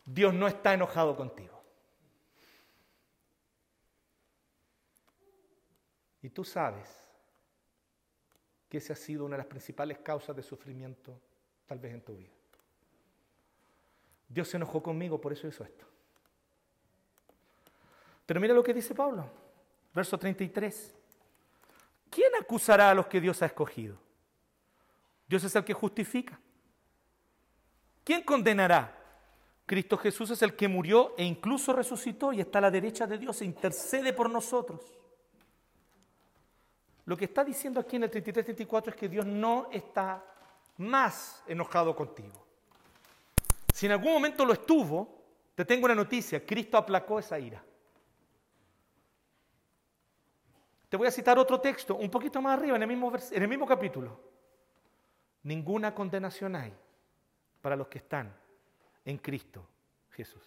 Dios 0.04 0.34
no 0.34 0.46
está 0.46 0.74
enojado 0.74 1.16
contigo. 1.16 1.62
Y 6.22 6.30
tú 6.30 6.44
sabes 6.44 6.90
que 8.68 8.78
esa 8.78 8.94
ha 8.94 8.96
sido 8.96 9.24
una 9.24 9.36
de 9.36 9.42
las 9.42 9.46
principales 9.46 9.98
causas 9.98 10.34
de 10.34 10.42
sufrimiento 10.42 11.20
tal 11.66 11.78
vez 11.78 11.94
en 11.94 12.02
tu 12.02 12.16
vida. 12.16 12.32
Dios 14.28 14.48
se 14.48 14.56
enojó 14.56 14.82
conmigo, 14.82 15.20
por 15.20 15.32
eso 15.32 15.46
hizo 15.46 15.62
esto. 15.62 15.86
Pero 18.26 18.40
mira 18.40 18.54
lo 18.54 18.62
que 18.62 18.72
dice 18.72 18.94
Pablo, 18.94 19.30
verso 19.92 20.18
33. 20.18 20.94
¿Quién 22.10 22.34
acusará 22.40 22.90
a 22.90 22.94
los 22.94 23.06
que 23.06 23.20
Dios 23.20 23.42
ha 23.42 23.46
escogido? 23.46 23.98
Dios 25.28 25.44
es 25.44 25.54
el 25.54 25.64
que 25.64 25.74
justifica. 25.74 26.40
¿Quién 28.02 28.22
condenará? 28.22 29.03
Cristo 29.66 29.96
Jesús 29.96 30.30
es 30.30 30.42
el 30.42 30.54
que 30.54 30.68
murió 30.68 31.14
e 31.16 31.24
incluso 31.24 31.72
resucitó 31.72 32.32
y 32.32 32.40
está 32.40 32.58
a 32.58 32.62
la 32.62 32.70
derecha 32.70 33.06
de 33.06 33.16
Dios 33.16 33.40
e 33.40 33.46
intercede 33.46 34.12
por 34.12 34.28
nosotros. 34.28 34.80
Lo 37.06 37.16
que 37.16 37.26
está 37.26 37.44
diciendo 37.44 37.80
aquí 37.80 37.96
en 37.96 38.04
el 38.04 38.10
33-34 38.10 38.88
es 38.88 38.94
que 38.94 39.08
Dios 39.08 39.24
no 39.26 39.68
está 39.70 40.22
más 40.78 41.42
enojado 41.46 41.94
contigo. 41.94 42.44
Si 43.72 43.86
en 43.86 43.92
algún 43.92 44.12
momento 44.12 44.44
lo 44.44 44.52
estuvo, 44.52 45.22
te 45.54 45.64
tengo 45.64 45.86
una 45.86 45.94
noticia, 45.94 46.44
Cristo 46.44 46.76
aplacó 46.76 47.18
esa 47.18 47.38
ira. 47.38 47.62
Te 50.88 50.96
voy 50.96 51.08
a 51.08 51.10
citar 51.10 51.38
otro 51.38 51.60
texto, 51.60 51.96
un 51.96 52.10
poquito 52.10 52.40
más 52.40 52.58
arriba, 52.58 52.76
en 52.76 52.82
el 52.82 52.88
mismo, 52.88 53.12
en 53.30 53.42
el 53.42 53.48
mismo 53.48 53.66
capítulo. 53.66 54.20
Ninguna 55.42 55.94
condenación 55.94 56.54
hay 56.54 56.72
para 57.60 57.76
los 57.76 57.88
que 57.88 57.98
están 57.98 58.43
en 59.04 59.18
Cristo 59.18 59.66
Jesús. 60.10 60.42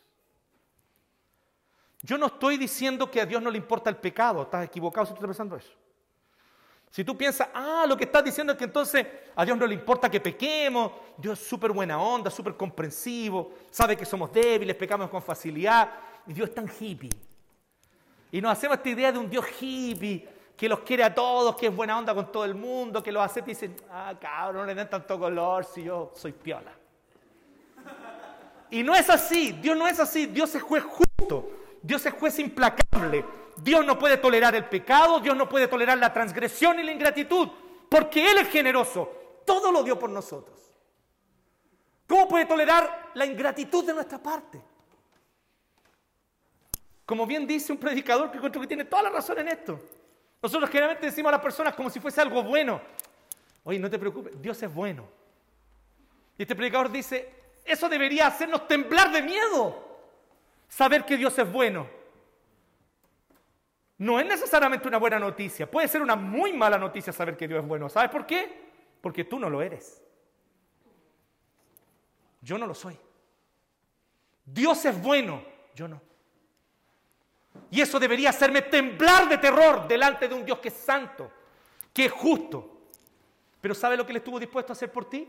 Yo 2.01 2.17
no 2.17 2.27
estoy 2.27 2.57
diciendo 2.57 3.09
que 3.09 3.21
a 3.21 3.25
Dios 3.25 3.41
no 3.41 3.49
le 3.49 3.57
importa 3.57 3.89
el 3.89 3.97
pecado, 3.97 4.43
estás 4.43 4.65
equivocado 4.65 5.05
si 5.05 5.11
tú 5.11 5.15
estás 5.15 5.27
pensando 5.27 5.55
eso. 5.55 5.73
Si 6.89 7.03
tú 7.03 7.17
piensas, 7.17 7.49
ah, 7.53 7.85
lo 7.87 7.97
que 7.97 8.05
estás 8.05 8.23
diciendo 8.23 8.53
es 8.53 8.57
que 8.57 8.63
entonces 8.63 9.05
a 9.35 9.43
Dios 9.43 9.57
no 9.57 9.67
le 9.67 9.73
importa 9.73 10.09
que 10.09 10.21
pequemos, 10.21 10.91
Dios 11.17 11.39
es 11.39 11.47
súper 11.47 11.71
buena 11.71 11.99
onda, 11.99 12.31
súper 12.31 12.55
comprensivo, 12.55 13.53
sabe 13.69 13.97
que 13.97 14.05
somos 14.05 14.31
débiles, 14.31 14.75
pecamos 14.75 15.09
con 15.09 15.21
facilidad, 15.21 15.91
y 16.25 16.33
Dios 16.33 16.49
es 16.49 16.55
tan 16.55 16.69
hippie. 16.79 17.09
Y 18.31 18.41
nos 18.41 18.51
hacemos 18.51 18.77
esta 18.77 18.89
idea 18.89 19.11
de 19.11 19.17
un 19.17 19.29
Dios 19.29 19.45
hippie 19.59 20.27
que 20.55 20.69
los 20.69 20.79
quiere 20.79 21.03
a 21.03 21.13
todos, 21.13 21.55
que 21.55 21.67
es 21.67 21.75
buena 21.75 21.97
onda 21.97 22.15
con 22.15 22.31
todo 22.31 22.45
el 22.45 22.55
mundo, 22.55 23.03
que 23.03 23.11
los 23.11 23.23
acepta 23.23 23.51
y 23.51 23.53
dicen, 23.53 23.75
ah, 23.91 24.13
cabrón, 24.19 24.61
no 24.61 24.65
le 24.65 24.75
den 24.75 24.89
tanto 24.89 25.19
color 25.19 25.65
si 25.65 25.83
yo 25.83 26.11
soy 26.15 26.31
piola. 26.31 26.76
Y 28.69 28.83
no 28.83 28.95
es 28.95 29.09
así, 29.09 29.53
Dios 29.53 29.77
no 29.77 29.87
es 29.87 29.99
así, 29.99 30.25
Dios 30.25 30.53
es 30.55 30.61
juez 30.61 30.83
justo, 30.83 31.49
Dios 31.81 32.05
es 32.05 32.13
juez 32.13 32.37
implacable, 32.39 33.25
Dios 33.57 33.85
no 33.85 33.97
puede 33.97 34.17
tolerar 34.17 34.55
el 34.55 34.65
pecado, 34.65 35.19
Dios 35.19 35.35
no 35.35 35.47
puede 35.47 35.67
tolerar 35.67 35.97
la 35.97 36.11
transgresión 36.11 36.79
y 36.79 36.83
la 36.83 36.91
ingratitud, 36.91 37.47
porque 37.89 38.29
Él 38.29 38.39
es 38.39 38.49
generoso, 38.49 39.41
todo 39.45 39.71
lo 39.71 39.83
dio 39.83 39.97
por 39.97 40.09
nosotros. 40.09 40.57
¿Cómo 42.07 42.27
puede 42.27 42.45
tolerar 42.45 43.11
la 43.13 43.25
ingratitud 43.25 43.85
de 43.85 43.93
nuestra 43.93 44.21
parte? 44.21 44.61
Como 47.05 47.25
bien 47.25 47.47
dice 47.47 47.71
un 47.71 47.77
predicador 47.77 48.29
que 48.31 48.37
encuentro 48.37 48.61
que 48.61 48.67
tiene 48.67 48.85
toda 48.85 49.03
la 49.03 49.09
razón 49.09 49.39
en 49.39 49.47
esto. 49.47 49.79
Nosotros 50.41 50.69
generalmente 50.69 51.05
decimos 51.05 51.29
a 51.29 51.33
las 51.33 51.41
personas 51.41 51.73
como 51.73 51.89
si 51.89 51.99
fuese 51.99 52.21
algo 52.21 52.43
bueno. 52.43 52.81
Oye, 53.63 53.79
no 53.79 53.89
te 53.89 53.97
preocupes, 53.97 54.41
Dios 54.41 54.61
es 54.61 54.73
bueno. 54.73 55.07
Y 56.37 56.43
este 56.43 56.55
predicador 56.55 56.91
dice, 56.91 57.36
eso 57.67 57.89
debería 57.89 58.27
hacernos 58.27 58.67
temblar 58.67 59.11
de 59.11 59.21
miedo, 59.21 59.85
saber 60.67 61.05
que 61.05 61.17
Dios 61.17 61.37
es 61.37 61.51
bueno. 61.51 61.87
No 63.97 64.19
es 64.19 64.25
necesariamente 64.25 64.87
una 64.87 64.97
buena 64.97 65.19
noticia, 65.19 65.69
puede 65.69 65.87
ser 65.87 66.01
una 66.01 66.15
muy 66.15 66.53
mala 66.53 66.77
noticia 66.77 67.11
saber 67.11 67.35
que 67.35 67.47
Dios 67.47 67.61
es 67.61 67.67
bueno. 67.67 67.89
¿Sabes 67.89 68.09
por 68.09 68.25
qué? 68.25 68.71
Porque 69.01 69.23
tú 69.23 69.39
no 69.39 69.49
lo 69.49 69.61
eres. 69.61 70.01
Yo 72.41 72.57
no 72.57 72.67
lo 72.67 72.75
soy. 72.75 72.97
Dios 74.45 74.85
es 74.85 75.01
bueno, 75.01 75.43
yo 75.75 75.87
no. 75.87 76.01
Y 77.71 77.81
eso 77.81 77.99
debería 77.99 78.29
hacerme 78.29 78.61
temblar 78.61 79.27
de 79.27 79.39
terror 79.39 79.87
delante 79.87 80.27
de 80.27 80.35
un 80.35 80.45
Dios 80.45 80.59
que 80.59 80.69
es 80.69 80.75
santo, 80.75 81.29
que 81.91 82.05
es 82.05 82.11
justo. 82.11 82.77
Pero 83.59 83.75
¿sabe 83.75 83.97
lo 83.97 84.05
que 84.05 84.11
Él 84.11 84.17
estuvo 84.17 84.39
dispuesto 84.39 84.71
a 84.71 84.75
hacer 84.75 84.91
por 84.91 85.09
ti? 85.09 85.27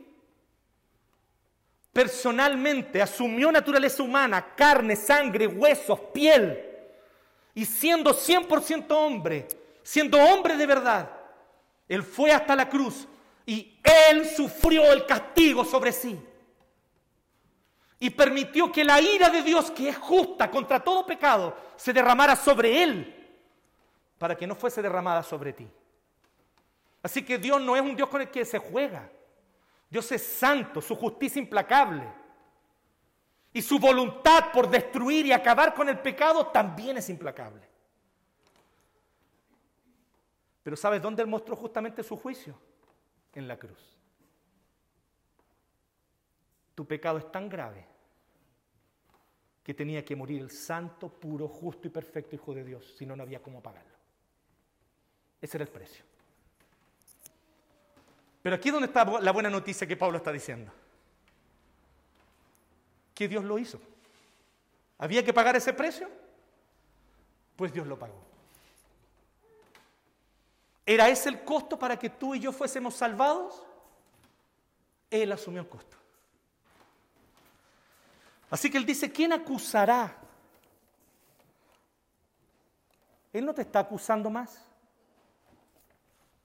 Personalmente 1.93 3.03
asumió 3.03 3.51
naturaleza 3.51 4.03
humana, 4.03 4.55
carne, 4.55 4.95
sangre, 4.95 5.47
huesos, 5.47 5.99
piel. 6.13 6.65
Y 7.55 7.65
siendo 7.65 8.15
100% 8.15 8.87
hombre, 8.91 9.49
siendo 9.83 10.19
hombre 10.19 10.57
de 10.57 10.67
verdad, 10.67 11.11
Él 11.89 12.03
fue 12.03 12.31
hasta 12.31 12.55
la 12.55 12.69
cruz 12.69 13.09
y 13.45 13.79
Él 14.11 14.29
sufrió 14.29 14.93
el 14.93 15.07
castigo 15.07 15.65
sobre 15.65 15.93
sí 15.93 16.19
y 18.01 18.11
permitió 18.11 18.71
que 18.71 18.85
la 18.85 19.01
ira 19.01 19.29
de 19.29 19.43
Dios, 19.43 19.71
que 19.71 19.89
es 19.89 19.97
justa 19.97 20.51
contra 20.51 20.81
todo 20.81 21.05
pecado, 21.05 21.57
se 21.77 21.93
derramara 21.93 22.37
sobre 22.37 22.83
él, 22.83 23.15
para 24.19 24.37
que 24.37 24.47
no 24.47 24.55
fuese 24.55 24.81
derramada 24.81 25.23
sobre 25.23 25.53
ti. 25.53 25.69
Así 27.03 27.25
que 27.25 27.39
Dios 27.39 27.61
no 27.61 27.77
es 27.77 27.83
un 27.83 27.97
Dios 27.97 28.09
con 28.09 28.21
el 28.21 28.31
que 28.31 28.45
se 28.45 28.59
juega. 28.59 29.11
Dios 29.91 30.11
es 30.13 30.23
santo, 30.23 30.81
su 30.81 30.95
justicia 30.95 31.41
implacable. 31.41 32.05
Y 33.53 33.63
su 33.63 33.79
voluntad 33.79 34.53
por 34.53 34.69
destruir 34.69 35.27
y 35.27 35.33
acabar 35.33 35.75
con 35.75 35.89
el 35.89 35.99
pecado 35.99 36.49
también 36.49 36.99
es 36.99 37.09
implacable. 37.09 37.67
Pero 40.63 40.77
¿sabes 40.77 41.01
dónde 41.01 41.23
Él 41.23 41.29
mostró 41.29 41.57
justamente 41.57 42.03
su 42.03 42.17
juicio? 42.17 42.55
En 43.35 43.49
la 43.49 43.59
cruz. 43.59 43.97
Tu 46.75 46.87
pecado 46.87 47.19
es 47.19 47.33
tan 47.33 47.49
grave 47.49 47.87
que 49.65 49.75
tenía 49.75 50.05
que 50.05 50.17
morir 50.17 50.43
el 50.43 50.51
santo, 50.51 51.09
puro, 51.09 51.49
justo 51.49 51.89
y 51.89 51.91
perfecto 51.91 52.35
Hijo 52.35 52.55
de 52.55 52.65
Dios, 52.65 52.95
si 52.97 53.05
no, 53.05 53.17
no 53.17 53.23
había 53.23 53.43
cómo 53.43 53.63
pagarlo. 53.63 53.97
Ese 55.41 55.57
era 55.57 55.65
el 55.65 55.71
precio. 55.71 56.05
Pero 58.43 58.57
aquí 58.57 58.69
es 58.69 58.73
donde 58.73 58.87
está 58.87 59.05
la 59.21 59.33
buena 59.33 59.51
noticia 59.51 59.87
que 59.87 59.97
Pablo 59.97 60.19
está 60.19 60.33
diciendo. 60.33 60.73
Que 63.15 63.29
Dios 63.29 63.45
lo 63.45 63.59
hizo. 63.59 63.81
¿Había 64.99 65.25
que 65.25 65.33
pagar 65.33 65.57
ese 65.57 65.73
precio? 65.73 66.09
Pues 67.57 67.73
Dios 67.73 67.87
lo 67.87 67.99
pagó. 67.99 68.21
¿Era 70.87 71.09
ese 71.09 71.29
el 71.29 71.45
costo 71.45 71.79
para 71.79 71.99
que 71.99 72.09
tú 72.09 72.35
y 72.35 72.41
yo 72.41 72.53
fuésemos 72.53 72.95
salvados? 72.95 73.63
Él 75.11 75.31
asumió 75.33 75.61
el 75.61 75.69
costo. 75.69 75.97
Así 78.51 78.71
que 78.71 78.79
él 78.79 78.87
dice, 78.87 79.13
¿quién 79.13 79.33
acusará? 79.33 80.17
Él 83.33 83.45
no 83.45 83.53
te 83.53 83.63
está 83.63 83.81
acusando 83.81 84.31
más. 84.31 84.68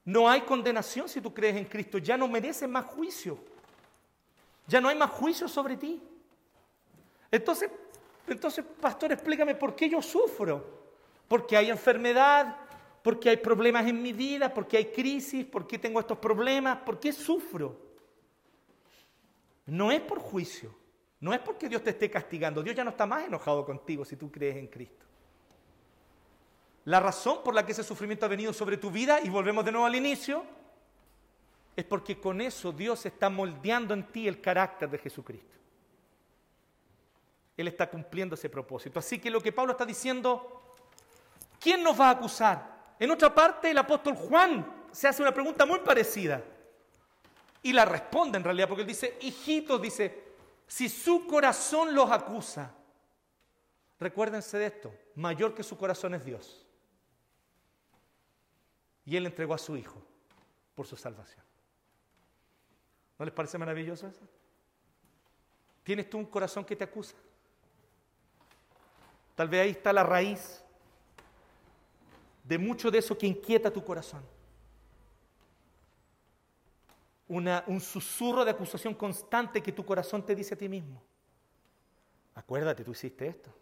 No 0.06 0.30
hay 0.30 0.42
condenación 0.42 1.08
si 1.08 1.22
tú 1.22 1.34
crees 1.34 1.56
en 1.56 1.66
Cristo. 1.66 1.98
Ya 1.98 2.18
no 2.18 2.28
mereces 2.28 2.68
más 2.68 2.86
juicio. 2.86 3.38
Ya 4.68 4.82
no 4.82 4.90
hay 4.90 4.98
más 4.98 5.12
juicio 5.12 5.48
sobre 5.48 5.78
ti. 5.78 6.02
Entonces, 7.32 7.70
entonces, 8.28 8.64
pastor, 8.80 9.12
explícame 9.12 9.56
por 9.56 9.76
qué 9.76 9.90
yo 9.90 10.02
sufro. 10.02 10.84
Porque 11.28 11.58
hay 11.58 11.70
enfermedad, 11.70 12.58
porque 13.02 13.30
hay 13.30 13.38
problemas 13.38 13.88
en 13.88 14.02
mi 14.02 14.14
vida, 14.14 14.54
porque 14.54 14.78
hay 14.78 14.86
crisis, 14.86 15.46
porque 15.46 15.80
tengo 15.80 16.00
estos 16.00 16.18
problemas, 16.18 16.80
¿por 16.80 17.00
qué 17.00 17.12
sufro? 17.12 17.80
No 19.66 19.92
es 19.92 20.02
por 20.02 20.20
juicio. 20.20 20.76
No 21.20 21.34
es 21.34 21.40
porque 21.40 21.70
Dios 21.70 21.82
te 21.82 21.92
esté 21.92 22.10
castigando, 22.12 22.62
Dios 22.62 22.76
ya 22.76 22.84
no 22.84 22.90
está 22.90 23.06
más 23.06 23.26
enojado 23.26 23.66
contigo 23.66 24.04
si 24.04 24.18
tú 24.18 24.30
crees 24.30 24.58
en 24.58 24.68
Cristo. 24.68 25.06
La 26.86 27.00
razón 27.00 27.44
por 27.44 27.54
la 27.54 27.66
que 27.66 27.72
ese 27.72 27.84
sufrimiento 27.84 28.26
ha 28.26 28.30
venido 28.30 28.52
sobre 28.52 28.78
tu 28.78 28.92
vida, 28.92 29.20
y 29.22 29.30
volvemos 29.30 29.64
de 29.64 29.72
nuevo 29.72 29.86
al 29.86 29.96
inicio, 29.96 30.46
es 31.76 31.86
porque 31.86 32.20
con 32.20 32.42
eso 32.42 32.72
Dios 32.72 33.06
está 33.06 33.30
moldeando 33.30 33.94
en 33.94 34.04
ti 34.08 34.28
el 34.28 34.42
carácter 34.42 34.90
de 34.90 34.98
Jesucristo. 34.98 35.56
Él 37.56 37.68
está 37.68 37.90
cumpliendo 37.90 38.36
ese 38.36 38.50
propósito. 38.50 39.00
Así 39.00 39.20
que 39.20 39.30
lo 39.30 39.42
que 39.42 39.52
Pablo 39.52 39.72
está 39.72 39.86
diciendo, 39.86 40.76
¿quién 41.60 41.84
nos 41.84 42.00
va 42.00 42.08
a 42.08 42.12
acusar? 42.12 42.96
En 43.00 43.12
otra 43.12 43.34
parte, 43.34 43.72
el 43.72 43.78
apóstol 43.78 44.16
Juan 44.16 44.88
se 44.92 45.08
hace 45.08 45.22
una 45.22 45.34
pregunta 45.34 45.66
muy 45.66 45.80
parecida. 45.80 46.44
Y 47.62 47.72
la 47.72 47.86
responde 47.86 48.38
en 48.38 48.44
realidad, 48.44 48.68
porque 48.68 48.82
él 48.82 48.88
dice, 48.88 49.18
hijitos, 49.22 49.82
dice, 49.82 50.24
si 50.68 50.90
su 50.90 51.26
corazón 51.26 51.94
los 51.96 52.12
acusa, 52.12 52.72
recuérdense 54.00 54.58
de 54.58 54.66
esto, 54.66 54.94
mayor 55.16 55.54
que 55.54 55.64
su 55.64 55.78
corazón 55.78 56.14
es 56.14 56.26
Dios. 56.26 56.63
Y 59.06 59.16
Él 59.16 59.26
entregó 59.26 59.54
a 59.54 59.58
su 59.58 59.76
Hijo 59.76 60.02
por 60.76 60.88
su 60.88 60.96
salvación. 60.96 61.44
¿No 63.20 63.26
les 63.26 63.34
parece 63.34 63.58
maravilloso 63.58 64.08
eso? 64.08 64.28
¿Tienes 65.84 66.10
tú 66.10 66.18
un 66.18 66.26
corazón 66.26 66.66
que 66.66 66.76
te 66.76 66.84
acusa? 66.84 67.16
Tal 69.36 69.50
vez 69.50 69.62
ahí 69.62 69.72
está 69.72 69.92
la 69.92 70.04
raíz 70.04 70.64
de 72.44 72.58
mucho 72.58 72.90
de 72.92 73.00
eso 73.00 73.18
que 73.18 73.28
inquieta 73.28 73.72
tu 73.72 73.84
corazón 73.84 74.24
un 77.28 77.82
susurro 77.82 78.46
de 78.46 78.52
acusación 78.52 78.94
constante 78.94 79.62
que 79.62 79.72
tu 79.72 79.86
corazón 79.86 80.26
te 80.26 80.36
dice 80.36 80.54
a 80.54 80.58
ti 80.58 80.70
mismo. 80.70 81.02
Acuérdate, 82.36 82.84
tú 82.84 82.92
hiciste 82.92 83.28
esto. 83.28 83.54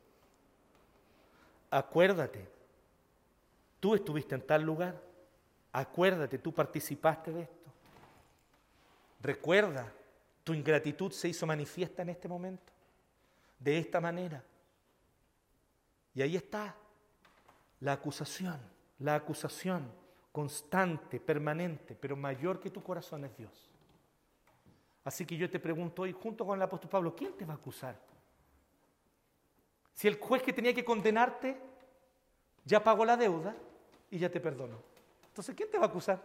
Acuérdate, 1.69 2.47
tú 3.79 3.95
estuviste 3.95 4.35
en 4.35 4.41
tal 4.41 4.63
lugar. 4.63 5.01
Acuérdate, 5.73 6.37
tú 6.37 6.53
participaste 6.53 7.31
de 7.31 7.41
esto. 7.43 7.71
Recuerda, 9.21 9.91
tu 10.43 10.53
ingratitud 10.53 11.11
se 11.11 11.29
hizo 11.29 11.45
manifiesta 11.45 12.01
en 12.01 12.09
este 12.09 12.27
momento, 12.27 12.71
de 13.59 13.77
esta 13.77 14.01
manera. 14.01 14.43
Y 16.13 16.21
ahí 16.21 16.35
está 16.35 16.75
la 17.79 17.93
acusación, 17.93 18.59
la 18.99 19.15
acusación 19.15 19.91
constante, 20.31 21.19
permanente, 21.19 21.95
pero 21.95 22.15
mayor 22.15 22.59
que 22.59 22.69
tu 22.69 22.81
corazón 22.81 23.25
es 23.25 23.37
Dios. 23.37 23.69
Así 25.03 25.25
que 25.25 25.37
yo 25.37 25.49
te 25.49 25.59
pregunto 25.59 26.03
hoy, 26.03 26.11
junto 26.11 26.45
con 26.45 26.57
el 26.57 26.61
apóstol 26.61 26.89
Pablo, 26.89 27.15
¿quién 27.15 27.35
te 27.35 27.45
va 27.45 27.53
a 27.53 27.57
acusar? 27.57 27.97
Si 29.93 30.07
el 30.07 30.19
juez 30.19 30.41
que 30.43 30.53
tenía 30.53 30.73
que 30.73 30.85
condenarte 30.85 31.57
ya 32.65 32.83
pagó 32.83 33.05
la 33.05 33.17
deuda 33.17 33.55
y 34.09 34.19
ya 34.19 34.29
te 34.29 34.39
perdonó. 34.39 34.90
Entonces, 35.31 35.55
¿quién 35.55 35.71
te 35.71 35.77
va 35.77 35.85
a 35.85 35.87
acusar? 35.87 36.21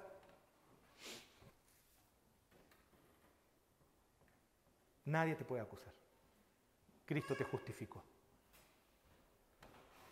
Nadie 5.04 5.36
te 5.36 5.44
puede 5.44 5.62
acusar. 5.62 5.92
Cristo 7.06 7.36
te 7.36 7.44
justificó. 7.44 8.02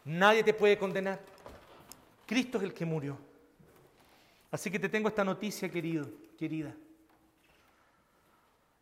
Nadie 0.04 0.44
te 0.44 0.54
puede 0.54 0.78
condenar. 0.78 1.20
Cristo 2.24 2.58
es 2.58 2.64
el 2.64 2.72
que 2.72 2.84
murió. 2.84 3.18
Así 4.52 4.70
que 4.70 4.78
te 4.78 4.88
tengo 4.88 5.08
esta 5.08 5.24
noticia, 5.24 5.68
querido, 5.68 6.06
querida. 6.38 6.72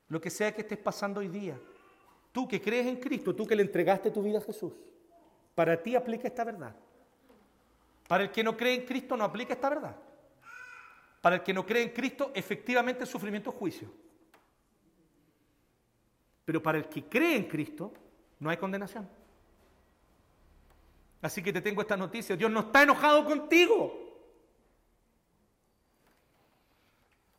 Lo 0.08 0.20
que 0.20 0.28
sea 0.28 0.54
que 0.54 0.60
estés 0.60 0.76
pasando 0.76 1.20
hoy 1.20 1.28
día, 1.28 1.58
tú 2.32 2.46
que 2.46 2.60
crees 2.60 2.86
en 2.86 2.96
Cristo, 2.96 3.34
tú 3.34 3.46
que 3.46 3.56
le 3.56 3.62
entregaste 3.62 4.10
tu 4.10 4.22
vida 4.22 4.36
a 4.36 4.42
Jesús, 4.42 4.74
para 5.54 5.82
ti 5.82 5.96
aplica 5.96 6.28
esta 6.28 6.44
verdad. 6.44 6.76
Para 8.12 8.24
el 8.24 8.30
que 8.30 8.44
no 8.44 8.54
cree 8.54 8.74
en 8.74 8.84
Cristo 8.84 9.16
no 9.16 9.24
aplica 9.24 9.54
esta 9.54 9.70
verdad. 9.70 9.96
Para 11.22 11.36
el 11.36 11.42
que 11.42 11.54
no 11.54 11.64
cree 11.64 11.84
en 11.84 11.88
Cristo, 11.94 12.30
efectivamente 12.34 13.04
el 13.04 13.08
sufrimiento 13.08 13.48
es 13.48 13.56
juicio. 13.56 13.90
Pero 16.44 16.62
para 16.62 16.76
el 16.76 16.90
que 16.90 17.06
cree 17.06 17.36
en 17.36 17.48
Cristo, 17.48 17.90
no 18.38 18.50
hay 18.50 18.58
condenación. 18.58 19.08
Así 21.22 21.42
que 21.42 21.54
te 21.54 21.62
tengo 21.62 21.80
esta 21.80 21.96
noticia. 21.96 22.36
Dios 22.36 22.50
no 22.50 22.60
está 22.60 22.82
enojado 22.82 23.24
contigo. 23.24 23.94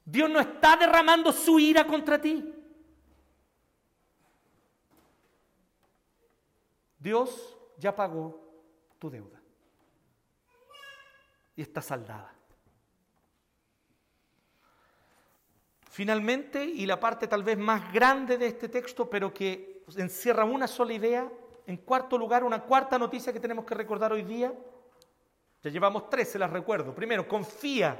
Dios 0.03 0.27
no 0.27 0.39
está 0.39 0.75
derramando 0.75 1.31
su 1.31 1.59
ira 1.59 1.85
contra 1.85 2.19
ti. 2.19 2.51
Dios 6.97 7.59
ya 7.77 7.95
pagó 7.95 8.41
tu 8.97 9.11
deuda. 9.11 9.42
Y 11.55 11.61
está 11.61 11.81
saldada. 11.81 12.33
Finalmente, 15.93 16.65
y 16.65 16.87
la 16.87 16.99
parte 16.99 17.27
tal 17.27 17.43
vez 17.43 17.55
más 17.57 17.93
grande 17.93 18.37
de 18.37 18.47
este 18.47 18.67
texto, 18.67 19.07
pero 19.07 19.31
que 19.31 19.83
encierra 19.95 20.43
una 20.43 20.67
sola 20.67 20.93
idea, 20.93 21.31
en 21.67 21.77
cuarto 21.77 22.17
lugar, 22.17 22.43
una 22.43 22.63
cuarta 22.63 22.97
noticia 22.97 23.31
que 23.31 23.39
tenemos 23.39 23.63
que 23.63 23.75
recordar 23.75 24.11
hoy 24.11 24.23
día. 24.23 24.51
Ya 25.61 25.69
llevamos 25.69 26.09
tres, 26.09 26.31
se 26.31 26.39
las 26.39 26.49
recuerdo. 26.49 26.95
Primero, 26.95 27.27
confía. 27.27 27.99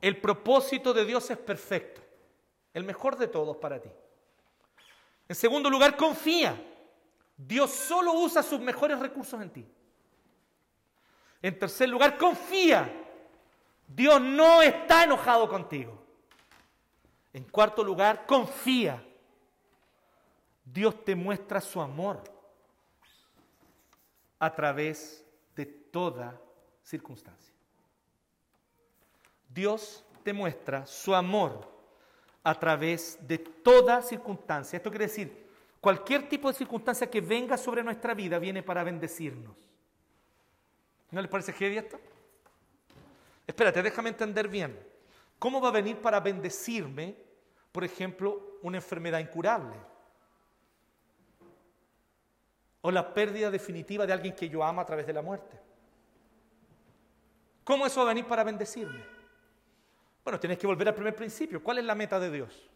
El 0.00 0.18
propósito 0.18 0.94
de 0.94 1.04
Dios 1.04 1.30
es 1.30 1.36
perfecto, 1.36 2.00
el 2.72 2.84
mejor 2.84 3.16
de 3.18 3.28
todos 3.28 3.58
para 3.58 3.78
ti. 3.78 3.90
En 5.28 5.36
segundo 5.36 5.68
lugar, 5.68 5.94
confía. 5.94 6.58
Dios 7.36 7.70
solo 7.70 8.14
usa 8.14 8.42
sus 8.42 8.60
mejores 8.60 8.98
recursos 8.98 9.40
en 9.42 9.50
ti. 9.50 9.66
En 11.42 11.58
tercer 11.58 11.88
lugar, 11.88 12.18
confía. 12.18 12.90
Dios 13.86 14.20
no 14.20 14.62
está 14.62 15.04
enojado 15.04 15.48
contigo. 15.48 15.98
En 17.32 17.44
cuarto 17.44 17.82
lugar, 17.82 18.26
confía. 18.26 19.02
Dios 20.64 21.04
te 21.04 21.14
muestra 21.14 21.60
su 21.60 21.80
amor 21.80 22.22
a 24.38 24.54
través 24.54 25.24
de 25.56 25.66
toda 25.66 26.40
circunstancia. 26.82 27.54
Dios 29.48 30.04
te 30.22 30.32
muestra 30.32 30.86
su 30.86 31.14
amor 31.14 31.68
a 32.42 32.54
través 32.54 33.18
de 33.26 33.38
toda 33.38 34.02
circunstancia. 34.02 34.76
Esto 34.76 34.90
quiere 34.90 35.06
decir, 35.06 35.48
cualquier 35.80 36.28
tipo 36.28 36.48
de 36.48 36.54
circunstancia 36.54 37.10
que 37.10 37.20
venga 37.20 37.56
sobre 37.56 37.82
nuestra 37.82 38.14
vida 38.14 38.38
viene 38.38 38.62
para 38.62 38.84
bendecirnos. 38.84 39.69
¿No 41.10 41.20
les 41.20 41.30
parece 41.30 41.52
heavy 41.52 41.78
esto? 41.78 41.98
Espérate, 43.46 43.82
déjame 43.82 44.10
entender 44.10 44.48
bien. 44.48 44.78
¿Cómo 45.38 45.60
va 45.60 45.68
a 45.68 45.72
venir 45.72 46.00
para 46.00 46.20
bendecirme, 46.20 47.16
por 47.72 47.82
ejemplo, 47.82 48.58
una 48.62 48.76
enfermedad 48.78 49.18
incurable? 49.18 49.76
O 52.82 52.90
la 52.90 53.12
pérdida 53.12 53.50
definitiva 53.50 54.06
de 54.06 54.12
alguien 54.12 54.34
que 54.34 54.48
yo 54.48 54.62
amo 54.62 54.80
a 54.80 54.86
través 54.86 55.06
de 55.06 55.12
la 55.12 55.22
muerte. 55.22 55.58
¿Cómo 57.64 57.86
eso 57.86 58.00
va 58.00 58.06
a 58.10 58.14
venir 58.14 58.26
para 58.26 58.44
bendecirme? 58.44 59.04
Bueno, 60.22 60.38
tienes 60.38 60.58
que 60.58 60.66
volver 60.66 60.88
al 60.88 60.94
primer 60.94 61.16
principio. 61.16 61.62
¿Cuál 61.62 61.78
es 61.78 61.84
la 61.84 61.94
meta 61.94 62.20
de 62.20 62.30
Dios? 62.30 62.68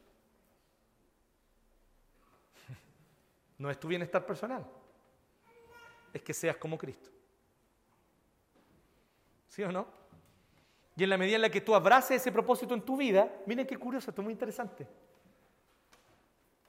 No 3.56 3.70
es 3.70 3.78
tu 3.78 3.86
bienestar 3.86 4.26
personal, 4.26 4.66
es 6.12 6.20
que 6.20 6.34
seas 6.34 6.56
como 6.56 6.76
Cristo. 6.76 7.13
¿Sí 9.54 9.62
o 9.62 9.70
no? 9.70 9.86
Y 10.96 11.04
en 11.04 11.10
la 11.10 11.16
medida 11.16 11.36
en 11.36 11.42
la 11.42 11.48
que 11.48 11.60
tú 11.60 11.76
abraces 11.76 12.20
ese 12.20 12.32
propósito 12.32 12.74
en 12.74 12.82
tu 12.82 12.96
vida, 12.96 13.30
miren 13.46 13.64
qué 13.64 13.76
curioso, 13.76 14.10
esto 14.10 14.20
es 14.20 14.24
muy 14.24 14.32
interesante. 14.32 14.84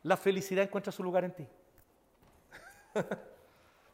La 0.03 0.15
felicidad 0.15 0.65
encuentra 0.65 0.91
su 0.91 1.01
lugar 1.01 1.23
en 1.23 1.33
ti. 1.33 1.47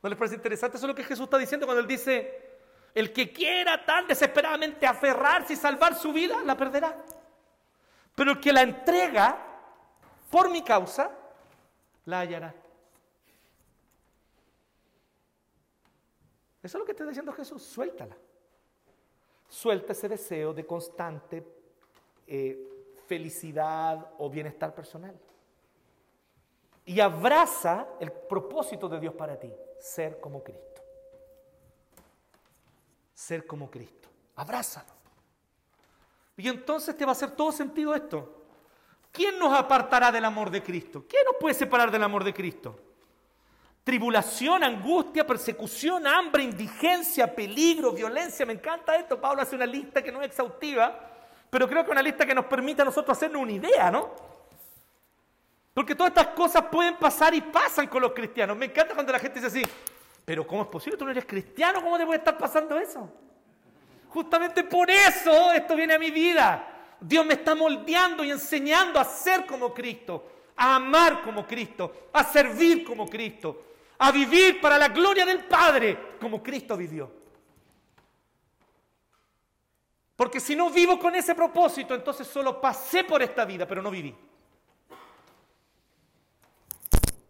¿No 0.03 0.09
les 0.09 0.17
parece 0.17 0.35
interesante? 0.35 0.75
Eso 0.75 0.87
es 0.87 0.89
lo 0.89 0.95
que 0.95 1.05
Jesús 1.05 1.23
está 1.23 1.37
diciendo 1.37 1.65
cuando 1.65 1.79
Él 1.79 1.87
dice, 1.87 2.57
el 2.93 3.13
que 3.13 3.31
quiera 3.31 3.85
tan 3.85 4.07
desesperadamente 4.07 4.85
aferrarse 4.85 5.53
y 5.53 5.55
salvar 5.55 5.95
su 5.95 6.11
vida, 6.11 6.41
la 6.43 6.57
perderá. 6.57 7.01
Pero 8.13 8.31
el 8.31 8.41
que 8.41 8.51
la 8.51 8.63
entrega 8.63 9.37
por 10.29 10.51
mi 10.51 10.63
causa, 10.63 11.09
la 12.03 12.19
hallará. 12.19 12.53
Eso 16.61 16.77
es 16.77 16.79
lo 16.79 16.85
que 16.85 16.91
está 16.91 17.05
diciendo 17.05 17.31
Jesús, 17.31 17.63
suéltala 17.63 18.17
suelta 19.51 19.91
ese 19.91 20.07
deseo 20.07 20.53
de 20.53 20.65
constante 20.65 21.45
eh, 22.25 22.57
felicidad 23.05 24.13
o 24.17 24.29
bienestar 24.29 24.73
personal. 24.73 25.19
Y 26.85 27.01
abraza 27.01 27.85
el 27.99 28.13
propósito 28.13 28.87
de 28.87 29.01
Dios 29.01 29.13
para 29.13 29.37
ti, 29.37 29.53
ser 29.77 30.21
como 30.21 30.41
Cristo. 30.41 30.81
Ser 33.13 33.45
como 33.45 33.69
Cristo. 33.69 34.07
Abrázalo. 34.37 34.93
Y 36.37 36.47
entonces 36.47 36.95
te 36.95 37.03
va 37.03 37.11
a 37.11 37.13
hacer 37.13 37.31
todo 37.31 37.51
sentido 37.51 37.93
esto. 37.93 38.43
¿Quién 39.11 39.37
nos 39.37 39.53
apartará 39.53 40.13
del 40.13 40.23
amor 40.23 40.49
de 40.49 40.63
Cristo? 40.63 41.03
¿Quién 41.07 41.25
nos 41.25 41.35
puede 41.35 41.53
separar 41.53 41.91
del 41.91 42.03
amor 42.03 42.23
de 42.23 42.33
Cristo? 42.33 42.79
Tribulación, 43.83 44.63
angustia, 44.63 45.25
persecución, 45.25 46.05
hambre, 46.05 46.43
indigencia, 46.43 47.33
peligro, 47.33 47.91
violencia. 47.91 48.45
Me 48.45 48.53
encanta 48.53 48.95
esto. 48.95 49.19
Pablo 49.19 49.41
hace 49.41 49.55
una 49.55 49.65
lista 49.65 50.03
que 50.03 50.11
no 50.11 50.21
es 50.21 50.27
exhaustiva, 50.27 50.99
pero 51.49 51.67
creo 51.67 51.83
que 51.83 51.91
una 51.91 52.03
lista 52.03 52.25
que 52.25 52.35
nos 52.35 52.45
permite 52.45 52.83
a 52.83 52.85
nosotros 52.85 53.17
hacernos 53.17 53.41
una 53.41 53.53
idea, 53.53 53.89
¿no? 53.89 54.09
Porque 55.73 55.95
todas 55.95 56.11
estas 56.11 56.27
cosas 56.27 56.65
pueden 56.71 56.95
pasar 56.97 57.33
y 57.33 57.41
pasan 57.41 57.87
con 57.87 58.01
los 58.01 58.11
cristianos. 58.11 58.55
Me 58.57 58.65
encanta 58.65 58.93
cuando 58.93 59.11
la 59.11 59.19
gente 59.19 59.39
dice 59.39 59.47
así, 59.47 59.71
pero 60.25 60.45
¿cómo 60.45 60.63
es 60.63 60.67
posible? 60.67 60.97
Tú 60.97 61.05
no 61.05 61.11
eres 61.11 61.25
cristiano, 61.25 61.81
¿cómo 61.81 61.97
te 61.97 62.05
puede 62.05 62.19
estar 62.19 62.37
pasando 62.37 62.77
eso? 62.77 63.09
Justamente 64.09 64.63
por 64.65 64.91
eso 64.91 65.51
esto 65.53 65.75
viene 65.75 65.93
a 65.93 65.99
mi 65.99 66.11
vida. 66.11 66.67
Dios 66.99 67.25
me 67.25 67.33
está 67.33 67.55
moldeando 67.55 68.23
y 68.23 68.31
enseñando 68.31 68.99
a 68.99 69.05
ser 69.05 69.45
como 69.45 69.73
Cristo, 69.73 70.27
a 70.55 70.75
amar 70.75 71.21
como 71.21 71.47
Cristo, 71.47 72.09
a 72.13 72.23
servir 72.23 72.83
como 72.83 73.07
Cristo, 73.07 73.70
a 74.03 74.11
vivir 74.11 74.59
para 74.59 74.79
la 74.79 74.87
gloria 74.87 75.27
del 75.27 75.45
Padre 75.45 76.15
como 76.19 76.41
Cristo 76.41 76.75
vivió. 76.75 77.11
Porque 80.15 80.39
si 80.39 80.55
no 80.55 80.71
vivo 80.71 80.97
con 80.97 81.13
ese 81.13 81.35
propósito, 81.35 81.93
entonces 81.93 82.25
solo 82.25 82.59
pasé 82.59 83.03
por 83.03 83.21
esta 83.21 83.45
vida, 83.45 83.67
pero 83.67 83.79
no 83.79 83.91
viví. 83.91 84.15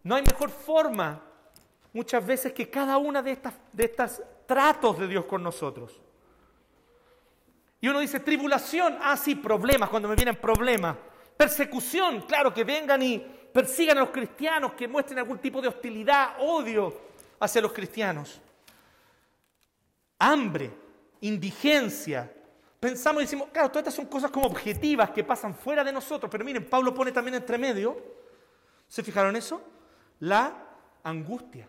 No 0.04 0.16
hay 0.16 0.24
mejor 0.24 0.50
forma 0.50 1.22
muchas 1.92 2.26
veces 2.26 2.54
que 2.54 2.70
cada 2.70 2.98
una 2.98 3.22
de 3.22 3.34
estas 3.34 3.54
de 3.74 3.84
estos 3.84 4.22
tratos 4.46 4.98
de 4.98 5.10
Dios 5.10 5.26
con 5.26 5.44
nosotros. 5.44 6.00
Y 7.82 7.90
uno 7.90 8.00
dice, 8.00 8.22
tribulación, 8.22 8.98
ah 9.02 9.18
sí, 9.18 9.36
problemas, 9.36 9.90
cuando 9.90 10.08
me 10.08 10.16
vienen 10.16 10.38
problemas. 10.38 10.96
Persecución, 11.36 12.22
claro, 12.22 12.54
que 12.54 12.64
vengan 12.64 13.02
y 13.02 13.41
persigan 13.52 13.98
a 13.98 14.02
los 14.02 14.10
cristianos, 14.10 14.74
que 14.74 14.88
muestren 14.88 15.20
algún 15.20 15.40
tipo 15.40 15.62
de 15.62 15.68
hostilidad, 15.68 16.36
odio 16.40 16.94
hacia 17.40 17.62
los 17.62 17.74
cristianos. 17.74 18.40
Hambre, 20.20 20.72
indigencia. 21.22 22.32
Pensamos 22.80 23.22
y 23.22 23.26
decimos, 23.26 23.50
claro, 23.52 23.70
todas 23.70 23.82
estas 23.82 23.96
son 23.96 24.06
cosas 24.06 24.32
como 24.32 24.48
objetivas 24.48 25.12
que 25.12 25.24
pasan 25.24 25.54
fuera 25.54 25.84
de 25.84 25.92
nosotros, 25.92 26.30
pero 26.32 26.44
miren, 26.44 26.66
Pablo 26.66 26.94
pone 26.94 27.12
también 27.12 27.36
entre 27.36 27.58
medio, 27.58 27.98
¿se 28.88 29.04
fijaron 29.04 29.36
eso? 29.36 29.62
La 30.20 30.54
angustia, 31.04 31.68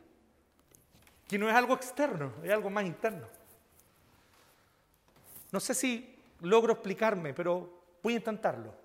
que 1.29 1.39
no 1.39 1.49
es 1.49 1.55
algo 1.55 1.75
externo, 1.75 2.33
es 2.43 2.51
algo 2.51 2.71
más 2.71 2.85
interno. 2.85 3.27
No 5.51 5.61
sé 5.61 5.75
si 5.75 6.19
logro 6.41 6.73
explicarme, 6.73 7.35
pero 7.35 7.83
voy 8.03 8.15
a 8.15 8.17
intentarlo 8.17 8.82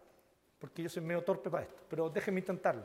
porque 0.60 0.84
yo 0.84 0.90
soy 0.90 1.04
medio 1.04 1.24
torpe 1.24 1.50
para 1.50 1.64
esto, 1.64 1.84
pero 1.90 2.10
déjenme 2.10 2.40
intentarlo. 2.40 2.84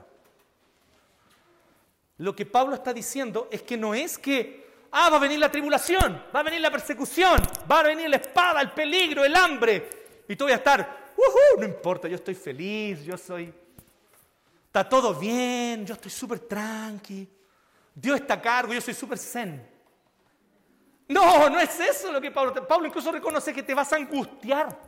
Lo 2.18 2.36
que 2.36 2.46
Pablo 2.46 2.74
está 2.74 2.92
diciendo 2.92 3.48
es 3.50 3.62
que 3.62 3.76
no 3.76 3.94
es 3.94 4.18
que, 4.18 4.86
ah, 4.92 5.10
va 5.10 5.16
a 5.16 5.20
venir 5.20 5.38
la 5.38 5.50
tribulación, 5.50 6.22
va 6.34 6.40
a 6.40 6.42
venir 6.42 6.60
la 6.60 6.70
persecución, 6.70 7.40
va 7.70 7.80
a 7.80 7.82
venir 7.84 8.08
la 8.08 8.16
espada, 8.16 8.60
el 8.60 8.72
peligro, 8.72 9.24
el 9.24 9.34
hambre, 9.34 9.88
y 10.28 10.36
tú 10.36 10.44
voy 10.44 10.52
a 10.52 10.56
estar, 10.56 11.12
uh 11.16 11.60
no 11.60 11.64
importa, 11.64 12.08
yo 12.08 12.16
estoy 12.16 12.34
feliz, 12.34 13.02
yo 13.02 13.16
soy, 13.16 13.52
está 14.66 14.88
todo 14.88 15.14
bien, 15.14 15.86
yo 15.86 15.94
estoy 15.94 16.10
súper 16.10 16.40
tranqui, 16.40 17.28
Dios 17.94 18.20
está 18.20 18.34
a 18.34 18.42
cargo, 18.42 18.72
yo 18.72 18.80
soy 18.80 18.94
súper 18.94 19.18
zen. 19.18 19.72
No, 21.08 21.50
no 21.50 21.60
es 21.60 21.78
eso 21.78 22.10
lo 22.10 22.20
que 22.20 22.30
Pablo... 22.30 22.66
Pablo 22.66 22.86
incluso 22.86 23.12
reconoce 23.12 23.52
que 23.52 23.62
te 23.62 23.74
vas 23.74 23.92
a 23.92 23.96
angustiar. 23.96 24.78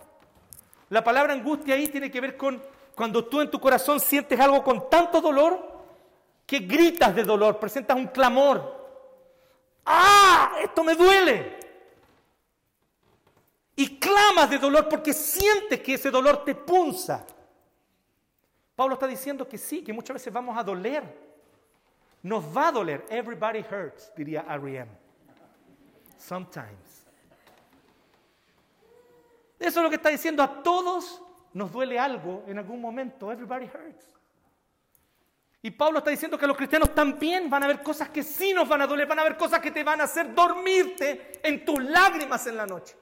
La 0.88 1.02
palabra 1.04 1.32
angustia 1.32 1.74
ahí 1.74 1.88
tiene 1.88 2.10
que 2.10 2.20
ver 2.20 2.36
con 2.36 2.62
cuando 2.94 3.24
tú 3.24 3.40
en 3.40 3.50
tu 3.50 3.60
corazón 3.60 3.98
sientes 4.00 4.38
algo 4.38 4.62
con 4.62 4.88
tanto 4.88 5.20
dolor 5.20 5.74
que 6.46 6.60
gritas 6.60 7.14
de 7.14 7.24
dolor, 7.24 7.58
presentas 7.58 7.96
un 7.96 8.06
clamor. 8.06 8.82
¡Ah! 9.84 10.56
Esto 10.62 10.84
me 10.84 10.94
duele. 10.94 11.58
Y 13.76 13.98
clamas 13.98 14.50
de 14.50 14.58
dolor 14.58 14.88
porque 14.88 15.12
sientes 15.12 15.80
que 15.80 15.94
ese 15.94 16.10
dolor 16.10 16.44
te 16.44 16.54
punza. 16.54 17.26
Pablo 18.76 18.94
está 18.94 19.06
diciendo 19.06 19.48
que 19.48 19.58
sí, 19.58 19.82
que 19.82 19.92
muchas 19.92 20.14
veces 20.14 20.32
vamos 20.32 20.56
a 20.56 20.62
doler. 20.62 21.02
Nos 22.22 22.44
va 22.56 22.68
a 22.68 22.72
doler. 22.72 23.04
Everybody 23.08 23.60
hurts, 23.60 24.12
diría 24.16 24.44
R.E.M. 24.48 24.90
Sometimes. 26.16 27.04
Eso 29.58 29.80
es 29.80 29.82
lo 29.82 29.90
que 29.90 29.96
está 29.96 30.08
diciendo. 30.08 30.42
A 30.42 30.62
todos 30.62 31.23
nos 31.54 31.72
duele 31.72 31.98
algo 31.98 32.44
en 32.46 32.58
algún 32.58 32.80
momento. 32.80 33.32
Everybody 33.32 33.64
hurts. 33.64 34.12
Y 35.62 35.70
Pablo 35.70 36.00
está 36.00 36.10
diciendo 36.10 36.36
que 36.36 36.46
los 36.46 36.56
cristianos 36.56 36.94
también 36.94 37.48
van 37.48 37.62
a 37.62 37.66
ver 37.66 37.82
cosas 37.82 38.10
que 38.10 38.22
sí 38.22 38.52
nos 38.52 38.68
van 38.68 38.82
a 38.82 38.86
doler, 38.86 39.06
van 39.06 39.20
a 39.20 39.24
ver 39.24 39.38
cosas 39.38 39.60
que 39.60 39.70
te 39.70 39.82
van 39.82 40.00
a 40.00 40.04
hacer 40.04 40.34
dormirte 40.34 41.40
en 41.42 41.64
tus 41.64 41.82
lágrimas 41.82 42.46
en 42.46 42.56
la 42.58 42.66
noche. 42.66 42.94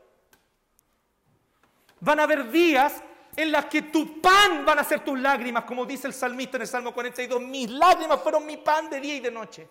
Van 1.99 2.21
a 2.21 2.23
haber 2.23 2.51
días 2.53 3.03
en 3.35 3.51
las 3.51 3.65
que 3.65 3.83
tu 3.83 4.21
pan 4.21 4.65
van 4.65 4.79
a 4.79 4.85
ser 4.85 5.01
tus 5.01 5.19
lágrimas, 5.19 5.65
como 5.65 5.85
dice 5.85 6.07
el 6.07 6.13
salmista 6.13 6.57
en 6.57 6.63
el 6.63 6.69
Salmo 6.69 6.93
42, 6.93 7.41
mis 7.41 7.71
lágrimas 7.71 8.21
fueron 8.23 8.47
mi 8.47 8.59
pan 8.59 8.89
de 8.91 9.01
día 9.01 9.17
y 9.17 9.21
de 9.21 9.31
noche. 9.31 9.69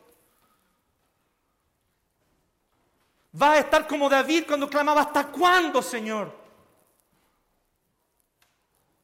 Vas 3.32 3.58
a 3.58 3.60
estar 3.60 3.88
como 3.88 4.10
David 4.10 4.44
cuando 4.48 4.70
clamaba, 4.70 5.02
¿hasta 5.02 5.28
cuándo, 5.28 5.82
Señor? 5.82 6.41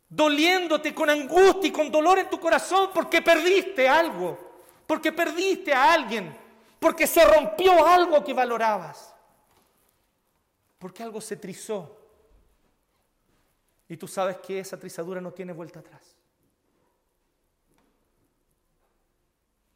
Doliéndote 0.09 0.95
con 0.95 1.09
angustia 1.09 1.67
y 1.67 1.71
con 1.71 1.91
dolor 1.91 2.19
en 2.19 2.29
tu 2.29 2.39
corazón 2.39 2.91
porque 2.93 3.21
perdiste 3.21 3.89
algo, 3.89 4.37
porque 4.87 5.11
perdiste 5.11 5.73
a 5.73 5.93
alguien, 5.93 6.35
porque 6.79 7.05
se 7.05 7.25
rompió 7.25 7.85
algo 7.85 8.23
que 8.23 8.33
valorabas, 8.33 9.13
porque 10.79 11.03
algo 11.03 11.19
se 11.19 11.35
trizó. 11.35 11.97
Y 13.89 13.97
tú 13.97 14.07
sabes 14.07 14.37
que 14.37 14.59
esa 14.59 14.77
trizadura 14.77 15.19
no 15.19 15.31
tiene 15.31 15.53
vuelta 15.53 15.79
atrás. 15.79 16.15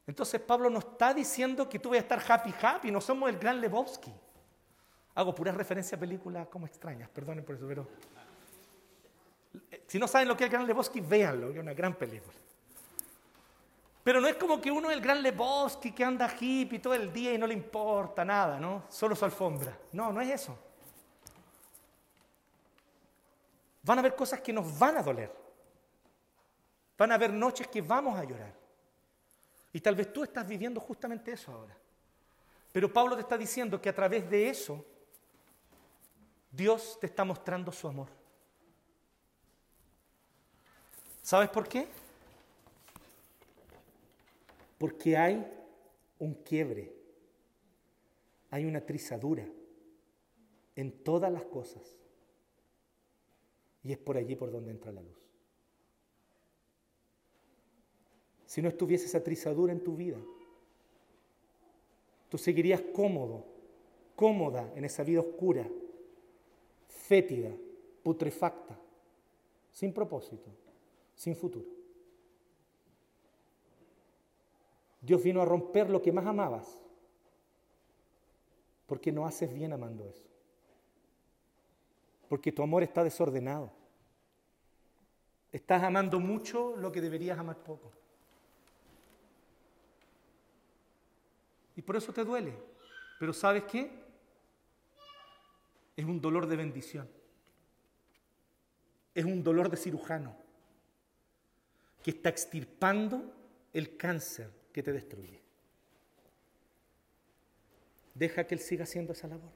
Entonces 0.08 0.42
Pablo 0.42 0.70
no 0.70 0.80
está 0.80 1.14
diciendo 1.14 1.70
que 1.70 1.80
tú 1.80 1.90
vayas 1.90 2.04
a 2.10 2.16
estar 2.16 2.32
happy 2.32 2.54
happy, 2.62 2.92
no 2.92 3.00
somos 3.00 3.30
el 3.30 3.38
gran 3.38 3.62
Lebowski. 3.62 4.14
Hago 5.16 5.36
pura 5.36 5.52
referencia 5.52 5.98
a 5.98 6.00
películas 6.00 6.48
como 6.48 6.66
extrañas, 6.66 7.10
perdonen 7.10 7.44
por 7.44 7.56
eso, 7.56 7.66
pero... 7.68 7.88
Si 9.88 10.00
no 10.00 10.08
saben 10.08 10.28
lo 10.28 10.38
que 10.38 10.46
es 10.46 10.48
el 10.48 10.54
gran 10.54 10.68
Lebowski, 10.68 11.02
véanlo, 11.02 11.52
es 11.52 11.58
una 11.58 11.74
gran 11.74 11.96
película. 11.96 12.38
Pero 14.04 14.20
no 14.20 14.28
es 14.28 14.36
como 14.36 14.60
que 14.60 14.72
uno 14.72 14.90
es 14.90 14.98
el 14.98 15.02
gran 15.02 15.22
Lebowski 15.22 15.92
que 15.92 16.04
anda 16.04 16.34
hippie 16.40 16.80
todo 16.80 16.94
el 16.94 17.14
día 17.14 17.34
y 17.34 17.38
no 17.38 17.46
le 17.46 17.54
importa 17.54 18.26
nada, 18.26 18.60
¿no? 18.60 18.86
Solo 18.90 19.16
su 19.16 19.26
alfombra. 19.26 19.78
No, 19.92 20.12
no 20.12 20.22
es 20.22 20.30
eso. 20.30 20.58
Van 23.84 23.98
a 23.98 24.02
haber 24.02 24.16
cosas 24.16 24.42
que 24.42 24.54
nos 24.54 24.78
van 24.78 24.98
a 24.98 25.04
doler. 25.04 25.32
Van 26.98 27.12
a 27.12 27.16
haber 27.16 27.32
noches 27.32 27.68
que 27.68 27.82
vamos 27.82 28.18
a 28.18 28.24
llorar. 28.24 28.54
Y 29.74 29.80
tal 29.82 29.96
vez 29.96 30.12
tú 30.12 30.24
estás 30.24 30.48
viviendo 30.48 30.80
justamente 30.80 31.32
eso 31.32 31.52
ahora. 31.52 31.78
Pero 32.72 32.92
Pablo 32.92 33.16
te 33.16 33.22
está 33.22 33.38
diciendo 33.38 33.82
que 33.82 33.90
a 33.90 33.96
través 33.96 34.30
de 34.30 34.50
eso 34.50 34.86
Dios 36.52 36.98
te 37.00 37.08
está 37.08 37.24
mostrando 37.24 37.72
su 37.72 37.88
amor. 37.88 38.21
¿Sabes 41.32 41.48
por 41.48 41.66
qué? 41.66 41.88
Porque 44.78 45.16
hay 45.16 45.50
un 46.20 46.34
quiebre, 46.34 46.92
hay 48.50 48.66
una 48.66 48.86
trizadura 48.86 49.48
en 50.76 50.92
todas 50.92 51.32
las 51.32 51.44
cosas. 51.44 51.98
Y 53.82 53.94
es 53.94 53.98
por 53.98 54.18
allí 54.18 54.36
por 54.36 54.52
donde 54.52 54.72
entra 54.72 54.92
la 54.92 55.02
luz. 55.02 55.18
Si 58.46 58.62
no 58.62 58.68
estuviese 58.68 59.06
esa 59.06 59.24
trizadura 59.24 59.72
en 59.72 59.82
tu 59.82 59.96
vida, 59.96 60.18
tú 62.28 62.38
seguirías 62.38 62.82
cómodo, 62.94 63.46
cómoda 64.18 64.70
en 64.76 64.84
esa 64.84 65.06
vida 65.06 65.22
oscura, 65.22 65.66
fétida, 66.90 67.56
putrefacta, 68.04 68.78
sin 69.72 69.94
propósito, 69.94 70.52
sin 71.22 71.36
futuro. 71.36 71.68
Dios 75.02 75.22
vino 75.22 75.42
a 75.42 75.46
romper 75.46 75.90
lo 75.90 76.02
que 76.02 76.12
más 76.12 76.26
amabas, 76.26 76.82
porque 78.88 79.12
no 79.12 79.26
haces 79.26 79.54
bien 79.54 79.74
amando 79.74 80.08
eso 80.08 80.32
porque 82.32 82.54
tu 82.54 82.64
amor 82.64 82.82
está 82.82 83.04
desordenado. 83.04 83.70
Estás 85.52 85.84
amando 85.84 86.18
mucho 86.18 86.78
lo 86.78 86.90
que 86.90 87.02
deberías 87.02 87.38
amar 87.38 87.58
poco. 87.58 87.92
Y 91.76 91.82
por 91.82 91.98
eso 91.98 92.14
te 92.14 92.24
duele. 92.24 92.58
Pero 93.20 93.34
¿sabes 93.34 93.64
qué? 93.64 93.92
Es 95.98 96.06
un 96.06 96.22
dolor 96.22 96.48
de 96.48 96.56
bendición. 96.56 97.10
Es 99.14 99.26
un 99.26 99.44
dolor 99.44 99.70
de 99.70 99.76
cirujano 99.76 100.34
que 102.04 102.12
está 102.12 102.30
extirpando 102.30 103.24
el 103.74 103.98
cáncer 103.98 104.50
que 104.74 104.84
te 104.84 104.92
destruye. 104.92 105.40
Deja 108.14 108.46
que 108.46 108.56
Él 108.56 108.62
siga 108.62 108.84
haciendo 108.84 109.14
esa 109.14 109.28
labor. 109.28 109.50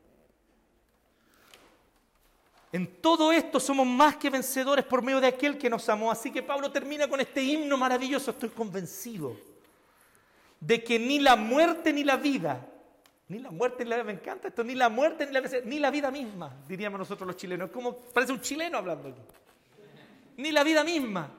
En 2.71 3.01
todo 3.01 3.31
esto 3.31 3.59
somos 3.59 3.87
más 3.87 4.17
que 4.17 4.29
vencedores 4.29 4.83
por 4.83 5.01
medio 5.01 5.21
de 5.21 5.27
aquel 5.27 5.57
que 5.57 5.69
nos 5.69 5.87
amó. 5.87 6.11
Así 6.11 6.31
que 6.31 6.43
Pablo 6.43 6.71
termina 6.71 7.07
con 7.07 7.21
este 7.21 7.41
himno 7.41 7.77
maravilloso. 7.77 8.31
Estoy 8.31 8.49
convencido 8.49 9.37
de 10.59 10.83
que 10.83 10.99
ni 10.99 11.19
la 11.19 11.35
muerte 11.35 11.93
ni 11.93 12.03
la 12.03 12.17
vida, 12.17 12.67
ni 13.29 13.39
la 13.39 13.51
muerte 13.51 13.83
ni 13.83 13.89
la 13.89 13.97
vida, 13.97 14.05
me 14.05 14.13
encanta 14.13 14.49
esto, 14.49 14.63
ni 14.63 14.75
la 14.75 14.89
muerte 14.89 15.25
ni 15.25 15.31
la 15.31 15.41
vida, 15.41 15.59
ni 15.63 15.79
la 15.79 15.91
vida 15.91 16.11
misma, 16.11 16.53
diríamos 16.67 16.99
nosotros 16.99 17.27
los 17.27 17.37
chilenos. 17.37 17.69
Como 17.71 17.95
parece 17.97 18.33
un 18.33 18.41
chileno 18.41 18.77
hablando 18.77 19.09
aquí. 19.09 19.21
Ni 20.37 20.51
la 20.51 20.63
vida 20.63 20.83
misma. 20.83 21.31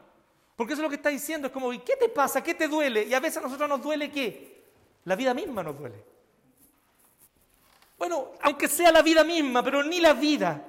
Porque 0.56 0.72
eso 0.72 0.82
es 0.82 0.84
lo 0.84 0.88
que 0.88 0.96
está 0.96 1.10
diciendo. 1.10 1.46
Es 1.46 1.52
como, 1.52 1.72
¿y 1.72 1.78
qué 1.80 1.96
te 1.96 2.08
pasa? 2.08 2.42
¿Qué 2.42 2.54
te 2.54 2.66
duele? 2.66 3.04
Y 3.04 3.14
a 3.14 3.20
veces 3.20 3.36
a 3.36 3.42
nosotros 3.42 3.68
nos 3.68 3.82
duele 3.82 4.10
qué? 4.10 4.64
La 5.04 5.14
vida 5.14 5.34
misma 5.34 5.62
nos 5.62 5.78
duele. 5.78 6.02
Bueno, 7.98 8.32
aunque 8.42 8.66
sea 8.66 8.90
la 8.90 9.02
vida 9.02 9.22
misma, 9.22 9.62
pero 9.62 9.82
ni 9.82 10.00
la 10.00 10.12
vida 10.14 10.64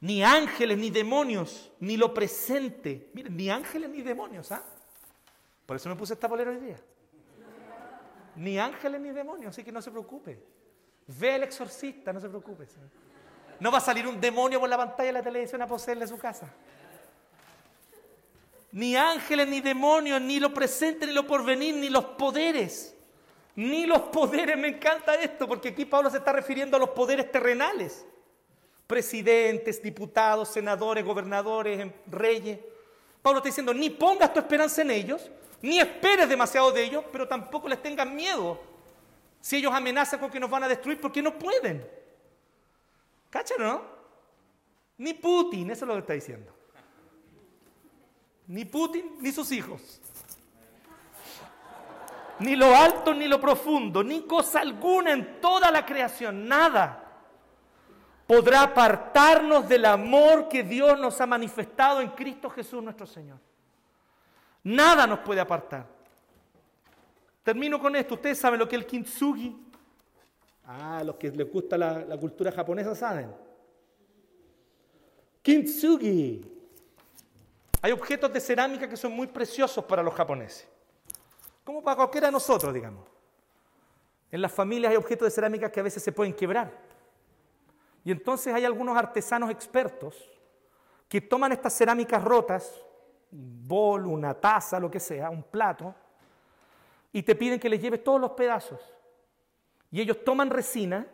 ni 0.00 0.22
ángeles, 0.22 0.78
ni 0.78 0.90
demonios, 0.90 1.72
ni 1.80 1.96
lo 1.96 2.14
presente. 2.14 3.10
Miren, 3.14 3.36
ni 3.36 3.50
ángeles, 3.50 3.90
ni 3.90 4.02
demonios, 4.02 4.52
¿ah? 4.52 4.62
Por 5.66 5.76
eso 5.76 5.88
me 5.88 5.96
puse 5.96 6.14
esta 6.14 6.28
polera 6.28 6.50
hoy 6.50 6.58
día. 6.58 6.76
Ni 8.36 8.58
ángeles, 8.58 9.00
ni 9.00 9.10
demonios, 9.10 9.50
así 9.50 9.64
que 9.64 9.72
no 9.72 9.82
se 9.82 9.90
preocupe. 9.90 10.40
Ve 11.06 11.34
el 11.34 11.42
exorcista, 11.42 12.12
no 12.12 12.20
se 12.20 12.28
preocupe. 12.28 12.66
No 13.58 13.72
va 13.72 13.78
a 13.78 13.80
salir 13.80 14.06
un 14.06 14.20
demonio 14.20 14.60
por 14.60 14.68
la 14.68 14.76
pantalla 14.76 15.08
de 15.08 15.12
la 15.14 15.22
televisión 15.22 15.60
a 15.62 15.66
poseerle 15.66 16.06
su 16.06 16.16
casa. 16.16 16.48
Ni 18.72 18.96
ángeles, 18.96 19.48
ni 19.48 19.60
demonios, 19.60 20.20
ni 20.20 20.38
lo 20.38 20.52
presente, 20.52 21.06
ni 21.06 21.12
lo 21.12 21.26
porvenir, 21.26 21.74
ni 21.74 21.88
los 21.88 22.04
poderes. 22.04 22.94
Ni 23.56 23.86
los 23.86 24.02
poderes, 24.02 24.56
me 24.56 24.68
encanta 24.68 25.14
esto, 25.14 25.48
porque 25.48 25.68
aquí 25.68 25.84
Pablo 25.84 26.10
se 26.10 26.18
está 26.18 26.32
refiriendo 26.32 26.76
a 26.76 26.80
los 26.80 26.90
poderes 26.90 27.30
terrenales 27.32 28.04
presidentes, 28.88 29.82
diputados, 29.82 30.48
senadores, 30.48 31.04
gobernadores, 31.04 31.78
em, 31.78 31.92
reyes. 32.06 32.58
Pablo 33.20 33.38
está 33.38 33.50
diciendo, 33.50 33.74
ni 33.74 33.90
pongas 33.90 34.32
tu 34.32 34.40
esperanza 34.40 34.80
en 34.80 34.90
ellos, 34.90 35.30
ni 35.60 35.78
esperes 35.78 36.26
demasiado 36.26 36.72
de 36.72 36.84
ellos, 36.84 37.04
pero 37.12 37.28
tampoco 37.28 37.68
les 37.68 37.82
tengas 37.82 38.08
miedo. 38.08 38.58
Si 39.40 39.56
ellos 39.56 39.74
amenazan 39.74 40.18
con 40.18 40.30
que 40.30 40.40
nos 40.40 40.48
van 40.48 40.64
a 40.64 40.68
destruir, 40.68 40.98
porque 41.00 41.20
no 41.20 41.38
pueden. 41.38 41.86
¿Cachan, 43.28 43.58
no? 43.60 43.82
Ni 44.96 45.12
Putin, 45.12 45.70
eso 45.70 45.84
es 45.84 45.88
lo 45.88 45.94
que 45.94 46.00
está 46.00 46.14
diciendo. 46.14 46.50
Ni 48.48 48.64
Putin, 48.64 49.16
ni 49.20 49.30
sus 49.30 49.52
hijos. 49.52 50.00
Ni 52.40 52.56
lo 52.56 52.74
alto, 52.74 53.14
ni 53.14 53.26
lo 53.26 53.40
profundo, 53.40 54.02
ni 54.02 54.22
cosa 54.22 54.60
alguna 54.60 55.12
en 55.12 55.40
toda 55.40 55.70
la 55.70 55.84
creación, 55.84 56.46
nada 56.46 57.04
podrá 58.28 58.60
apartarnos 58.62 59.66
del 59.66 59.86
amor 59.86 60.48
que 60.50 60.62
Dios 60.62 61.00
nos 61.00 61.18
ha 61.18 61.26
manifestado 61.26 62.02
en 62.02 62.10
Cristo 62.10 62.50
Jesús 62.50 62.82
nuestro 62.82 63.06
Señor. 63.06 63.38
Nada 64.62 65.06
nos 65.06 65.20
puede 65.20 65.40
apartar. 65.40 65.86
Termino 67.42 67.80
con 67.80 67.96
esto. 67.96 68.16
Ustedes 68.16 68.38
saben 68.38 68.58
lo 68.58 68.68
que 68.68 68.76
es 68.76 68.82
el 68.82 68.86
kintsugi. 68.86 69.56
Ah, 70.66 71.02
los 71.02 71.16
que 71.16 71.30
les 71.30 71.50
gusta 71.50 71.78
la, 71.78 72.04
la 72.04 72.18
cultura 72.18 72.52
japonesa 72.52 72.94
saben. 72.94 73.34
Kintsugi. 75.40 76.57
Hay 77.80 77.92
objetos 77.92 78.32
de 78.32 78.40
cerámica 78.40 78.88
que 78.88 78.96
son 78.96 79.12
muy 79.12 79.26
preciosos 79.26 79.84
para 79.84 80.02
los 80.02 80.14
japoneses. 80.14 80.68
Como 81.64 81.82
para 81.82 81.96
cualquiera 81.96 82.28
de 82.28 82.32
nosotros, 82.32 82.72
digamos. 82.74 83.06
En 84.30 84.42
las 84.42 84.52
familias 84.52 84.90
hay 84.90 84.96
objetos 84.96 85.26
de 85.26 85.30
cerámica 85.30 85.70
que 85.70 85.80
a 85.80 85.82
veces 85.82 86.02
se 86.02 86.12
pueden 86.12 86.34
quebrar. 86.34 86.72
Y 88.04 88.10
entonces 88.10 88.54
hay 88.54 88.64
algunos 88.64 88.96
artesanos 88.96 89.50
expertos 89.50 90.16
que 91.08 91.20
toman 91.20 91.52
estas 91.52 91.76
cerámicas 91.76 92.22
rotas, 92.22 92.82
un 93.32 93.66
bol, 93.66 94.06
una 94.06 94.34
taza, 94.34 94.80
lo 94.80 94.90
que 94.90 95.00
sea, 95.00 95.30
un 95.30 95.42
plato, 95.42 95.94
y 97.12 97.22
te 97.22 97.34
piden 97.34 97.58
que 97.58 97.68
les 97.68 97.80
lleves 97.80 98.04
todos 98.04 98.20
los 98.20 98.32
pedazos. 98.32 98.80
Y 99.90 100.00
ellos 100.00 100.22
toman 100.24 100.50
resina 100.50 101.06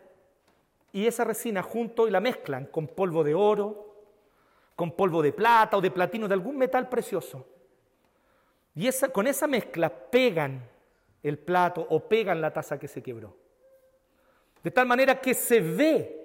y 0.91 1.07
esa 1.07 1.23
resina 1.23 1.61
junto 1.61 2.07
y 2.07 2.11
la 2.11 2.19
mezclan 2.19 2.65
con 2.65 2.87
polvo 2.87 3.23
de 3.23 3.33
oro, 3.33 3.84
con 4.75 4.91
polvo 4.91 5.21
de 5.21 5.31
plata 5.31 5.77
o 5.77 5.81
de 5.81 5.91
platino, 5.91 6.27
de 6.27 6.33
algún 6.33 6.57
metal 6.57 6.89
precioso. 6.89 7.47
Y 8.75 8.89
con 9.13 9.25
esa 9.27 9.47
mezcla 9.47 9.89
pegan 9.89 10.67
el 11.23 11.39
plato 11.39 11.85
o 11.89 12.07
pegan 12.07 12.41
la 12.41 12.51
taza 12.51 12.77
que 12.77 12.87
se 12.87 13.01
quebró. 13.01 13.35
De 14.61 14.71
tal 14.71 14.85
manera 14.85 15.21
que 15.21 15.33
se 15.33 15.61
ve 15.61 16.21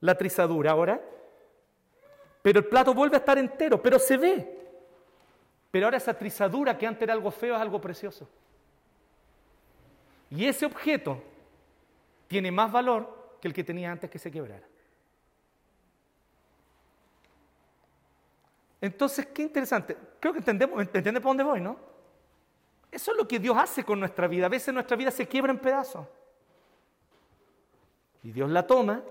la 0.00 0.16
trizadura 0.16 0.72
ahora, 0.72 1.00
pero 2.42 2.60
el 2.60 2.66
plato 2.66 2.92
vuelve 2.92 3.16
a 3.16 3.20
estar 3.20 3.38
entero, 3.38 3.82
pero 3.82 3.98
se 3.98 4.16
ve. 4.16 4.58
Pero 5.70 5.86
ahora 5.86 5.96
esa 5.96 6.14
trizadura 6.14 6.76
que 6.76 6.86
antes 6.86 7.02
era 7.02 7.14
algo 7.14 7.30
feo 7.30 7.54
es 7.54 7.60
algo 7.60 7.80
precioso. 7.80 8.28
Y 10.30 10.46
ese 10.46 10.66
objeto 10.66 11.22
tiene 12.26 12.50
más 12.50 12.70
valor 12.70 13.36
que 13.40 13.48
el 13.48 13.54
que 13.54 13.64
tenía 13.64 13.90
antes 13.90 14.10
que 14.10 14.18
se 14.18 14.30
quebrara. 14.30 14.66
Entonces, 18.80 19.26
qué 19.26 19.42
interesante. 19.42 19.96
Creo 20.20 20.32
que 20.32 20.38
entendemos, 20.38 20.80
¿entiende 20.80 21.20
por 21.20 21.30
dónde 21.30 21.44
voy, 21.44 21.60
no? 21.60 21.76
Eso 22.90 23.12
es 23.12 23.18
lo 23.18 23.28
que 23.28 23.38
Dios 23.38 23.56
hace 23.56 23.84
con 23.84 24.00
nuestra 24.00 24.26
vida. 24.26 24.46
A 24.46 24.48
veces 24.48 24.72
nuestra 24.72 24.96
vida 24.96 25.10
se 25.10 25.26
quiebra 25.26 25.52
en 25.52 25.58
pedazos. 25.58 26.06
Y 28.22 28.32
Dios 28.32 28.50
la 28.50 28.66
toma 28.66 29.02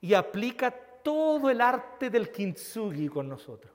y 0.00 0.14
aplica 0.14 0.70
todo 0.70 1.50
el 1.50 1.60
arte 1.60 2.10
del 2.10 2.30
kintsugi 2.30 3.08
con 3.08 3.28
nosotros. 3.28 3.72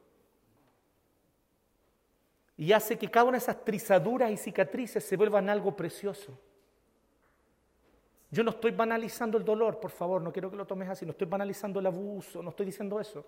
Y 2.57 2.71
hace 2.71 2.97
que 2.97 3.09
cada 3.09 3.25
una 3.25 3.33
de 3.33 3.43
esas 3.43 3.63
trizaduras 3.63 4.31
y 4.31 4.37
cicatrices 4.37 5.03
se 5.03 5.17
vuelvan 5.17 5.49
algo 5.49 5.75
precioso. 5.75 6.37
Yo 8.31 8.43
no 8.43 8.51
estoy 8.51 8.71
banalizando 8.71 9.37
el 9.37 9.45
dolor, 9.45 9.79
por 9.79 9.91
favor, 9.91 10.21
no 10.21 10.31
quiero 10.31 10.49
que 10.49 10.57
lo 10.57 10.65
tomes 10.65 10.89
así, 10.89 11.05
no 11.05 11.11
estoy 11.11 11.27
banalizando 11.27 11.79
el 11.79 11.85
abuso, 11.85 12.41
no 12.41 12.49
estoy 12.49 12.65
diciendo 12.65 12.99
eso. 12.99 13.25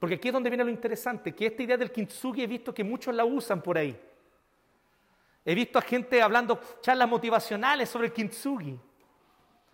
Porque 0.00 0.14
aquí 0.14 0.28
es 0.28 0.34
donde 0.34 0.48
viene 0.48 0.64
lo 0.64 0.70
interesante, 0.70 1.34
que 1.34 1.46
esta 1.46 1.62
idea 1.62 1.76
del 1.76 1.92
kintsugi 1.92 2.42
he 2.42 2.46
visto 2.46 2.72
que 2.72 2.82
muchos 2.82 3.14
la 3.14 3.24
usan 3.24 3.60
por 3.62 3.76
ahí. 3.76 3.94
He 5.44 5.54
visto 5.54 5.78
a 5.78 5.82
gente 5.82 6.22
hablando 6.22 6.58
charlas 6.80 7.08
motivacionales 7.08 7.88
sobre 7.88 8.06
el 8.06 8.12
kintsugi. 8.12 8.80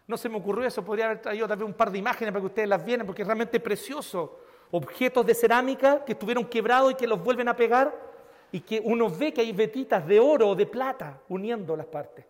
No 0.08 0.16
se 0.16 0.28
me 0.28 0.36
ocurrió 0.36 0.66
eso, 0.66 0.84
podría 0.84 1.06
haber 1.06 1.22
traído 1.22 1.46
tal 1.46 1.62
un 1.62 1.74
par 1.74 1.92
de 1.92 1.98
imágenes 1.98 2.32
para 2.32 2.40
que 2.40 2.46
ustedes 2.46 2.68
las 2.68 2.84
vieran, 2.84 3.06
porque 3.06 3.22
es 3.22 3.28
realmente 3.28 3.60
precioso. 3.60 4.40
Objetos 4.72 5.24
de 5.24 5.34
cerámica 5.34 6.04
que 6.04 6.12
estuvieron 6.12 6.44
quebrados 6.44 6.92
y 6.92 6.96
que 6.96 7.06
los 7.06 7.22
vuelven 7.22 7.48
a 7.48 7.54
pegar 7.54 7.94
y 8.50 8.60
que 8.60 8.80
uno 8.82 9.08
ve 9.08 9.32
que 9.32 9.42
hay 9.42 9.52
vetitas 9.52 10.04
de 10.06 10.18
oro 10.18 10.48
o 10.48 10.54
de 10.56 10.66
plata 10.66 11.20
uniendo 11.28 11.76
las 11.76 11.86
partes. 11.86 12.24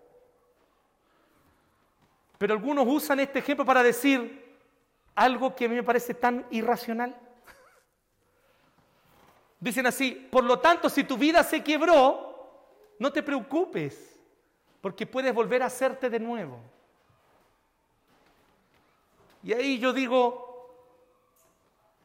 Pero 2.36 2.52
algunos 2.52 2.86
usan 2.86 3.20
este 3.20 3.38
ejemplo 3.38 3.64
para 3.64 3.82
decir 3.82 4.44
algo 5.14 5.54
que 5.54 5.64
a 5.64 5.68
mí 5.68 5.74
me 5.74 5.82
parece 5.82 6.12
tan 6.12 6.46
irracional. 6.50 7.25
Dicen 9.58 9.86
así, 9.86 10.12
por 10.30 10.44
lo 10.44 10.58
tanto, 10.58 10.88
si 10.88 11.04
tu 11.04 11.16
vida 11.16 11.42
se 11.42 11.64
quebró, 11.64 12.26
no 12.98 13.12
te 13.12 13.22
preocupes, 13.22 14.20
porque 14.80 15.06
puedes 15.06 15.34
volver 15.34 15.62
a 15.62 15.66
hacerte 15.66 16.10
de 16.10 16.20
nuevo. 16.20 16.60
Y 19.42 19.52
ahí 19.52 19.78
yo 19.78 19.92
digo, 19.92 20.46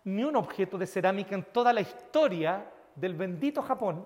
ni 0.04 0.24
un 0.24 0.36
objeto 0.36 0.78
de 0.78 0.88
cerámica 0.88 1.36
en 1.36 1.44
toda 1.44 1.74
la 1.74 1.82
historia 1.82 2.72
del 2.96 3.16
bendito 3.16 3.62
Japón 3.62 4.06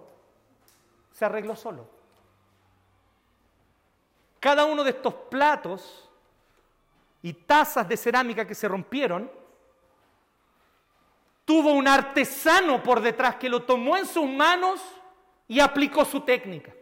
se 1.12 1.26
arregló 1.26 1.56
solo. 1.56 1.88
Cada 4.40 4.66
uno 4.66 4.84
de 4.84 4.92
estos 4.92 5.14
platos 5.14 6.10
y 7.22 7.34
tazas 7.34 7.88
de 7.88 7.98
cerámica 7.98 8.46
que 8.46 8.54
se 8.54 8.68
rompieron 8.68 9.32
tuvo 11.46 11.74
un 11.74 11.88
artesano 11.88 12.82
por 12.82 13.00
detrás 13.00 13.36
que 13.36 13.48
lo 13.48 13.64
tomó 13.64 13.96
en 13.96 14.08
sus 14.08 14.28
manos 14.28 14.82
y 15.48 15.60
aplicó 15.60 16.04
su 16.04 16.22
técnica. 16.22 16.74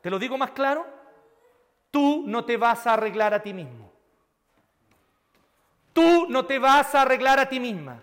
¿Te 0.00 0.10
lo 0.10 0.18
digo 0.18 0.36
más 0.36 0.50
claro? 0.50 0.86
Tú 1.90 2.24
no 2.26 2.44
te 2.44 2.56
vas 2.56 2.86
a 2.86 2.94
arreglar 2.94 3.34
a 3.34 3.42
ti 3.42 3.52
mismo. 3.52 3.92
Tú 5.92 6.26
no 6.28 6.46
te 6.46 6.58
vas 6.58 6.94
a 6.94 7.02
arreglar 7.02 7.38
a 7.38 7.48
ti 7.48 7.60
misma. 7.60 8.02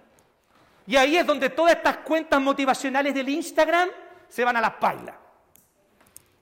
Y 0.85 0.95
ahí 0.95 1.17
es 1.17 1.25
donde 1.25 1.49
todas 1.49 1.75
estas 1.75 1.97
cuentas 1.97 2.39
motivacionales 2.39 3.13
del 3.13 3.29
Instagram 3.29 3.89
se 4.27 4.43
van 4.43 4.55
a 4.57 4.61
las 4.61 4.73
pailas. 4.73 5.15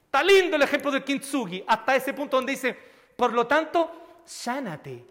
Está 0.05 0.23
lindo 0.23 0.57
el 0.57 0.61
ejemplo 0.61 0.91
del 0.91 1.03
Kintsugi, 1.03 1.63
hasta 1.67 1.95
ese 1.95 2.13
punto 2.13 2.38
donde 2.38 2.51
dice, 2.51 2.77
por 3.15 3.33
lo 3.33 3.47
tanto, 3.47 4.21
sánate. 4.25 5.05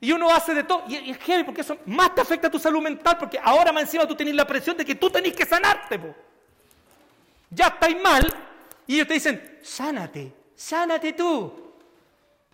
Y 0.00 0.12
uno 0.12 0.30
hace 0.30 0.54
de 0.54 0.64
todo. 0.64 0.84
Y 0.88 1.10
es 1.10 1.18
heavy 1.18 1.44
porque 1.44 1.62
eso 1.62 1.78
más 1.86 2.14
te 2.14 2.20
afecta 2.20 2.48
a 2.48 2.50
tu 2.50 2.58
salud 2.58 2.82
mental 2.82 3.16
porque 3.18 3.38
ahora 3.42 3.72
más 3.72 3.84
encima 3.84 4.06
tú 4.06 4.14
tenés 4.14 4.34
la 4.34 4.46
presión 4.46 4.76
de 4.76 4.84
que 4.84 4.94
tú 4.94 5.10
tenés 5.10 5.34
que 5.34 5.46
sanarte. 5.46 6.14
Ya 7.50 7.68
estáis 7.68 8.00
mal 8.02 8.32
y 8.86 8.96
ellos 8.96 9.08
te 9.08 9.14
dicen, 9.14 9.58
sánate, 9.62 10.32
sánate 10.54 11.12
tú. 11.14 11.64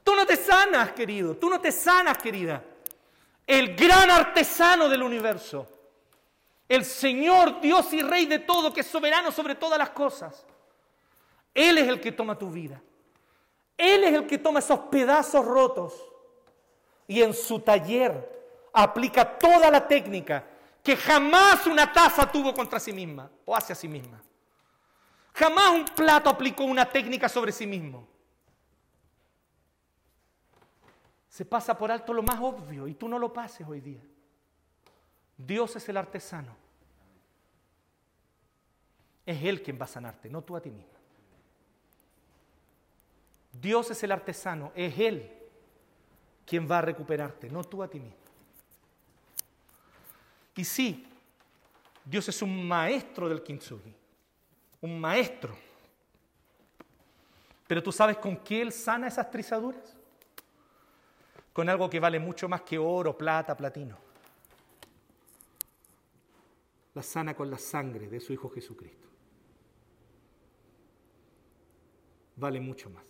Tú 0.05 0.16
no 0.16 0.26
te 0.26 0.36
sanas, 0.36 0.93
querido. 0.93 1.36
Tú 1.36 1.49
no 1.49 1.61
te 1.61 1.72
sanas, 1.72 2.18
querida. 2.18 2.62
El 3.47 3.74
gran 3.74 4.11
artesano 4.11 4.88
del 4.88 5.03
universo. 5.03 5.66
El 6.68 6.84
Señor, 6.84 7.61
Dios 7.61 7.93
y 7.93 8.03
Rey 8.03 8.26
de 8.26 8.38
todo, 8.38 8.72
que 8.72 8.80
es 8.80 8.86
soberano 8.86 9.30
sobre 9.30 9.57
todas 9.57 9.78
las 9.78 9.90
cosas. 9.90 10.45
Él 11.53 11.78
es 11.78 11.88
el 11.88 12.01
que 12.01 12.12
toma 12.12 12.38
tu 12.38 12.51
vida. 12.51 12.80
Él 13.76 14.05
es 14.05 14.14
el 14.14 14.26
que 14.26 14.38
toma 14.38 14.61
esos 14.61 14.78
pedazos 14.90 15.45
rotos 15.45 16.11
y 17.12 17.22
en 17.22 17.34
su 17.34 17.60
taller 17.60 18.70
aplica 18.72 19.38
toda 19.38 19.70
la 19.70 19.86
técnica 19.86 20.46
que 20.82 20.96
jamás 20.96 21.66
una 21.66 21.92
taza 21.92 22.32
tuvo 22.32 22.54
contra 22.54 22.80
sí 22.80 22.90
misma 22.90 23.30
o 23.44 23.54
hacia 23.54 23.74
sí 23.74 23.86
misma. 23.86 24.18
Jamás 25.34 25.72
un 25.72 25.84
plato 25.84 26.30
aplicó 26.30 26.64
una 26.64 26.88
técnica 26.88 27.28
sobre 27.28 27.52
sí 27.52 27.66
mismo. 27.66 28.08
Se 31.28 31.44
pasa 31.44 31.76
por 31.76 31.92
alto 31.92 32.14
lo 32.14 32.22
más 32.22 32.40
obvio 32.40 32.88
y 32.88 32.94
tú 32.94 33.10
no 33.10 33.18
lo 33.18 33.30
pases 33.30 33.68
hoy 33.68 33.82
día. 33.82 34.00
Dios 35.36 35.76
es 35.76 35.86
el 35.90 35.98
artesano. 35.98 36.56
Es 39.26 39.44
Él 39.44 39.62
quien 39.62 39.78
va 39.78 39.84
a 39.84 39.88
sanarte, 39.88 40.30
no 40.30 40.40
tú 40.40 40.56
a 40.56 40.62
ti 40.62 40.70
mismo. 40.70 40.92
Dios 43.52 43.90
es 43.90 44.02
el 44.02 44.12
artesano, 44.12 44.72
es 44.74 44.98
Él 44.98 45.41
quien 46.53 46.70
va 46.70 46.80
a 46.80 46.82
recuperarte, 46.82 47.48
no 47.48 47.64
tú 47.64 47.82
a 47.82 47.88
ti 47.88 47.98
mismo. 47.98 48.18
Y 50.55 50.62
sí, 50.66 51.07
Dios 52.05 52.28
es 52.28 52.42
un 52.42 52.68
maestro 52.68 53.26
del 53.26 53.42
kintsugi, 53.42 53.94
un 54.82 55.00
maestro. 55.00 55.57
Pero 57.66 57.82
tú 57.82 57.90
sabes 57.90 58.18
con 58.18 58.36
qué 58.36 58.61
Él 58.61 58.70
sana 58.70 59.09
esas 59.09 59.30
trizaduras? 59.30 59.96
Con 61.55 61.70
algo 61.70 61.88
que 61.88 61.98
vale 61.98 62.18
mucho 62.18 62.50
más 62.50 62.61
que 62.61 62.76
oro, 62.76 63.16
plata, 63.16 63.57
platino. 63.57 63.96
La 66.92 67.03
sana 67.03 67.34
con 67.34 67.50
la 67.50 67.57
sangre 67.57 68.09
de 68.11 68.20
su 68.20 68.34
Hijo 68.34 68.50
Jesucristo. 68.50 69.09
Vale 72.36 72.61
mucho 72.61 72.90
más. 72.90 73.07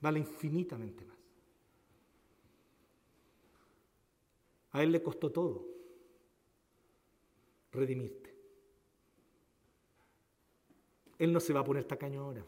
Vale 0.00 0.20
infinitamente 0.20 1.04
más. 1.04 1.17
A 4.72 4.82
Él 4.82 4.92
le 4.92 5.02
costó 5.02 5.30
todo 5.30 5.78
redimirte. 7.72 8.34
Él 11.18 11.32
no 11.32 11.40
se 11.40 11.52
va 11.52 11.60
a 11.60 11.64
poner 11.64 11.84
tacaño 11.84 12.22
ahora. 12.22 12.44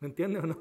¿Me 0.00 0.08
entiendes 0.08 0.42
o 0.44 0.46
no? 0.46 0.58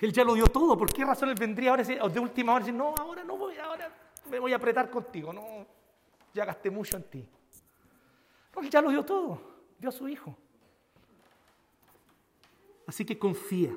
Él 0.00 0.12
ya 0.12 0.22
lo 0.24 0.34
dio 0.34 0.46
todo. 0.46 0.78
¿Por 0.78 0.92
qué 0.92 1.04
razón 1.04 1.28
él 1.28 1.34
vendría 1.38 1.70
ahora 1.70 1.82
de 1.82 2.20
última 2.20 2.54
hora 2.54 2.62
y 2.62 2.66
decir, 2.66 2.78
no, 2.78 2.94
ahora 2.96 3.24
no 3.24 3.36
voy, 3.36 3.56
ahora 3.56 3.92
me 4.30 4.38
voy 4.38 4.52
a 4.52 4.56
apretar 4.56 4.88
contigo? 4.88 5.32
No, 5.32 5.66
ya 6.32 6.44
gasté 6.44 6.70
mucho 6.70 6.96
en 6.96 7.02
ti. 7.04 7.28
No, 8.54 8.62
él 8.62 8.70
ya 8.70 8.80
lo 8.80 8.90
dio 8.90 9.04
todo. 9.04 9.40
Dio 9.78 9.88
a 9.88 9.92
su 9.92 10.08
hijo. 10.08 10.36
Así 12.86 13.04
que 13.04 13.18
confía. 13.18 13.76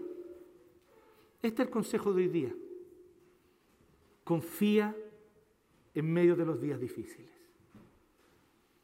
Este 1.42 1.64
es 1.64 1.68
el 1.68 1.72
consejo 1.72 2.14
de 2.14 2.22
hoy 2.22 2.28
día. 2.28 2.56
Confía 4.24 4.96
en 5.94 6.12
medio 6.12 6.36
de 6.36 6.46
los 6.46 6.62
días 6.62 6.80
difíciles. 6.80 7.30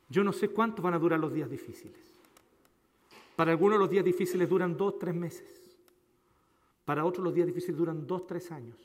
Yo 0.09 0.23
no 0.23 0.31
sé 0.31 0.49
cuántos 0.49 0.83
van 0.83 0.93
a 0.93 0.99
durar 0.99 1.19
los 1.19 1.33
días 1.33 1.49
difíciles. 1.49 2.17
Para 3.35 3.51
algunos 3.51 3.77
los 3.77 3.89
días 3.89 4.05
difíciles 4.05 4.49
duran 4.49 4.75
dos, 4.75 4.97
tres 4.97 5.13
meses. 5.13 5.77
Para 6.85 7.05
otros 7.05 7.23
los 7.23 7.33
días 7.33 7.47
difíciles 7.47 7.77
duran 7.77 8.07
dos, 8.07 8.25
tres 8.25 8.51
años. 8.51 8.77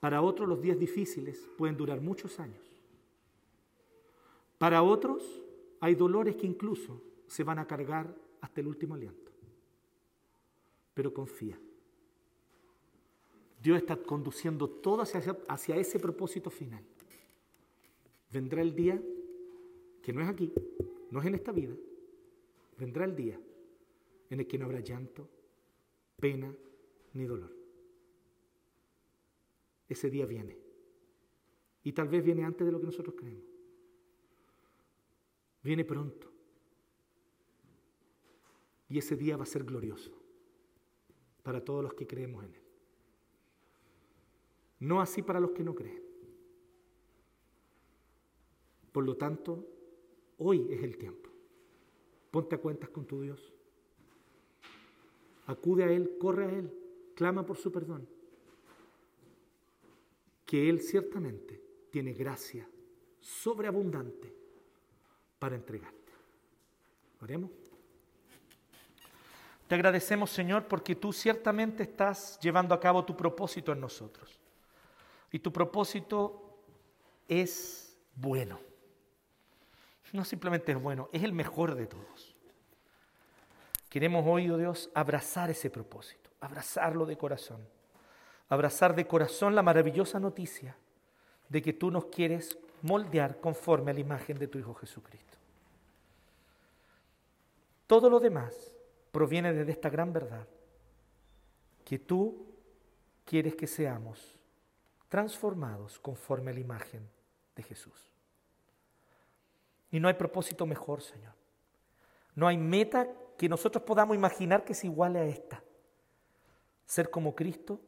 Para 0.00 0.22
otros 0.22 0.48
los 0.48 0.60
días 0.60 0.78
difíciles 0.78 1.48
pueden 1.56 1.76
durar 1.76 2.00
muchos 2.00 2.38
años. 2.38 2.60
Para 4.58 4.82
otros 4.82 5.42
hay 5.80 5.94
dolores 5.94 6.36
que 6.36 6.46
incluso 6.46 7.02
se 7.26 7.42
van 7.42 7.58
a 7.58 7.66
cargar 7.66 8.14
hasta 8.40 8.60
el 8.60 8.66
último 8.66 8.94
aliento. 8.94 9.30
Pero 10.94 11.12
confía. 11.14 11.58
Dios 13.62 13.78
está 13.78 13.96
conduciendo 13.96 14.68
todo 14.68 15.02
hacia, 15.02 15.36
hacia 15.48 15.76
ese 15.76 15.98
propósito 15.98 16.50
final. 16.50 16.84
Vendrá 18.30 18.62
el 18.62 18.74
día 18.74 19.00
que 20.02 20.12
no 20.12 20.20
es 20.22 20.28
aquí, 20.28 20.52
no 21.10 21.20
es 21.20 21.26
en 21.26 21.34
esta 21.34 21.52
vida, 21.52 21.74
vendrá 22.78 23.04
el 23.04 23.14
día 23.14 23.40
en 24.30 24.40
el 24.40 24.46
que 24.46 24.58
no 24.58 24.66
habrá 24.66 24.80
llanto, 24.80 25.28
pena 26.16 26.54
ni 27.14 27.24
dolor. 27.24 27.52
Ese 29.88 30.08
día 30.08 30.26
viene. 30.26 30.56
Y 31.82 31.92
tal 31.92 32.08
vez 32.08 32.22
viene 32.24 32.44
antes 32.44 32.64
de 32.64 32.72
lo 32.72 32.78
que 32.78 32.86
nosotros 32.86 33.14
creemos. 33.18 33.44
Viene 35.62 35.84
pronto. 35.84 36.30
Y 38.88 38.98
ese 38.98 39.16
día 39.16 39.36
va 39.36 39.42
a 39.42 39.46
ser 39.46 39.64
glorioso 39.64 40.12
para 41.42 41.64
todos 41.64 41.82
los 41.82 41.94
que 41.94 42.06
creemos 42.06 42.44
en 42.44 42.54
Él. 42.54 42.62
No 44.80 45.00
así 45.00 45.22
para 45.22 45.40
los 45.40 45.50
que 45.50 45.64
no 45.64 45.74
creen. 45.74 46.09
Por 48.92 49.04
lo 49.04 49.16
tanto, 49.16 49.66
hoy 50.38 50.66
es 50.70 50.82
el 50.82 50.96
tiempo. 50.96 51.30
Ponte 52.30 52.56
a 52.56 52.58
cuentas 52.58 52.90
con 52.90 53.06
tu 53.06 53.20
Dios. 53.20 53.52
Acude 55.46 55.84
a 55.84 55.90
Él, 55.90 56.16
corre 56.18 56.44
a 56.44 56.50
Él, 56.50 56.72
clama 57.14 57.44
por 57.44 57.56
su 57.56 57.72
perdón. 57.72 58.08
Que 60.46 60.68
Él 60.68 60.80
ciertamente 60.80 61.60
tiene 61.90 62.12
gracia 62.12 62.68
sobreabundante 63.20 64.34
para 65.38 65.56
entregarte. 65.56 66.12
Oremos. 67.20 67.50
Te 69.68 69.74
agradecemos, 69.74 70.30
Señor, 70.30 70.66
porque 70.66 70.96
tú 70.96 71.12
ciertamente 71.12 71.84
estás 71.84 72.40
llevando 72.40 72.74
a 72.74 72.80
cabo 72.80 73.04
tu 73.04 73.16
propósito 73.16 73.72
en 73.72 73.80
nosotros. 73.80 74.40
Y 75.30 75.38
tu 75.38 75.52
propósito 75.52 76.58
es 77.28 77.96
bueno. 78.16 78.69
No 80.12 80.24
simplemente 80.24 80.72
es 80.72 80.80
bueno, 80.80 81.08
es 81.12 81.22
el 81.22 81.32
mejor 81.32 81.74
de 81.74 81.86
todos. 81.86 82.34
Queremos 83.88 84.24
hoy, 84.26 84.48
oh 84.50 84.56
Dios, 84.56 84.90
abrazar 84.94 85.50
ese 85.50 85.70
propósito, 85.70 86.30
abrazarlo 86.40 87.06
de 87.06 87.16
corazón. 87.16 87.66
Abrazar 88.48 88.94
de 88.96 89.06
corazón 89.06 89.54
la 89.54 89.62
maravillosa 89.62 90.18
noticia 90.18 90.76
de 91.48 91.62
que 91.62 91.72
tú 91.72 91.90
nos 91.90 92.06
quieres 92.06 92.58
moldear 92.82 93.40
conforme 93.40 93.90
a 93.90 93.94
la 93.94 94.00
imagen 94.00 94.38
de 94.38 94.48
tu 94.48 94.58
Hijo 94.58 94.74
Jesucristo. 94.74 95.38
Todo 97.86 98.08
lo 98.08 98.20
demás 98.20 98.72
proviene 99.10 99.52
de 99.52 99.70
esta 99.70 99.90
gran 99.90 100.12
verdad, 100.12 100.46
que 101.84 101.98
tú 101.98 102.46
quieres 103.24 103.56
que 103.56 103.66
seamos 103.66 104.38
transformados 105.08 105.98
conforme 105.98 106.52
a 106.52 106.54
la 106.54 106.60
imagen 106.60 107.08
de 107.56 107.62
Jesús. 107.64 108.09
Y 109.90 110.00
no 110.00 110.08
hay 110.08 110.14
propósito 110.14 110.66
mejor, 110.66 111.02
Señor. 111.02 111.34
No 112.34 112.46
hay 112.46 112.56
meta 112.56 113.08
que 113.36 113.48
nosotros 113.48 113.84
podamos 113.84 114.16
imaginar 114.16 114.64
que 114.64 114.74
se 114.74 114.86
iguale 114.86 115.18
a 115.18 115.24
esta. 115.24 115.62
Ser 116.86 117.10
como 117.10 117.34
Cristo 117.34 117.80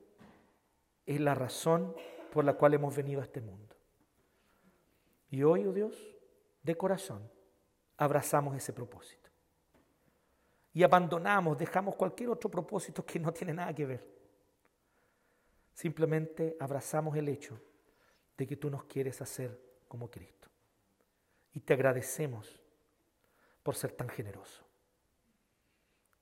es 1.06 1.20
la 1.20 1.34
razón 1.34 1.94
por 2.32 2.44
la 2.44 2.54
cual 2.54 2.74
hemos 2.74 2.94
venido 2.94 3.20
a 3.20 3.24
este 3.24 3.40
mundo. 3.40 3.76
Y 5.30 5.42
hoy, 5.42 5.66
oh 5.66 5.72
Dios, 5.72 5.96
de 6.62 6.76
corazón, 6.76 7.30
abrazamos 7.96 8.56
ese 8.56 8.72
propósito. 8.72 9.30
Y 10.74 10.82
abandonamos, 10.82 11.58
dejamos 11.58 11.94
cualquier 11.96 12.30
otro 12.30 12.50
propósito 12.50 13.04
que 13.04 13.18
no 13.18 13.32
tiene 13.32 13.52
nada 13.52 13.74
que 13.74 13.86
ver. 13.86 14.06
Simplemente 15.74 16.56
abrazamos 16.58 17.16
el 17.16 17.28
hecho 17.28 17.58
de 18.36 18.46
que 18.46 18.56
tú 18.56 18.70
nos 18.70 18.84
quieres 18.84 19.20
hacer 19.20 19.58
como 19.88 20.10
Cristo. 20.10 20.41
Y 21.52 21.60
te 21.60 21.74
agradecemos 21.74 22.60
por 23.62 23.74
ser 23.76 23.92
tan 23.92 24.08
generoso. 24.08 24.64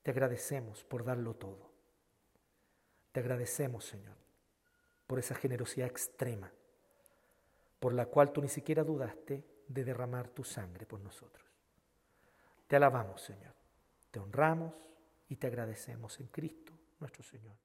Te 0.02 0.10
agradecemos 0.10 0.84
por 0.84 1.04
darlo 1.04 1.34
todo. 1.34 1.70
Te 3.12 3.20
agradecemos, 3.20 3.84
Señor, 3.84 4.16
por 5.06 5.18
esa 5.18 5.34
generosidad 5.34 5.88
extrema, 5.88 6.52
por 7.78 7.92
la 7.92 8.06
cual 8.06 8.32
tú 8.32 8.40
ni 8.40 8.48
siquiera 8.48 8.84
dudaste 8.84 9.44
de 9.66 9.84
derramar 9.84 10.28
tu 10.28 10.44
sangre 10.44 10.86
por 10.86 11.00
nosotros. 11.00 11.46
Te 12.66 12.76
alabamos, 12.76 13.20
Señor. 13.20 13.54
Te 14.10 14.20
honramos 14.20 14.74
y 15.28 15.36
te 15.36 15.46
agradecemos 15.46 16.18
en 16.20 16.26
Cristo, 16.28 16.72
nuestro 16.98 17.22
Señor. 17.22 17.56